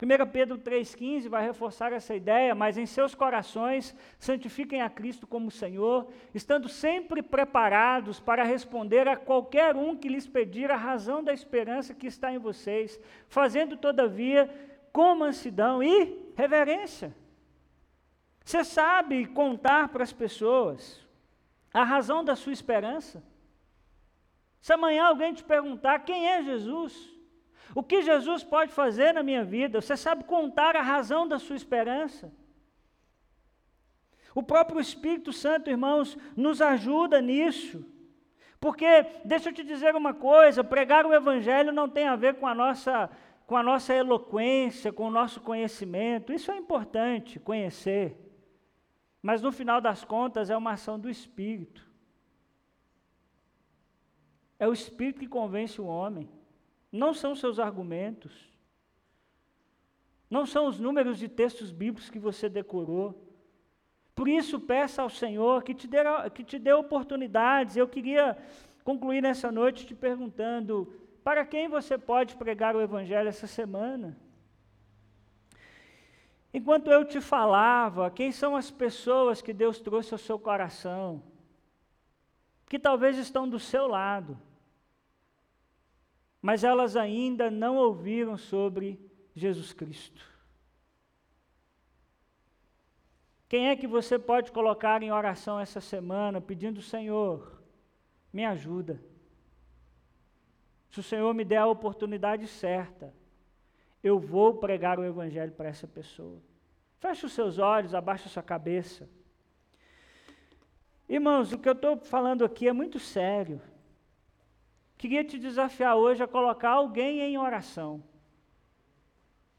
1 0.00 0.30
Pedro 0.30 0.56
3,15 0.58 1.28
vai 1.28 1.44
reforçar 1.44 1.92
essa 1.92 2.14
ideia, 2.14 2.54
mas 2.54 2.78
em 2.78 2.86
seus 2.86 3.16
corações 3.16 3.96
santifiquem 4.16 4.80
a 4.80 4.88
Cristo 4.88 5.26
como 5.26 5.50
Senhor, 5.50 6.08
estando 6.32 6.68
sempre 6.68 7.20
preparados 7.20 8.20
para 8.20 8.44
responder 8.44 9.08
a 9.08 9.16
qualquer 9.16 9.74
um 9.74 9.96
que 9.96 10.08
lhes 10.08 10.24
pedir 10.24 10.70
a 10.70 10.76
razão 10.76 11.22
da 11.22 11.32
esperança 11.32 11.94
que 11.94 12.06
está 12.06 12.32
em 12.32 12.38
vocês, 12.38 13.00
fazendo, 13.28 13.76
todavia, 13.76 14.48
com 14.92 15.16
mansidão 15.16 15.82
e 15.82 16.32
reverência. 16.36 17.12
Você 18.44 18.62
sabe 18.62 19.26
contar 19.26 19.88
para 19.88 20.04
as 20.04 20.12
pessoas 20.12 21.04
a 21.74 21.82
razão 21.82 22.24
da 22.24 22.36
sua 22.36 22.52
esperança? 22.52 23.20
Se 24.60 24.72
amanhã 24.72 25.06
alguém 25.06 25.34
te 25.34 25.42
perguntar 25.42 26.04
quem 26.04 26.28
é 26.28 26.42
Jesus, 26.44 27.17
o 27.74 27.82
que 27.82 28.02
Jesus 28.02 28.42
pode 28.42 28.72
fazer 28.72 29.12
na 29.12 29.22
minha 29.22 29.44
vida? 29.44 29.80
Você 29.80 29.96
sabe 29.96 30.24
contar 30.24 30.76
a 30.76 30.82
razão 30.82 31.26
da 31.26 31.38
sua 31.38 31.56
esperança? 31.56 32.32
O 34.34 34.42
próprio 34.42 34.80
Espírito 34.80 35.32
Santo, 35.32 35.68
irmãos, 35.68 36.16
nos 36.36 36.62
ajuda 36.62 37.20
nisso. 37.20 37.84
Porque, 38.60 38.86
deixa 39.24 39.50
eu 39.50 39.52
te 39.52 39.62
dizer 39.62 39.94
uma 39.94 40.14
coisa: 40.14 40.64
pregar 40.64 41.04
o 41.04 41.14
Evangelho 41.14 41.72
não 41.72 41.88
tem 41.88 42.06
a 42.06 42.16
ver 42.16 42.34
com 42.34 42.46
a 42.46 42.54
nossa, 42.54 43.10
com 43.46 43.56
a 43.56 43.62
nossa 43.62 43.94
eloquência, 43.94 44.92
com 44.92 45.06
o 45.08 45.10
nosso 45.10 45.40
conhecimento. 45.40 46.32
Isso 46.32 46.50
é 46.50 46.56
importante, 46.56 47.38
conhecer. 47.38 48.16
Mas 49.22 49.42
no 49.42 49.52
final 49.52 49.80
das 49.80 50.04
contas 50.04 50.50
é 50.50 50.56
uma 50.56 50.72
ação 50.72 50.98
do 50.98 51.10
Espírito. 51.10 51.86
É 54.58 54.66
o 54.66 54.72
Espírito 54.72 55.20
que 55.20 55.28
convence 55.28 55.80
o 55.80 55.86
homem. 55.86 56.28
Não 56.90 57.12
são 57.12 57.34
seus 57.34 57.58
argumentos. 57.58 58.48
Não 60.30 60.44
são 60.46 60.66
os 60.66 60.78
números 60.78 61.18
de 61.18 61.28
textos 61.28 61.70
bíblicos 61.70 62.10
que 62.10 62.18
você 62.18 62.48
decorou. 62.48 63.26
Por 64.14 64.28
isso, 64.28 64.58
peça 64.58 65.02
ao 65.02 65.10
Senhor 65.10 65.62
que 65.62 65.74
te 65.74 65.86
dê, 65.86 65.98
que 66.34 66.42
te 66.42 66.58
dê 66.58 66.72
oportunidades. 66.72 67.76
Eu 67.76 67.88
queria 67.88 68.36
concluir 68.82 69.22
nessa 69.22 69.52
noite 69.52 69.86
te 69.86 69.94
perguntando: 69.94 70.92
para 71.22 71.44
quem 71.44 71.68
você 71.68 71.96
pode 71.96 72.36
pregar 72.36 72.74
o 72.74 72.80
Evangelho 72.80 73.28
essa 73.28 73.46
semana? 73.46 74.18
Enquanto 76.52 76.90
eu 76.90 77.04
te 77.04 77.20
falava, 77.20 78.10
quem 78.10 78.32
são 78.32 78.56
as 78.56 78.70
pessoas 78.70 79.42
que 79.42 79.52
Deus 79.52 79.78
trouxe 79.78 80.14
ao 80.14 80.18
seu 80.18 80.38
coração? 80.38 81.22
Que 82.66 82.78
talvez 82.78 83.18
estão 83.18 83.48
do 83.48 83.58
seu 83.58 83.86
lado 83.86 84.38
mas 86.40 86.64
elas 86.64 86.96
ainda 86.96 87.50
não 87.50 87.76
ouviram 87.76 88.36
sobre 88.36 89.00
Jesus 89.34 89.72
Cristo. 89.72 90.24
Quem 93.48 93.68
é 93.68 93.76
que 93.76 93.86
você 93.86 94.18
pode 94.18 94.52
colocar 94.52 95.02
em 95.02 95.10
oração 95.10 95.58
essa 95.58 95.80
semana 95.80 96.40
pedindo, 96.40 96.82
Senhor, 96.82 97.62
me 98.32 98.44
ajuda? 98.44 99.02
Se 100.90 101.00
o 101.00 101.02
Senhor 101.02 101.32
me 101.34 101.44
der 101.44 101.58
a 101.58 101.66
oportunidade 101.66 102.46
certa, 102.46 103.14
eu 104.02 104.18
vou 104.18 104.54
pregar 104.54 104.98
o 104.98 105.04
Evangelho 105.04 105.52
para 105.52 105.68
essa 105.68 105.86
pessoa. 105.86 106.40
Feche 107.00 107.26
os 107.26 107.32
seus 107.32 107.58
olhos, 107.58 107.94
abaixe 107.94 108.26
a 108.26 108.30
sua 108.30 108.42
cabeça. 108.42 109.08
Irmãos, 111.08 111.52
o 111.52 111.58
que 111.58 111.68
eu 111.68 111.72
estou 111.72 111.96
falando 111.96 112.44
aqui 112.44 112.68
é 112.68 112.72
muito 112.72 112.98
sério. 112.98 113.62
Queria 114.98 115.24
te 115.24 115.38
desafiar 115.38 115.94
hoje 115.96 116.22
a 116.22 116.26
colocar 116.26 116.70
alguém 116.70 117.20
em 117.20 117.38
oração. 117.38 118.02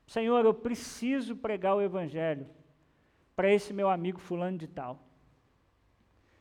Senhor, 0.05 0.43
eu 0.43 0.53
preciso 0.53 1.35
pregar 1.35 1.75
o 1.77 1.81
Evangelho 1.81 2.45
para 3.35 3.49
esse 3.49 3.71
meu 3.73 3.89
amigo 3.89 4.19
fulano 4.19 4.57
de 4.57 4.67
tal. 4.67 5.01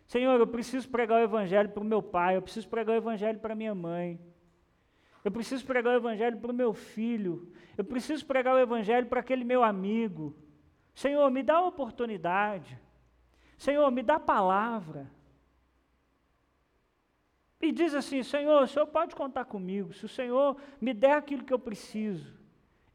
Senhor, 0.08 0.40
eu 0.40 0.46
preciso 0.46 0.88
pregar 0.88 1.20
o 1.20 1.22
Evangelho 1.22 1.68
para 1.68 1.82
o 1.82 1.86
meu 1.86 2.02
pai, 2.02 2.36
eu 2.36 2.42
preciso 2.42 2.68
pregar 2.68 2.94
o 2.94 2.98
Evangelho 2.98 3.38
para 3.38 3.54
minha 3.54 3.74
mãe. 3.74 4.18
Eu 5.22 5.30
preciso 5.30 5.64
pregar 5.64 5.94
o 5.94 5.96
Evangelho 5.98 6.38
para 6.38 6.50
o 6.50 6.54
meu 6.54 6.72
filho. 6.72 7.52
Eu 7.76 7.84
preciso 7.84 8.26
pregar 8.26 8.54
o 8.54 8.58
Evangelho 8.58 9.06
para 9.06 9.20
aquele 9.20 9.44
meu 9.44 9.62
amigo. 9.62 10.34
Senhor, 10.94 11.30
me 11.30 11.42
dá 11.42 11.56
a 11.58 11.66
oportunidade. 11.66 12.76
Senhor, 13.56 13.88
me 13.90 14.02
dá 14.02 14.18
palavra. 14.18 15.08
E 17.60 17.72
diz 17.72 17.94
assim: 17.94 18.22
Senhor, 18.22 18.62
o 18.62 18.66
Senhor 18.66 18.86
pode 18.86 19.14
contar 19.14 19.44
comigo. 19.44 19.92
Se 19.92 20.04
o 20.04 20.08
Senhor 20.08 20.56
me 20.80 20.94
der 20.94 21.12
aquilo 21.12 21.44
que 21.44 21.52
eu 21.52 21.58
preciso, 21.58 22.38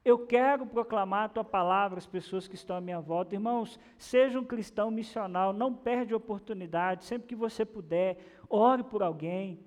eu 0.06 0.26
quero 0.26 0.66
proclamar 0.66 1.26
a 1.26 1.30
tua 1.30 1.44
palavra 1.44 1.98
às 1.98 2.06
pessoas 2.06 2.48
que 2.48 2.56
estão 2.56 2.76
à 2.76 2.82
minha 2.82 3.00
volta. 3.00 3.36
Irmãos, 3.36 3.80
seja 3.98 4.40
um 4.40 4.46
cristão 4.46 4.92
missional, 4.92 5.54
não 5.54 5.74
perde 5.74 6.14
oportunidade. 6.14 7.06
Sempre 7.06 7.28
que 7.28 7.36
você 7.36 7.66
puder, 7.66 8.18
ore 8.50 8.84
por 8.84 9.02
alguém. 9.02 9.60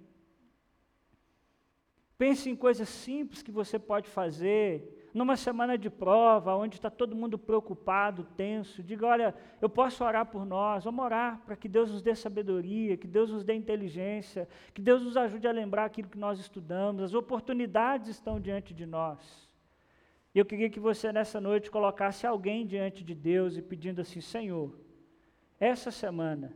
Pense 2.19 2.49
em 2.49 2.57
coisas 2.57 2.89
simples 2.89 3.43
que 3.43 3.51
você 3.51 3.79
pode 3.79 4.09
fazer 4.09 4.96
numa 5.17 5.35
semana 5.35 5.79
de 5.79 5.89
prova, 5.89 6.55
onde 6.55 6.77
está 6.77 6.91
todo 6.91 7.17
mundo 7.17 7.39
preocupado, 7.39 8.23
tenso, 8.37 8.83
diga: 8.83 9.07
olha, 9.07 9.35
eu 9.63 9.69
posso 9.69 10.05
orar 10.05 10.27
por 10.27 10.45
nós, 10.45 10.85
vamos 10.85 11.03
orar 11.03 11.41
para 11.47 11.57
que 11.57 11.71
Deus 11.71 11.91
nos 11.91 12.03
dê 12.03 12.15
sabedoria, 12.15 12.99
que 12.99 13.07
Deus 13.07 13.31
nos 13.31 13.43
dê 13.43 13.55
inteligência, 13.55 14.47
que 14.75 14.83
Deus 14.83 15.03
nos 15.03 15.17
ajude 15.17 15.49
a 15.49 15.53
lembrar 15.53 15.87
aquilo 15.87 16.11
que 16.11 16.19
nós 16.19 16.39
estudamos, 16.39 17.03
as 17.03 17.15
oportunidades 17.15 18.11
estão 18.11 18.39
diante 18.39 18.75
de 18.75 18.85
nós. 18.85 19.49
E 20.35 20.39
eu 20.39 20.45
queria 20.45 20.69
que 20.69 20.79
você 20.79 21.11
nessa 21.11 21.41
noite 21.41 21.71
colocasse 21.71 22.27
alguém 22.27 22.67
diante 22.67 23.03
de 23.03 23.15
Deus 23.15 23.57
e 23.57 23.63
pedindo 23.63 24.03
assim: 24.03 24.21
Senhor, 24.21 24.79
essa 25.59 25.91
semana, 25.91 26.55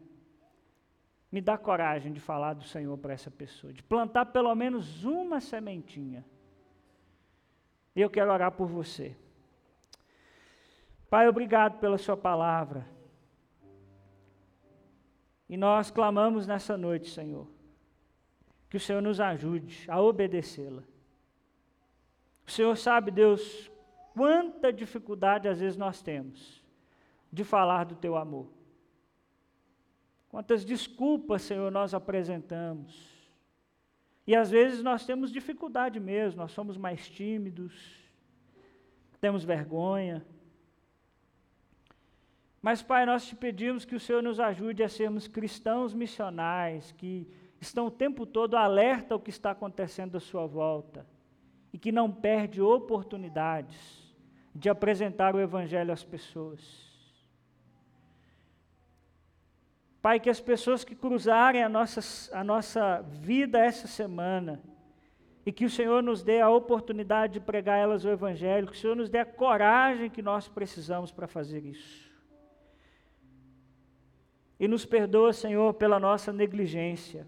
me 1.32 1.40
dá 1.40 1.56
coragem 1.56 2.12
de 2.12 2.20
falar 2.20 2.52
do 2.52 2.64
Senhor 2.64 2.98
para 2.98 3.14
essa 3.14 3.30
pessoa, 3.30 3.72
de 3.72 3.82
plantar 3.82 4.26
pelo 4.26 4.54
menos 4.54 5.02
uma 5.02 5.40
sementinha 5.40 6.22
e 8.00 8.02
eu 8.02 8.08
quero 8.08 8.32
orar 8.32 8.50
por 8.50 8.66
você. 8.66 9.14
Pai, 11.10 11.28
obrigado 11.28 11.78
pela 11.80 11.98
Sua 11.98 12.16
palavra. 12.16 12.86
E 15.46 15.54
nós 15.54 15.90
clamamos 15.90 16.46
nessa 16.46 16.78
noite, 16.78 17.10
Senhor, 17.10 17.46
que 18.70 18.78
o 18.78 18.80
Senhor 18.80 19.02
nos 19.02 19.20
ajude 19.20 19.84
a 19.86 20.00
obedecê-la. 20.00 20.82
O 22.46 22.50
Senhor 22.50 22.74
sabe, 22.74 23.10
Deus, 23.10 23.70
quanta 24.14 24.72
dificuldade 24.72 25.46
às 25.46 25.60
vezes 25.60 25.76
nós 25.76 26.00
temos 26.00 26.64
de 27.30 27.44
falar 27.44 27.84
do 27.84 27.96
Teu 27.96 28.16
amor. 28.16 28.48
Quantas 30.30 30.64
desculpas, 30.64 31.42
Senhor, 31.42 31.70
nós 31.70 31.92
apresentamos 31.92 33.19
e 34.30 34.36
às 34.36 34.48
vezes 34.48 34.80
nós 34.80 35.04
temos 35.04 35.32
dificuldade 35.32 35.98
mesmo, 35.98 36.42
nós 36.42 36.52
somos 36.52 36.76
mais 36.76 37.10
tímidos, 37.10 37.74
temos 39.20 39.42
vergonha. 39.42 40.24
Mas, 42.62 42.80
Pai, 42.80 43.04
nós 43.04 43.26
te 43.26 43.34
pedimos 43.34 43.84
que 43.84 43.96
o 43.96 43.98
Senhor 43.98 44.22
nos 44.22 44.38
ajude 44.38 44.84
a 44.84 44.88
sermos 44.88 45.26
cristãos 45.26 45.92
missionais, 45.92 46.92
que 46.92 47.26
estão 47.60 47.86
o 47.86 47.90
tempo 47.90 48.24
todo 48.24 48.56
alerta 48.56 49.14
ao 49.14 49.18
que 49.18 49.30
está 49.30 49.50
acontecendo 49.50 50.14
à 50.16 50.20
sua 50.20 50.46
volta 50.46 51.04
e 51.72 51.76
que 51.76 51.90
não 51.90 52.08
perde 52.08 52.62
oportunidades 52.62 54.14
de 54.54 54.68
apresentar 54.68 55.34
o 55.34 55.40
Evangelho 55.40 55.92
às 55.92 56.04
pessoas. 56.04 56.89
Pai, 60.02 60.18
que 60.18 60.30
as 60.30 60.40
pessoas 60.40 60.82
que 60.82 60.94
cruzarem 60.94 61.62
a 61.62 61.68
nossa, 61.68 62.00
a 62.36 62.42
nossa 62.42 63.02
vida 63.02 63.58
essa 63.58 63.86
semana, 63.86 64.62
e 65.44 65.52
que 65.52 65.64
o 65.64 65.70
Senhor 65.70 66.02
nos 66.02 66.22
dê 66.22 66.40
a 66.40 66.48
oportunidade 66.48 67.34
de 67.34 67.40
pregar 67.40 67.78
elas 67.78 68.04
o 68.04 68.08
Evangelho, 68.08 68.66
que 68.66 68.72
o 68.72 68.78
Senhor 68.78 68.96
nos 68.96 69.10
dê 69.10 69.18
a 69.18 69.26
coragem 69.26 70.08
que 70.08 70.22
nós 70.22 70.48
precisamos 70.48 71.10
para 71.10 71.26
fazer 71.26 71.64
isso. 71.64 72.10
E 74.58 74.68
nos 74.68 74.84
perdoa, 74.84 75.32
Senhor, 75.32 75.74
pela 75.74 75.98
nossa 75.98 76.32
negligência. 76.32 77.26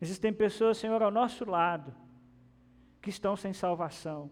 Existem 0.00 0.32
pessoas, 0.32 0.78
Senhor, 0.78 1.02
ao 1.02 1.10
nosso 1.10 1.48
lado, 1.48 1.94
que 3.00 3.10
estão 3.10 3.36
sem 3.36 3.52
salvação. 3.52 4.30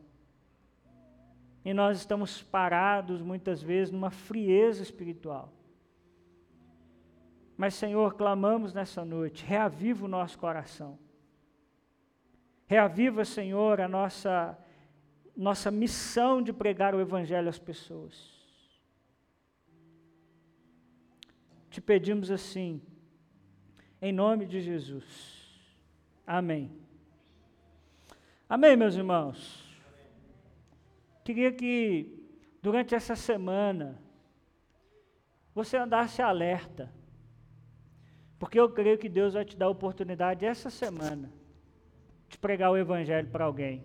E 1.64 1.74
nós 1.74 1.98
estamos 1.98 2.42
parados, 2.42 3.20
muitas 3.20 3.62
vezes, 3.62 3.90
numa 3.90 4.10
frieza 4.10 4.82
espiritual. 4.82 5.52
Mas, 7.60 7.74
Senhor, 7.74 8.14
clamamos 8.14 8.72
nessa 8.72 9.04
noite, 9.04 9.44
reaviva 9.44 10.06
o 10.06 10.08
nosso 10.08 10.38
coração. 10.38 10.98
Reaviva, 12.66 13.22
Senhor, 13.22 13.82
a 13.82 13.86
nossa, 13.86 14.58
nossa 15.36 15.70
missão 15.70 16.40
de 16.40 16.54
pregar 16.54 16.94
o 16.94 17.00
Evangelho 17.02 17.50
às 17.50 17.58
pessoas. 17.58 18.32
Te 21.68 21.82
pedimos 21.82 22.30
assim, 22.30 22.80
em 24.00 24.10
nome 24.10 24.46
de 24.46 24.62
Jesus. 24.62 25.62
Amém. 26.26 26.72
Amém, 28.48 28.74
meus 28.74 28.94
irmãos. 28.94 29.70
Queria 31.22 31.52
que, 31.52 32.24
durante 32.62 32.94
essa 32.94 33.14
semana, 33.14 34.00
você 35.54 35.76
andasse 35.76 36.22
alerta, 36.22 36.90
porque 38.40 38.58
eu 38.58 38.70
creio 38.70 38.96
que 38.96 39.08
Deus 39.08 39.34
vai 39.34 39.44
te 39.44 39.54
dar 39.54 39.66
a 39.66 39.68
oportunidade 39.68 40.46
essa 40.46 40.70
semana 40.70 41.30
de 42.26 42.38
pregar 42.38 42.70
o 42.70 42.76
Evangelho 42.76 43.28
para 43.28 43.44
alguém. 43.44 43.84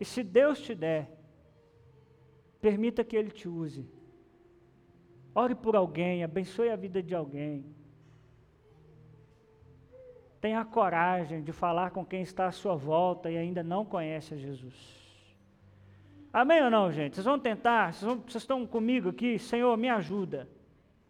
E 0.00 0.04
se 0.04 0.22
Deus 0.22 0.58
te 0.58 0.74
der, 0.74 1.10
permita 2.58 3.04
que 3.04 3.14
Ele 3.14 3.30
te 3.30 3.46
use. 3.46 3.86
Ore 5.34 5.54
por 5.54 5.76
alguém, 5.76 6.24
abençoe 6.24 6.70
a 6.70 6.76
vida 6.76 7.02
de 7.02 7.14
alguém. 7.14 7.66
Tenha 10.40 10.60
a 10.60 10.64
coragem 10.64 11.42
de 11.42 11.52
falar 11.52 11.90
com 11.90 12.06
quem 12.06 12.22
está 12.22 12.46
à 12.46 12.52
sua 12.52 12.76
volta 12.76 13.30
e 13.30 13.36
ainda 13.36 13.62
não 13.62 13.84
conhece 13.84 14.32
a 14.32 14.36
Jesus. 14.38 14.74
Amém 16.32 16.62
ou 16.62 16.70
não, 16.70 16.90
gente? 16.90 17.16
Vocês 17.16 17.26
vão 17.26 17.38
tentar? 17.38 17.92
Vocês, 17.92 18.04
vão, 18.04 18.16
vocês 18.20 18.42
estão 18.42 18.66
comigo 18.66 19.10
aqui? 19.10 19.38
Senhor, 19.38 19.76
me 19.76 19.90
ajuda. 19.90 20.48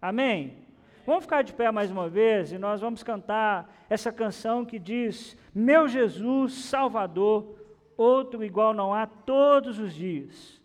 Amém? 0.03 0.68
Vamos 1.09 1.25
ficar 1.25 1.41
de 1.41 1.55
pé 1.55 1.71
mais 1.71 1.91
uma 1.91 2.07
vez 2.07 2.53
e 2.53 2.59
nós 2.59 2.83
vamos 2.83 3.03
cantar 3.03 3.75
essa 3.89 4.13
canção 4.13 4.63
que 4.63 4.79
diz: 4.79 5.39
Meu 5.55 5.89
Jesus, 5.89 6.53
Salvador, 6.53 7.57
outro 7.97 8.45
igual 8.45 8.75
não 8.75 8.93
há 8.93 9.07
todos 9.07 9.79
os 9.79 9.95
dias. 9.95 10.61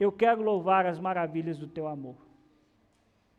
Eu 0.00 0.10
quero 0.10 0.42
louvar 0.42 0.84
as 0.84 0.98
maravilhas 0.98 1.56
do 1.58 1.68
teu 1.68 1.86
amor. 1.86 2.16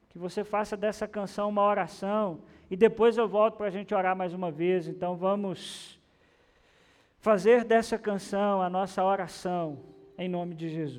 Que 0.07 0.17
você 0.17 0.45
faça 0.45 0.77
dessa 0.77 1.09
canção 1.09 1.49
uma 1.49 1.63
oração 1.63 2.39
e 2.71 2.77
depois 2.77 3.17
eu 3.17 3.27
volto 3.27 3.57
para 3.57 3.67
a 3.67 3.69
gente 3.69 3.93
orar 3.93 4.15
mais 4.15 4.33
uma 4.33 4.49
vez. 4.49 4.87
Então 4.87 5.17
vamos 5.17 5.99
fazer 7.19 7.65
dessa 7.65 7.99
canção 7.99 8.61
a 8.61 8.69
nossa 8.69 9.03
oração 9.03 9.79
em 10.17 10.29
nome 10.29 10.55
de 10.55 10.69
Jesus. 10.69 10.95